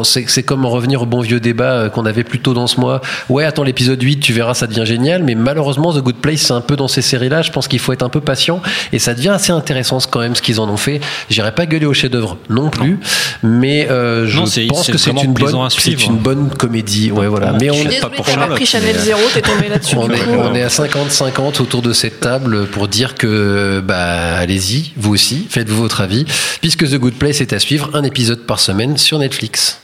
c'est 0.03 0.43
comme 0.43 0.65
en 0.65 0.69
revenir 0.69 1.01
au 1.01 1.05
bon 1.05 1.21
vieux 1.21 1.39
débat 1.39 1.89
qu'on 1.89 2.05
avait 2.05 2.23
plus 2.23 2.39
tôt 2.39 2.53
dans 2.53 2.67
ce 2.67 2.79
mois. 2.79 3.01
Ouais, 3.29 3.45
attends 3.45 3.63
l'épisode 3.63 4.01
8, 4.01 4.19
tu 4.19 4.33
verras, 4.33 4.53
ça 4.53 4.67
devient 4.67 4.85
génial. 4.85 5.23
Mais 5.23 5.35
malheureusement, 5.35 5.93
The 5.93 5.99
Good 5.99 6.15
Place, 6.17 6.41
c'est 6.41 6.53
un 6.53 6.61
peu 6.61 6.75
dans 6.75 6.87
ces 6.87 7.01
séries-là. 7.01 7.41
Je 7.41 7.51
pense 7.51 7.67
qu'il 7.67 7.79
faut 7.79 7.93
être 7.93 8.03
un 8.03 8.09
peu 8.09 8.21
patient 8.21 8.61
et 8.91 8.99
ça 8.99 9.13
devient 9.13 9.29
assez 9.29 9.51
intéressant 9.51 9.97
quand 10.09 10.19
même 10.19 10.35
ce 10.35 10.41
qu'ils 10.41 10.59
en 10.59 10.67
ont 10.69 10.77
fait. 10.77 10.99
J'irai 11.29 11.53
pas 11.53 11.62
gueuler 11.65 11.85
au 11.85 11.93
chef-d'œuvre 11.93 12.37
non 12.49 12.69
plus, 12.69 12.99
mais 13.43 13.87
euh, 13.89 14.27
je 14.27 14.35
Non, 14.37 14.41
pense 14.43 14.85
c'est 14.85 14.91
que 14.91 14.97
c'est 14.97 15.11
une 15.11 15.33
bonne, 15.33 15.69
c'est 15.69 15.91
une 16.03 16.17
bonne 16.17 16.49
comédie. 16.49 17.11
Ouais, 17.11 17.27
voilà. 17.27 17.53
Mais 17.59 17.67
Je 17.67 17.71
on 17.71 17.89
suis 17.89 17.99
pas 18.01 18.09
pour 18.09 18.25
pas 18.25 18.31
Charlotte, 18.31 18.55
pris 18.55 18.65
Chanel 18.65 18.95
mais- 19.05 19.13
t'es 19.33 19.41
tombé 19.41 19.67
là-dessus. 19.69 19.95
On 19.97 20.53
est 20.55 20.63
à 20.63 20.67
50-50 20.69 21.61
autour 21.61 21.81
de 21.81 21.93
cette 21.93 22.19
table 22.19 22.67
pour 22.67 22.87
dire 22.87 23.15
que, 23.15 23.81
bah, 23.85 24.35
allez-y, 24.37 24.91
vous 24.97 25.13
aussi, 25.13 25.47
faites-vous 25.49 25.81
votre 25.81 26.01
avis, 26.01 26.25
puisque 26.61 26.89
The 26.89 26.95
Good 26.95 27.13
Place 27.13 27.41
est 27.41 27.53
à 27.53 27.59
suivre 27.59 27.89
un 27.93 28.03
épisode 28.03 28.39
par 28.45 28.59
semaine 28.59 28.97
sur 28.97 29.19
Netflix. 29.19 29.79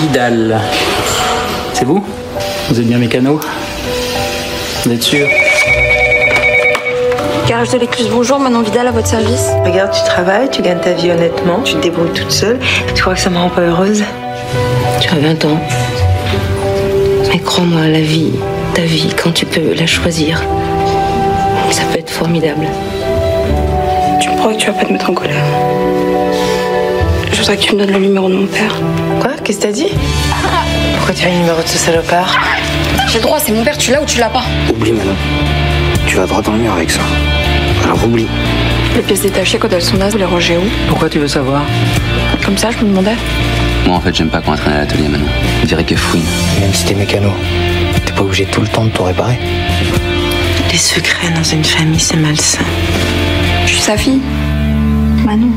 Vidal. 0.00 0.60
C'est 1.74 1.84
vous? 1.84 2.04
Vous 2.68 2.80
êtes 2.80 2.86
bien 2.86 2.98
mécano? 2.98 3.40
Vous 4.84 4.92
êtes 4.92 5.02
sûr? 5.02 5.26
Garage 7.56 7.70
de 7.70 7.78
l'écluse, 7.78 8.10
bonjour, 8.10 8.38
Manon 8.38 8.60
Vidal 8.60 8.86
à 8.86 8.90
votre 8.90 9.06
service. 9.06 9.48
Regarde, 9.64 9.90
tu 9.90 10.04
travailles, 10.04 10.50
tu 10.50 10.60
gagnes 10.60 10.78
ta 10.78 10.92
vie 10.92 11.10
honnêtement, 11.10 11.62
tu 11.64 11.72
te 11.72 11.78
débrouilles 11.78 12.12
toute 12.12 12.30
seule. 12.30 12.58
Tu 12.94 13.00
crois 13.00 13.14
que 13.14 13.20
ça 13.20 13.30
me 13.30 13.38
rend 13.38 13.48
pas 13.48 13.62
heureuse? 13.62 14.04
Tu 15.00 15.08
as 15.08 15.14
20 15.14 15.42
ans. 15.46 15.58
Mais 17.32 17.38
crois-moi, 17.38 17.88
la 17.88 18.02
vie, 18.02 18.32
ta 18.74 18.82
vie, 18.82 19.08
quand 19.16 19.32
tu 19.32 19.46
peux 19.46 19.72
la 19.72 19.86
choisir, 19.86 20.42
ça 21.70 21.80
peut 21.90 21.98
être 21.98 22.10
formidable. 22.10 22.66
Tu 24.20 24.28
me 24.28 24.36
promets 24.36 24.56
que 24.56 24.60
tu 24.60 24.66
vas 24.66 24.74
pas 24.74 24.84
te 24.84 24.92
mettre 24.92 25.08
en 25.08 25.14
colère? 25.14 25.42
Je 27.32 27.38
voudrais 27.38 27.56
que 27.56 27.62
tu 27.62 27.74
me 27.74 27.78
donnes 27.78 27.92
le 27.94 28.00
numéro 28.00 28.28
de 28.28 28.34
mon 28.34 28.46
père. 28.46 28.76
Quoi? 29.22 29.30
Qu'est-ce 29.42 29.60
que 29.60 29.62
t'as 29.62 29.72
dit? 29.72 29.92
Pourquoi 30.98 31.14
tu 31.14 31.24
as 31.24 31.30
le 31.30 31.36
numéro 31.36 31.62
de 31.62 31.68
ce 31.68 31.78
salopard? 31.78 32.38
J'ai 33.08 33.16
le 33.16 33.22
droit, 33.22 33.38
c'est 33.40 33.52
mon 33.52 33.64
père, 33.64 33.78
tu 33.78 33.92
l'as 33.92 34.02
ou 34.02 34.04
tu 34.04 34.20
l'as 34.20 34.28
pas? 34.28 34.44
Oublie 34.68 34.92
Manon. 34.92 35.16
Tu 36.06 36.16
vas 36.16 36.26
droit 36.26 36.42
dans 36.42 36.52
le 36.52 36.58
mur 36.58 36.74
avec 36.74 36.90
ça. 36.90 37.00
Alors 37.86 38.04
oublie. 38.04 38.26
Les 38.96 39.02
pièces 39.02 39.22
détachées, 39.22 39.58
quand 39.58 39.72
elles 39.72 39.80
sont 39.80 39.96
là, 39.96 40.08
vous 40.08 40.18
les 40.18 40.24
rangez 40.24 40.56
où? 40.56 40.64
Pourquoi 40.88 41.08
tu 41.08 41.20
veux 41.20 41.28
savoir? 41.28 41.62
Comme 42.44 42.58
ça, 42.58 42.70
je 42.72 42.78
me 42.84 42.90
demandais. 42.90 43.14
Moi, 43.86 43.96
en 43.96 44.00
fait, 44.00 44.12
j'aime 44.12 44.28
pas 44.28 44.40
qu'on 44.40 44.56
traîne 44.56 44.72
à 44.72 44.78
l'atelier 44.80 45.06
maintenant. 45.06 45.28
On 45.62 45.66
dirait 45.66 45.84
qu'elle 45.84 45.96
fouine. 45.96 46.24
Même 46.60 46.74
si 46.74 46.84
t'es 46.84 46.94
mécano, 46.94 47.30
t'es 48.04 48.12
pas 48.12 48.22
obligé 48.22 48.44
tout 48.46 48.60
le 48.60 48.66
temps 48.66 48.84
de 48.84 48.90
tout 48.90 49.04
réparer. 49.04 49.38
Les 50.72 50.78
secrets 50.78 51.30
dans 51.30 51.44
une 51.44 51.62
famille, 51.62 52.00
c'est 52.00 52.16
malsain. 52.16 52.64
Je 53.66 53.70
suis 53.70 53.80
sa 53.80 53.96
fille. 53.96 54.20
Manon. 55.24 55.52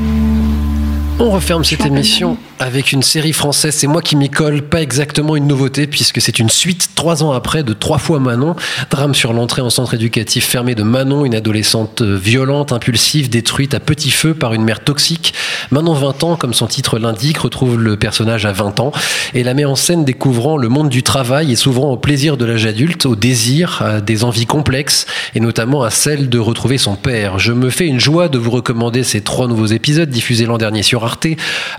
On 1.18 1.32
referme 1.32 1.64
cette 1.64 1.84
émission 1.84 2.38
avec 2.60 2.92
une 2.92 3.04
série 3.04 3.32
française, 3.32 3.74
c'est 3.74 3.88
moi 3.88 4.02
qui 4.02 4.18
m'y 4.18 4.30
colle, 4.30 4.62
pas 4.62 4.82
exactement 4.82 5.38
une 5.38 5.48
nouveauté 5.48 5.88
puisque 5.88 6.20
c'est 6.20 6.40
une 6.40 6.50
suite 6.50 6.90
trois 6.94 7.24
ans 7.24 7.32
après 7.32 7.64
de 7.64 7.72
Trois 7.72 7.98
fois 7.98 8.20
Manon, 8.20 8.58
drame 8.90 9.16
sur 9.16 9.32
l'entrée 9.32 9.62
en 9.62 9.70
centre 9.70 9.94
éducatif 9.94 10.46
fermé 10.46 10.76
de 10.76 10.84
Manon, 10.84 11.24
une 11.24 11.36
adolescente 11.36 12.02
violente, 12.02 12.74
impulsive, 12.74 13.30
détruite 13.30 13.74
à 13.74 13.80
petit 13.80 14.12
feu 14.12 14.34
par 14.34 14.54
une 14.54 14.64
mère 14.64 14.82
toxique. 14.82 15.34
Manon 15.72 15.94
20 15.94 16.24
ans, 16.26 16.36
comme 16.36 16.54
son 16.54 16.68
titre 16.68 17.00
l'indique, 17.00 17.38
retrouve 17.38 17.80
le 17.80 17.96
personnage 17.96 18.46
à 18.46 18.52
20 18.52 18.82
ans 18.82 18.92
et 19.34 19.44
la 19.44 19.54
met 19.54 19.64
en 19.64 19.76
scène 19.76 20.04
découvrant 20.04 20.58
le 20.58 20.68
monde 20.68 20.90
du 20.90 21.02
travail 21.02 21.54
et 21.54 21.56
s'ouvrant 21.56 21.92
au 21.92 21.98
plaisir 21.98 22.36
de 22.36 22.44
l'âge 22.44 22.66
adulte, 22.66 23.06
au 23.06 23.16
désir, 23.16 23.82
à 23.82 24.02
des 24.02 24.26
envies 24.26 24.46
complexes 24.46 25.06
et 25.34 25.40
notamment 25.40 25.84
à 25.84 25.90
celle 25.90 26.28
de 26.28 26.40
retrouver 26.40 26.78
son 26.78 26.98
père. 26.98 27.40
Je 27.40 27.54
me 27.54 27.70
fais 27.70 27.88
une 27.88 28.02
joie 28.02 28.28
de 28.28 28.38
vous 28.38 28.52
recommander 28.52 29.04
ces 29.04 29.22
trois 29.22 29.48
nouveaux 29.48 29.68
épisodes 29.68 30.10
diffusés 30.10 30.46
l'an 30.46 30.58
dernier 30.58 30.84
sur 30.84 31.06
Arte, 31.06 31.28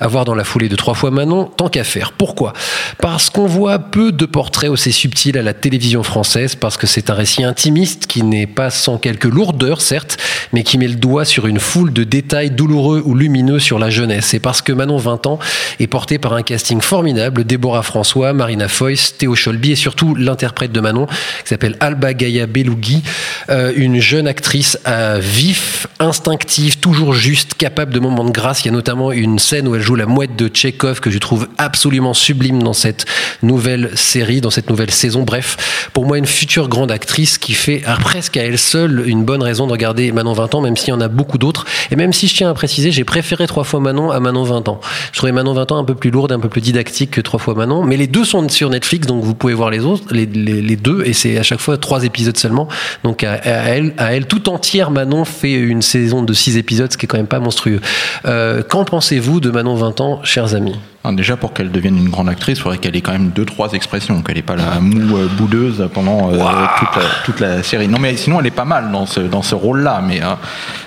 à 0.00 0.06
voir 0.06 0.24
dans 0.24 0.34
la 0.34 0.44
foulée 0.44 0.69
de 0.70 0.76
trois 0.76 0.94
fois 0.94 1.10
Manon, 1.10 1.44
tant 1.44 1.68
qu'à 1.68 1.84
faire. 1.84 2.12
Pourquoi? 2.12 2.54
Parce 3.02 3.28
qu'on 3.28 3.46
voit 3.46 3.78
peu 3.78 4.12
de 4.12 4.24
portraits 4.24 4.70
aussi 4.70 4.92
subtils 4.92 5.36
à 5.36 5.42
la 5.42 5.52
télévision 5.52 6.02
française, 6.02 6.54
parce 6.54 6.76
que 6.76 6.86
c'est 6.86 7.10
un 7.10 7.14
récit 7.14 7.44
intimiste 7.44 8.06
qui 8.06 8.22
n'est 8.22 8.46
pas 8.46 8.70
sans 8.70 8.96
quelques 8.96 9.24
lourdeurs, 9.24 9.82
certes, 9.82 10.16
mais 10.52 10.62
qui 10.62 10.78
met 10.78 10.88
le 10.88 10.94
doigt 10.94 11.24
sur 11.24 11.46
une 11.46 11.58
foule 11.58 11.92
de 11.92 12.04
détails 12.04 12.50
douloureux 12.50 13.02
ou 13.04 13.14
lumineux 13.14 13.58
sur 13.58 13.78
la 13.78 13.90
jeunesse. 13.90 14.32
Et 14.32 14.38
parce 14.38 14.62
que 14.62 14.72
Manon 14.72 14.96
20 14.96 15.26
ans 15.26 15.38
est 15.80 15.86
porté 15.88 16.18
par 16.18 16.34
un 16.34 16.42
casting 16.42 16.80
formidable, 16.80 17.44
Déborah 17.44 17.82
François, 17.82 18.32
Marina 18.32 18.68
Foïs, 18.68 19.16
Théo 19.18 19.34
Scholby 19.34 19.72
et 19.72 19.76
surtout 19.76 20.14
l'interprète 20.14 20.72
de 20.72 20.80
Manon, 20.80 21.06
qui 21.06 21.48
s'appelle 21.48 21.76
Alba 21.80 22.14
Gaia 22.14 22.46
Belougui, 22.46 23.02
euh, 23.50 23.72
une 23.74 24.00
jeune 24.00 24.28
actrice 24.28 24.78
vif, 25.18 25.86
instinctive, 25.98 26.78
toujours 26.78 27.12
juste, 27.12 27.54
capable 27.54 27.92
de 27.92 28.00
moments 28.00 28.24
de 28.24 28.30
grâce. 28.30 28.64
Il 28.64 28.66
y 28.66 28.68
a 28.68 28.72
notamment 28.72 29.12
une 29.12 29.38
scène 29.38 29.66
où 29.66 29.74
elle 29.74 29.80
joue 29.80 29.96
la 29.96 30.06
mouette 30.06 30.36
de 30.36 30.48
Tchekhov 30.60 31.00
que 31.00 31.10
je 31.10 31.18
trouve 31.18 31.48
absolument 31.56 32.12
sublime 32.12 32.62
dans 32.62 32.74
cette 32.74 33.06
nouvelle 33.42 33.96
série, 33.96 34.42
dans 34.42 34.50
cette 34.50 34.68
nouvelle 34.68 34.90
saison. 34.90 35.22
Bref, 35.22 35.88
pour 35.94 36.04
moi, 36.04 36.18
une 36.18 36.26
future 36.26 36.68
grande 36.68 36.90
actrice 36.90 37.38
qui 37.38 37.54
fait 37.54 37.82
à 37.86 37.96
presque 37.96 38.36
à 38.36 38.42
elle 38.42 38.58
seule 38.58 39.04
une 39.06 39.24
bonne 39.24 39.42
raison 39.42 39.66
de 39.66 39.72
regarder 39.72 40.12
Manon 40.12 40.34
20 40.34 40.54
ans, 40.56 40.60
même 40.60 40.76
s'il 40.76 40.90
y 40.90 40.92
en 40.92 41.00
a 41.00 41.08
beaucoup 41.08 41.38
d'autres. 41.38 41.64
Et 41.90 41.96
même 41.96 42.12
si 42.12 42.28
je 42.28 42.34
tiens 42.34 42.50
à 42.50 42.54
préciser, 42.54 42.90
j'ai 42.90 43.04
préféré 43.04 43.46
trois 43.46 43.64
fois 43.64 43.80
Manon 43.80 44.10
à 44.10 44.20
Manon 44.20 44.42
20 44.42 44.68
ans. 44.68 44.80
Je 45.12 45.16
trouvais 45.16 45.32
Manon 45.32 45.54
20 45.54 45.72
ans 45.72 45.78
un 45.78 45.84
peu 45.84 45.94
plus 45.94 46.10
lourde, 46.10 46.30
un 46.30 46.40
peu 46.40 46.50
plus 46.50 46.60
didactique 46.60 47.12
que 47.12 47.22
trois 47.22 47.40
fois 47.40 47.54
Manon. 47.54 47.82
Mais 47.82 47.96
les 47.96 48.06
deux 48.06 48.26
sont 48.26 48.46
sur 48.50 48.68
Netflix, 48.68 49.06
donc 49.06 49.24
vous 49.24 49.34
pouvez 49.34 49.54
voir 49.54 49.70
les 49.70 49.80
autres, 49.80 50.04
les, 50.12 50.26
deux, 50.26 51.04
et 51.06 51.14
c'est 51.14 51.38
à 51.38 51.42
chaque 51.42 51.60
fois 51.60 51.78
trois 51.78 52.04
épisodes 52.04 52.36
seulement. 52.36 52.68
Donc 53.02 53.24
à, 53.24 53.32
à 53.32 53.70
elle, 53.70 53.94
à 53.96 54.14
elle 54.14 54.26
tout 54.26 54.50
entière, 54.50 54.90
Manon 54.90 55.24
fait 55.24 55.54
une 55.54 55.80
saison 55.80 56.22
de 56.22 56.34
six 56.34 56.58
épisodes, 56.58 56.92
ce 56.92 56.98
qui 56.98 57.06
est 57.06 57.08
quand 57.08 57.16
même 57.16 57.26
pas 57.26 57.40
monstrueux. 57.40 57.80
Euh, 58.26 58.62
Qu'en 58.62 58.84
pensez-vous 58.84 59.40
de 59.40 59.50
Manon 59.50 59.74
20 59.74 60.00
ans, 60.02 60.20
chers 60.22 60.49
amis 60.54 60.78
Alors, 61.04 61.16
déjà, 61.16 61.36
pour 61.36 61.52
qu'elle 61.52 61.70
devienne 61.70 61.96
une 61.96 62.08
grande 62.08 62.28
actrice, 62.28 62.58
il 62.58 62.62
faudrait 62.62 62.78
qu'elle 62.78 62.96
ait 62.96 63.00
quand 63.00 63.12
même 63.12 63.30
deux, 63.30 63.44
trois 63.44 63.72
expressions, 63.72 64.20
qu'elle 64.22 64.36
n'ait 64.36 64.42
pas 64.42 64.56
la 64.56 64.80
moue 64.80 65.16
euh, 65.16 65.26
boudeuse 65.38 65.88
pendant 65.94 66.30
euh, 66.32 66.38
toute, 66.78 66.96
la, 66.96 67.02
toute 67.24 67.40
la 67.40 67.62
série. 67.62 67.88
Non, 67.88 67.98
mais 67.98 68.16
sinon, 68.16 68.40
elle 68.40 68.46
est 68.46 68.50
pas 68.50 68.64
mal 68.64 68.90
dans 68.92 69.06
ce, 69.06 69.20
dans 69.20 69.42
ce 69.42 69.54
rôle-là. 69.54 70.02
Mais 70.06 70.20
euh, 70.22 70.34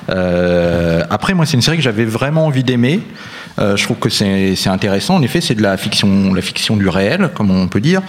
euh, 0.09 1.03
après, 1.09 1.33
moi, 1.33 1.45
c'est 1.45 1.53
une 1.55 1.61
série 1.61 1.77
que 1.77 1.83
j'avais 1.83 2.05
vraiment 2.05 2.45
envie 2.45 2.63
d'aimer. 2.63 3.01
Je 3.59 3.83
trouve 3.83 3.97
que 3.97 4.09
c'est 4.09 4.55
c'est 4.55 4.69
intéressant. 4.69 5.15
En 5.17 5.21
effet, 5.21 5.39
c'est 5.39 5.53
de 5.53 5.61
la 5.61 5.77
fiction, 5.77 6.33
la 6.33 6.41
fiction 6.41 6.75
du 6.75 6.89
réel, 6.89 7.29
comme 7.35 7.51
on 7.51 7.67
peut 7.67 7.81
dire. 7.81 8.01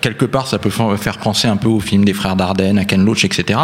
Quelque 0.00 0.24
part, 0.24 0.46
ça 0.46 0.58
peut 0.58 0.70
fa- 0.70 0.96
faire 0.96 1.18
penser 1.18 1.48
un 1.48 1.56
peu 1.56 1.68
au 1.68 1.80
film 1.80 2.04
des 2.04 2.12
frères 2.12 2.36
Dardenne, 2.36 2.78
à 2.78 2.84
Ken 2.84 3.04
Loach, 3.04 3.24
etc. 3.24 3.58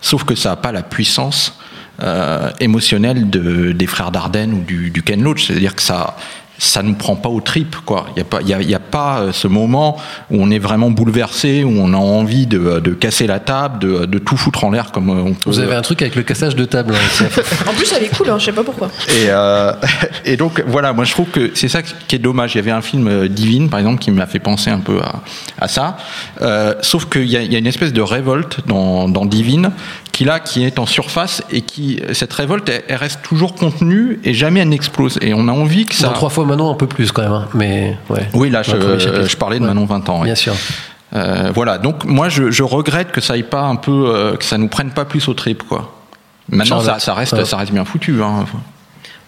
Sauf 0.00 0.22
que 0.24 0.34
ça 0.36 0.50
n'a 0.50 0.56
pas 0.56 0.70
la 0.72 0.82
puissance 0.82 1.58
euh, 2.02 2.50
émotionnelle 2.60 3.30
de, 3.30 3.72
des 3.72 3.86
frères 3.86 4.10
Dardenne 4.10 4.52
ou 4.54 4.60
du, 4.60 4.90
du 4.90 5.02
Ken 5.02 5.22
Loach. 5.22 5.46
C'est-à-dire 5.46 5.74
que 5.76 5.82
ça 5.82 6.16
ça 6.58 6.80
nous 6.84 6.94
prend 6.94 7.16
pas 7.16 7.28
aux 7.28 7.40
tripes 7.40 7.74
quoi. 7.84 8.06
Il 8.14 8.18
y 8.18 8.22
a 8.22 8.24
pas 8.24 8.40
y 8.42 8.52
a, 8.54 8.60
il 8.62 8.70
y 8.70 8.74
a 8.74 8.78
pas 8.78 9.18
euh, 9.18 9.32
ce 9.32 9.48
moment 9.48 9.96
où 10.30 10.40
on 10.40 10.48
est 10.52 10.60
vraiment 10.60 10.90
bouleversé, 10.92 11.64
où 11.64 11.72
on 11.76 11.92
a 11.92 11.96
envie 11.96 12.46
de, 12.46 12.78
de 12.78 12.90
casser 12.92 13.26
la 13.26 13.40
table, 13.40 13.80
de, 13.80 14.04
de 14.04 14.18
tout 14.18 14.36
foutre 14.36 14.62
en 14.62 14.70
l'air 14.70 14.92
comme 14.92 15.08
on 15.10 15.32
peut. 15.34 15.50
Vous 15.50 15.58
avez 15.58 15.74
un 15.74 15.82
truc 15.82 16.02
avec 16.02 16.14
le 16.14 16.22
cassage 16.22 16.54
de 16.54 16.64
table. 16.64 16.94
hein. 16.94 17.24
En 17.68 17.72
plus, 17.72 17.92
elle 17.96 18.04
est 18.04 18.16
cool, 18.16 18.30
hein, 18.30 18.38
je 18.38 18.44
sais 18.44 18.52
pas 18.52 18.62
pourquoi. 18.62 18.88
Et, 19.08 19.24
euh, 19.28 19.72
et 20.24 20.36
donc 20.36 20.62
voilà, 20.68 20.92
moi 20.92 21.04
je 21.04 21.10
trouve 21.12 21.30
que 21.30 21.50
c'est 21.54 21.68
ça 21.68 21.82
qui 21.82 22.14
est 22.14 22.20
dommage. 22.20 22.54
Il 22.54 22.58
y 22.58 22.60
avait 22.60 22.70
un 22.70 22.82
film 22.82 23.26
Divine, 23.26 23.68
par 23.68 23.80
exemple, 23.80 23.98
qui 23.98 24.12
m'a 24.12 24.26
fait 24.26 24.38
penser 24.38 24.70
un 24.70 24.78
peu 24.80 25.00
à, 25.00 25.20
à 25.60 25.66
ça. 25.66 25.96
Euh, 26.42 26.74
sauf 26.82 27.06
qu'il 27.06 27.24
y, 27.28 27.36
a- 27.36 27.42
il 27.42 27.52
y 27.52 27.56
a 27.56 27.58
une 27.58 27.66
espèce 27.66 27.92
de 27.92 28.02
révolte 28.02 28.60
dans, 28.68 29.08
dans 29.08 29.24
Divine 29.24 29.72
qui 30.12 30.24
là, 30.24 30.40
qui 30.40 30.62
est 30.64 30.78
en 30.78 30.86
surface 30.86 31.42
et 31.50 31.62
qui 31.62 32.00
cette 32.12 32.32
révolte, 32.32 32.68
elle, 32.68 32.82
elle 32.88 32.96
reste 32.96 33.22
toujours 33.22 33.54
contenue 33.54 34.20
et 34.24 34.34
jamais 34.34 34.60
elle 34.60 34.68
n'explose. 34.68 35.18
Et 35.22 35.32
on 35.34 35.48
a 35.48 35.52
envie 35.52 35.86
que 35.86 35.94
ça. 35.94 36.08
Dans 36.08 36.12
trois 36.12 36.30
fois 36.30 36.44
Manon, 36.44 36.70
un 36.70 36.74
peu 36.74 36.86
plus 36.86 37.10
quand 37.12 37.22
même. 37.22 37.32
hein, 37.32 37.48
Mais 37.54 37.96
ouais. 38.10 38.28
Oui, 38.34 38.50
là, 38.50 38.62
je, 38.62 39.36
parlais 39.36 39.58
de 39.58 39.64
Manon 39.64 39.86
20 39.86 40.08
ans. 40.10 40.22
Bien 40.22 40.34
sûr. 40.34 40.54
Euh, 41.14 41.50
voilà, 41.54 41.76
donc 41.78 42.04
moi 42.04 42.28
je, 42.30 42.50
je 42.50 42.62
regrette 42.62 43.10
que 43.12 43.20
ça 43.20 43.34
aille 43.34 43.42
pas 43.42 43.62
un 43.62 43.76
peu, 43.76 44.04
euh, 44.14 44.36
que 44.36 44.44
ça 44.44 44.56
nous 44.56 44.68
prenne 44.68 44.90
pas 44.92 45.04
plus 45.04 45.28
au 45.28 45.34
trip, 45.34 45.62
quoi. 45.68 45.92
Maintenant, 46.48 46.80
ça, 46.80 47.14
reste, 47.14 47.32
Ouais. 47.34 47.44
ça 47.44 47.56
reste 47.56 47.72
bien 47.72 47.84
foutu. 47.84 48.22
Hein. 48.22 48.44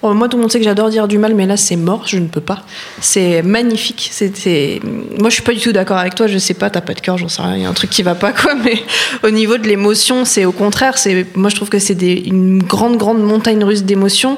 Moi, 0.03 0.29
tout 0.29 0.37
le 0.37 0.43
monde 0.43 0.53
sait 0.53 0.59
que 0.59 0.65
j'adore 0.65 0.91
dire 0.91 1.09
du 1.09 1.17
mal, 1.17 1.35
mais 1.35 1.47
là, 1.47 1.57
c'est 1.57 1.77
mort, 1.77 2.03
je 2.07 2.19
ne 2.19 2.27
peux 2.27 2.43
pas. 2.43 2.63
C'est 3.01 3.41
magnifique. 3.43 4.11
C'est- 4.13 4.81
Moi, 5.19 5.31
je 5.31 5.35
suis 5.35 5.43
pas 5.43 5.55
du 5.55 5.61
tout 5.61 5.73
d'accord 5.73 5.97
avec 5.97 6.15
toi. 6.15 6.27
Je 6.27 6.37
sais 6.37 6.53
pas, 6.53 6.69
t'as 6.69 6.83
pas 6.83 6.93
de 6.93 7.01
cœur, 7.01 7.17
j'en 7.17 7.29
sais 7.29 7.41
rien. 7.41 7.57
Il 7.57 7.63
y 7.63 7.65
a 7.65 7.71
un 7.71 7.73
truc 7.73 7.89
qui 7.89 8.03
va 8.03 8.15
pas, 8.15 8.33
quoi. 8.33 8.55
Mais 8.65 8.83
au 9.23 9.31
niveau 9.31 9.57
de 9.57 9.67
l'émotion, 9.67 10.27
c'est 10.27 10.45
au 10.45 10.53
contraire. 10.53 10.99
C'est, 10.99 11.27
moi, 11.37 11.49
je 11.49 11.57
trouve 11.57 11.71
que 11.71 11.79
c'est 11.79 11.95
une 12.03 12.63
grande, 12.63 12.99
grande 12.99 13.23
montagne 13.23 13.65
russe 13.65 13.83
d'émotions. 13.85 14.37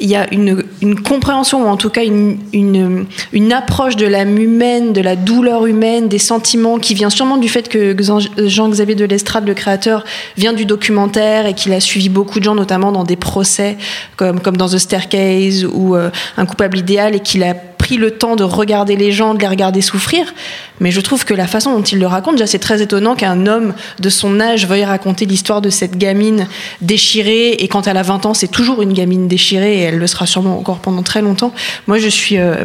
Il 0.00 0.08
y 0.08 0.16
a 0.16 0.32
une, 0.32 0.64
compréhension, 1.02 1.64
ou 1.64 1.68
en 1.68 1.76
tout 1.76 1.90
cas 1.90 2.04
une, 2.04 2.38
une, 2.52 3.52
approche 3.52 3.96
de 3.96 4.06
l'âme 4.06 4.38
humaine, 4.38 4.92
de 4.92 5.00
la 5.00 5.16
douleur 5.16 5.66
humaine, 5.66 6.08
des 6.08 6.18
sentiments, 6.18 6.78
qui 6.78 6.94
vient 6.94 7.10
sûrement 7.10 7.36
du 7.36 7.48
fait 7.48 7.68
que 7.68 7.96
Jean- 8.00 8.20
Jean-Xavier 8.36 8.94
de 8.94 9.04
Lestrade, 9.04 9.46
le 9.46 9.54
créateur, 9.54 10.04
vient 10.36 10.52
du 10.52 10.64
documentaire 10.64 11.46
et 11.46 11.54
qu'il 11.54 11.72
a 11.72 11.80
suivi 11.80 12.08
beaucoup 12.08 12.38
de 12.38 12.44
gens, 12.44 12.54
notamment 12.54 12.92
dans 12.92 13.04
des 13.04 13.16
procès, 13.16 13.76
comme, 14.16 14.40
comme 14.40 14.56
dans 14.56 14.68
The 14.68 14.78
Staircase 14.78 15.64
ou 15.64 15.96
euh, 15.96 16.10
Un 16.36 16.46
coupable 16.46 16.78
idéal, 16.78 17.14
et 17.14 17.20
qu'il 17.20 17.42
a 17.42 17.54
pris 17.88 17.96
le 17.96 18.10
temps 18.10 18.36
de 18.36 18.44
regarder 18.44 18.96
les 18.96 19.12
gens, 19.12 19.32
de 19.32 19.40
les 19.40 19.46
regarder 19.48 19.80
souffrir. 19.80 20.34
Mais 20.78 20.90
je 20.90 21.00
trouve 21.00 21.24
que 21.24 21.32
la 21.32 21.46
façon 21.46 21.72
dont 21.74 21.82
il 21.82 21.98
le 21.98 22.06
raconte, 22.06 22.34
déjà, 22.34 22.46
c'est 22.46 22.58
très 22.58 22.82
étonnant 22.82 23.14
qu'un 23.14 23.46
homme 23.46 23.72
de 23.98 24.10
son 24.10 24.40
âge 24.40 24.66
veuille 24.66 24.84
raconter 24.84 25.24
l'histoire 25.24 25.62
de 25.62 25.70
cette 25.70 25.96
gamine 25.96 26.46
déchirée. 26.82 27.52
Et 27.52 27.66
quand 27.68 27.86
elle 27.86 27.96
a 27.96 28.02
20 28.02 28.26
ans, 28.26 28.34
c'est 28.34 28.48
toujours 28.48 28.82
une 28.82 28.92
gamine 28.92 29.26
déchirée 29.26 29.78
et 29.78 29.80
elle 29.84 29.96
le 29.96 30.06
sera 30.06 30.26
sûrement 30.26 30.58
encore 30.58 30.80
pendant 30.80 31.02
très 31.02 31.22
longtemps. 31.22 31.54
Moi, 31.86 31.98
je 31.98 32.08
suis 32.08 32.36
euh, 32.36 32.56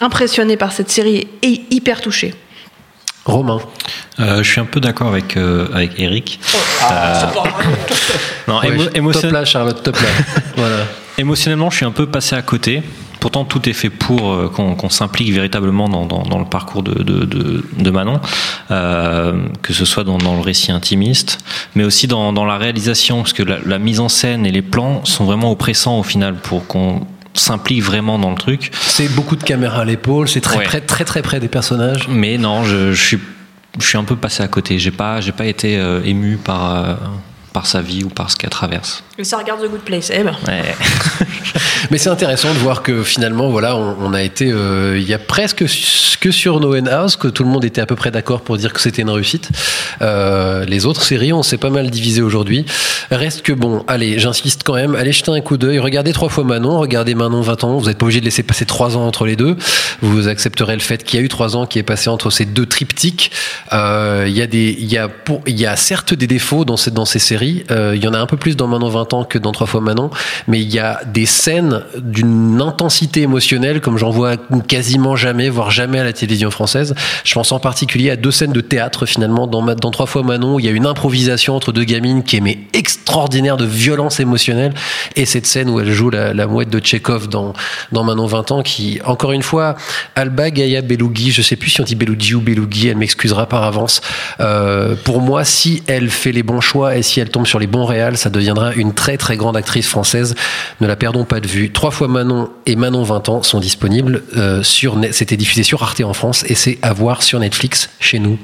impressionnée 0.00 0.56
par 0.56 0.72
cette 0.72 0.90
série 0.90 1.28
et 1.42 1.60
hyper 1.70 2.00
touchée. 2.00 2.34
Romain. 3.24 3.60
Euh, 4.18 4.42
je 4.42 4.50
suis 4.50 4.60
un 4.60 4.64
peu 4.64 4.80
d'accord 4.80 5.06
avec, 5.06 5.36
euh, 5.36 5.68
avec 5.72 5.92
Eric. 6.00 6.40
Euh, 6.90 7.20
non, 8.48 8.58
Ouais, 8.58 8.70
émo- 8.70 8.84
top 8.86 8.96
émotion- 8.96 9.30
là, 9.30 9.44
Charlotte, 9.44 9.80
top 9.80 9.94
là. 9.94 10.08
voilà. 10.56 10.76
Émotionnellement, 11.18 11.70
je 11.70 11.76
suis 11.76 11.86
un 11.86 11.92
peu 11.92 12.06
passé 12.06 12.34
à 12.34 12.42
côté. 12.42 12.82
Pourtant, 13.22 13.44
tout 13.44 13.68
est 13.68 13.72
fait 13.72 13.88
pour 13.88 14.32
euh, 14.32 14.48
qu'on 14.48 14.90
s'implique 14.90 15.32
véritablement 15.32 15.88
dans, 15.88 16.04
dans- 16.06 16.24
dans 16.24 16.40
le 16.40 16.44
parcours 16.44 16.82
de, 16.82 16.92
de, 17.04 17.24
de- 17.24 17.64
de 17.78 17.90
Manon, 17.90 18.20
euh, 18.72 19.44
que 19.62 19.72
ce 19.72 19.84
soit 19.84 20.02
dans, 20.02 20.18
dans 20.18 20.34
le 20.34 20.40
récit 20.40 20.72
intimiste, 20.72 21.38
mais 21.76 21.84
aussi 21.84 22.08
dans, 22.08 22.32
dans 22.32 22.44
la 22.44 22.56
réalisation, 22.58 23.18
parce 23.18 23.32
que 23.32 23.44
la, 23.44 23.58
la 23.64 23.78
mise 23.78 24.00
en 24.00 24.08
scène 24.08 24.44
et 24.44 24.50
les 24.50 24.60
plans 24.60 25.04
sont 25.04 25.24
vraiment 25.24 25.52
oppressants 25.52 26.00
au 26.00 26.02
final 26.02 26.34
pour 26.34 26.66
qu'on 26.66 27.06
s'implique 27.34 27.82
vraiment 27.84 28.18
dans 28.18 28.30
le 28.30 28.36
truc. 28.36 28.72
C'est 28.74 29.08
beaucoup 29.14 29.36
de 29.36 29.44
caméras 29.44 29.82
à 29.82 29.84
l'épaule, 29.84 30.28
c'est 30.28 30.40
très, 30.40 30.58
Ouais. 30.58 30.64
près, 30.64 30.80
très 30.80 31.04
très 31.04 31.22
près 31.22 31.38
des 31.38 31.46
personnages. 31.48 32.08
Mais 32.08 32.38
non, 32.38 32.64
je, 32.64 32.92
je 32.92 33.00
suis, 33.06 33.18
je 33.78 33.86
suis 33.86 33.98
un 33.98 34.04
peu 34.04 34.16
passé 34.16 34.42
à 34.42 34.48
côté. 34.48 34.80
J'ai 34.80 34.90
pas, 34.90 35.20
j'ai 35.20 35.32
pas 35.32 35.46
été 35.46 35.78
euh, 35.78 36.02
ému 36.04 36.38
par, 36.38 36.74
euh, 36.74 36.94
par 37.52 37.66
sa 37.66 37.80
vie 37.82 38.02
ou 38.02 38.08
par 38.08 38.30
ce 38.30 38.36
qu'elle 38.36 38.50
traverse. 38.50 39.04
Et 39.16 39.24
ça 39.24 39.36
regarde 39.38 39.62
The 39.64 39.70
Good 39.70 39.80
Place. 39.82 40.10
Eh 40.12 40.24
ben. 40.24 40.34
Ouais. 40.48 40.74
Mais 41.92 41.98
c'est 41.98 42.08
intéressant 42.08 42.54
de 42.54 42.58
voir 42.58 42.82
que 42.82 43.02
finalement, 43.02 43.50
voilà, 43.50 43.76
on, 43.76 43.94
on 44.00 44.14
a 44.14 44.22
été, 44.22 44.50
euh, 44.50 44.96
il 44.98 45.06
y 45.06 45.12
a 45.12 45.18
presque 45.18 45.66
que 46.22 46.30
sur 46.30 46.58
No 46.60 46.74
End 46.74 46.86
House 46.86 47.16
que 47.16 47.28
tout 47.28 47.42
le 47.42 47.50
monde 47.50 47.64
était 47.64 47.80
à 47.80 47.86
peu 47.86 47.96
près 47.96 48.10
d'accord 48.10 48.42
pour 48.42 48.56
dire 48.56 48.72
que 48.72 48.80
c'était 48.80 49.02
une 49.02 49.10
réussite. 49.10 49.50
Euh, 50.00 50.64
les 50.64 50.86
autres 50.86 51.02
séries, 51.02 51.32
on 51.32 51.42
s'est 51.42 51.58
pas 51.58 51.68
mal 51.68 51.90
divisé 51.90 52.22
aujourd'hui. 52.22 52.64
Reste 53.10 53.42
que 53.42 53.52
bon, 53.52 53.84
allez, 53.88 54.20
j'insiste 54.20 54.62
quand 54.64 54.74
même, 54.74 54.94
allez 54.94 55.12
jeter 55.12 55.32
un 55.32 55.40
coup 55.40 55.56
d'œil, 55.56 55.80
regardez 55.80 56.12
trois 56.12 56.28
fois 56.28 56.44
Manon, 56.44 56.78
regardez 56.78 57.14
Manon 57.14 57.42
20 57.42 57.64
ans. 57.64 57.76
Vous 57.76 57.88
n'êtes 57.88 57.98
pas 57.98 58.06
obligé 58.06 58.20
de 58.20 58.24
laisser 58.24 58.44
passer 58.44 58.64
trois 58.64 58.96
ans 58.96 59.04
entre 59.06 59.26
les 59.26 59.36
deux. 59.36 59.56
Vous 60.00 60.28
accepterez 60.28 60.74
le 60.74 60.80
fait 60.80 61.04
qu'il 61.04 61.18
y 61.18 61.22
a 61.22 61.26
eu 61.26 61.28
trois 61.28 61.56
ans 61.56 61.66
qui 61.66 61.78
est 61.78 61.82
passé 61.82 62.08
entre 62.08 62.30
ces 62.30 62.44
deux 62.46 62.66
triptyques. 62.66 63.32
Euh, 63.72 64.24
Il 64.28 64.34
y 64.34 64.42
a 64.42 64.46
des, 64.46 64.76
il 64.78 64.90
y 64.90 64.96
a 64.96 65.10
il 65.46 65.60
y 65.60 65.66
a 65.66 65.76
certes 65.76 66.14
des 66.14 66.28
défauts 66.28 66.64
dans 66.64 66.76
ces 66.76 66.92
dans 66.92 67.04
ces 67.04 67.18
séries. 67.18 67.64
Euh, 67.70 67.92
Il 67.96 68.02
y 68.02 68.06
en 68.06 68.14
a 68.14 68.18
un 68.18 68.26
peu 68.26 68.36
plus 68.36 68.56
dans 68.56 68.68
Manon 68.68 68.88
20 68.88 69.02
20 69.02 69.12
ans 69.14 69.24
que 69.24 69.38
dans 69.38 69.50
Trois 69.50 69.66
fois 69.66 69.80
Manon, 69.80 70.10
mais 70.46 70.60
il 70.60 70.72
y 70.72 70.78
a 70.78 71.00
des 71.04 71.26
scènes 71.26 71.81
d'une 71.96 72.60
intensité 72.60 73.22
émotionnelle 73.22 73.80
comme 73.80 73.98
j'en 73.98 74.10
vois 74.10 74.36
quasiment 74.68 75.16
jamais, 75.16 75.48
voire 75.48 75.70
jamais 75.70 75.98
à 75.98 76.04
la 76.04 76.12
télévision 76.12 76.50
française. 76.50 76.94
Je 77.24 77.34
pense 77.34 77.52
en 77.52 77.60
particulier 77.60 78.10
à 78.10 78.16
deux 78.16 78.30
scènes 78.30 78.52
de 78.52 78.60
théâtre 78.60 79.06
finalement 79.06 79.46
dans, 79.46 79.62
dans 79.62 79.90
Trois 79.90 80.06
fois 80.06 80.22
Manon. 80.22 80.54
où 80.54 80.60
Il 80.60 80.66
y 80.66 80.68
a 80.68 80.72
une 80.72 80.86
improvisation 80.86 81.54
entre 81.54 81.72
deux 81.72 81.84
gamines 81.84 82.22
qui 82.22 82.36
est 82.36 82.58
extraordinaire 82.72 83.56
de 83.56 83.64
violence 83.64 84.20
émotionnelle 84.20 84.72
et 85.16 85.26
cette 85.26 85.46
scène 85.46 85.68
où 85.68 85.80
elle 85.80 85.92
joue 85.92 86.10
la, 86.10 86.46
mouette 86.46 86.70
de 86.70 86.78
Tchekhov 86.78 87.28
dans, 87.28 87.52
dans 87.92 88.04
Manon 88.04 88.26
20 88.26 88.52
ans 88.52 88.62
qui, 88.62 89.00
encore 89.04 89.32
une 89.32 89.42
fois, 89.42 89.76
Alba 90.14 90.50
Gaïa 90.50 90.82
Belougui, 90.82 91.30
je 91.30 91.42
sais 91.42 91.56
plus 91.56 91.70
si 91.70 91.80
on 91.80 91.84
dit 91.84 91.94
Belougui 91.94 92.34
ou 92.34 92.40
Belougui, 92.40 92.88
elle 92.88 92.96
m'excusera 92.96 93.46
par 93.46 93.62
avance. 93.64 94.00
Euh, 94.40 94.94
pour 95.04 95.20
moi, 95.20 95.44
si 95.44 95.82
elle 95.86 96.10
fait 96.10 96.32
les 96.32 96.42
bons 96.42 96.60
choix 96.60 96.96
et 96.96 97.02
si 97.02 97.20
elle 97.20 97.30
tombe 97.30 97.46
sur 97.46 97.58
les 97.58 97.66
bons 97.66 97.84
réals, 97.84 98.16
ça 98.16 98.30
deviendra 98.30 98.72
une 98.74 98.94
très 98.94 99.16
très 99.16 99.36
grande 99.36 99.56
actrice 99.56 99.88
française. 99.88 100.34
Ne 100.80 100.86
la 100.86 100.96
perdons 100.96 101.24
pas 101.24 101.40
de 101.40 101.46
vue. 101.46 101.70
Trois 101.72 101.90
fois 101.90 102.08
Manon 102.08 102.50
et 102.66 102.76
Manon 102.76 103.02
20 103.02 103.28
ans 103.28 103.42
sont 103.42 103.60
disponibles 103.60 104.22
euh, 104.36 104.62
sur, 104.62 104.98
c'était 105.10 105.36
diffusé 105.36 105.62
sur 105.62 105.82
Arte 105.82 106.00
en 106.02 106.12
France 106.12 106.44
et 106.48 106.54
c'est 106.54 106.78
à 106.82 106.92
voir 106.92 107.22
sur 107.22 107.38
Netflix 107.38 107.90
chez 108.00 108.18
nous. 108.18 108.38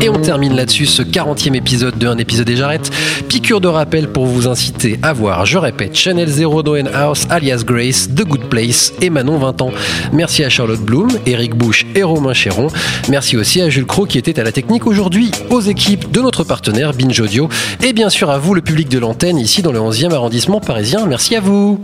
Et 0.00 0.08
on 0.08 0.20
termine 0.20 0.54
là-dessus 0.54 0.86
ce 0.86 1.02
40e 1.02 1.54
épisode 1.54 1.98
de 1.98 2.06
Un 2.06 2.18
épisode 2.18 2.48
et 2.48 2.56
j'arrête. 2.56 2.90
Piqûre 3.28 3.60
de 3.60 3.68
rappel 3.68 4.08
pour 4.08 4.26
vous 4.26 4.46
inciter 4.46 4.98
à 5.02 5.12
voir, 5.12 5.46
je 5.46 5.58
répète, 5.58 5.96
Channel 5.96 6.28
Zero 6.28 6.62
Noen 6.62 6.88
House, 6.92 7.26
alias 7.30 7.62
Grace, 7.64 8.08
The 8.08 8.24
Good 8.24 8.48
Place 8.48 8.92
et 9.00 9.10
Manon 9.10 9.38
20 9.38 9.62
ans. 9.62 9.72
Merci 10.12 10.44
à 10.44 10.48
Charlotte 10.48 10.80
Bloom, 10.80 11.08
Eric 11.26 11.56
Bush 11.56 11.86
et 11.94 12.02
Romain 12.02 12.34
Chéron. 12.34 12.68
Merci 13.08 13.36
aussi 13.36 13.60
à 13.62 13.68
Jules 13.68 13.86
Cro 13.86 14.06
qui 14.06 14.18
était 14.18 14.38
à 14.38 14.44
la 14.44 14.52
technique 14.52 14.86
aujourd'hui, 14.86 15.30
aux 15.50 15.60
équipes 15.60 16.10
de 16.10 16.20
notre 16.20 16.44
partenaire 16.44 16.92
Binge 16.92 17.18
Audio 17.20 17.48
et 17.82 17.92
bien 17.92 18.10
sûr 18.10 18.30
à 18.30 18.38
vous 18.38 18.54
le 18.54 18.60
public 18.60 18.88
de 18.88 18.98
l'antenne 18.98 19.38
ici 19.38 19.62
dans 19.62 19.72
le 19.72 19.78
11e 19.78 20.12
arrondissement 20.12 20.60
parisien. 20.60 21.06
Merci 21.06 21.36
à 21.36 21.40
vous. 21.40 21.80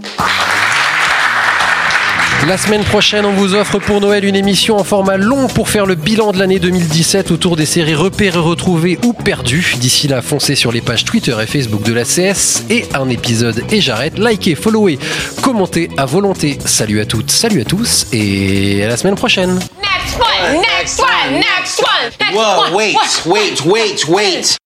La 2.48 2.58
semaine 2.58 2.82
prochaine, 2.82 3.24
on 3.24 3.32
vous 3.32 3.54
offre 3.54 3.78
pour 3.78 4.00
Noël 4.00 4.24
une 4.24 4.34
émission 4.34 4.76
en 4.76 4.82
format 4.82 5.16
long 5.16 5.46
pour 5.46 5.68
faire 5.68 5.86
le 5.86 5.94
bilan 5.94 6.32
de 6.32 6.38
l'année 6.40 6.58
2017 6.58 7.30
autour 7.30 7.54
des 7.54 7.66
séries 7.66 7.94
repérées, 7.94 8.40
retrouvées 8.40 8.98
ou 9.04 9.12
perdues. 9.12 9.74
D'ici 9.78 10.08
là, 10.08 10.22
foncez 10.22 10.56
sur 10.56 10.72
les 10.72 10.80
pages 10.80 11.04
Twitter 11.04 11.36
et 11.40 11.46
Facebook 11.46 11.82
de 11.84 11.92
la 11.92 12.02
CS 12.04 12.64
et 12.68 12.84
un 12.94 13.08
épisode 13.10 13.62
et 13.70 13.80
j'arrête. 13.80 14.18
Likez, 14.18 14.56
followez, 14.56 14.98
commentez 15.40 15.88
à 15.96 16.04
volonté. 16.04 16.58
Salut 16.64 17.00
à 17.00 17.06
toutes, 17.06 17.30
salut 17.30 17.60
à 17.60 17.64
tous 17.64 18.08
et 18.12 18.82
à 18.84 18.88
la 18.88 18.96
semaine 18.96 19.14
prochaine. 19.14 19.60
Next 19.80 20.18
one, 20.18 20.60
next 20.60 21.00
one, 21.00 21.34
next 21.34 21.80
one, 21.80 22.10
next 22.20 22.34
Whoa, 22.34 22.62
one. 22.64 22.74
wait, 22.74 22.96
wait, 23.24 23.64
wait, 23.64 24.08
wait. 24.08 24.62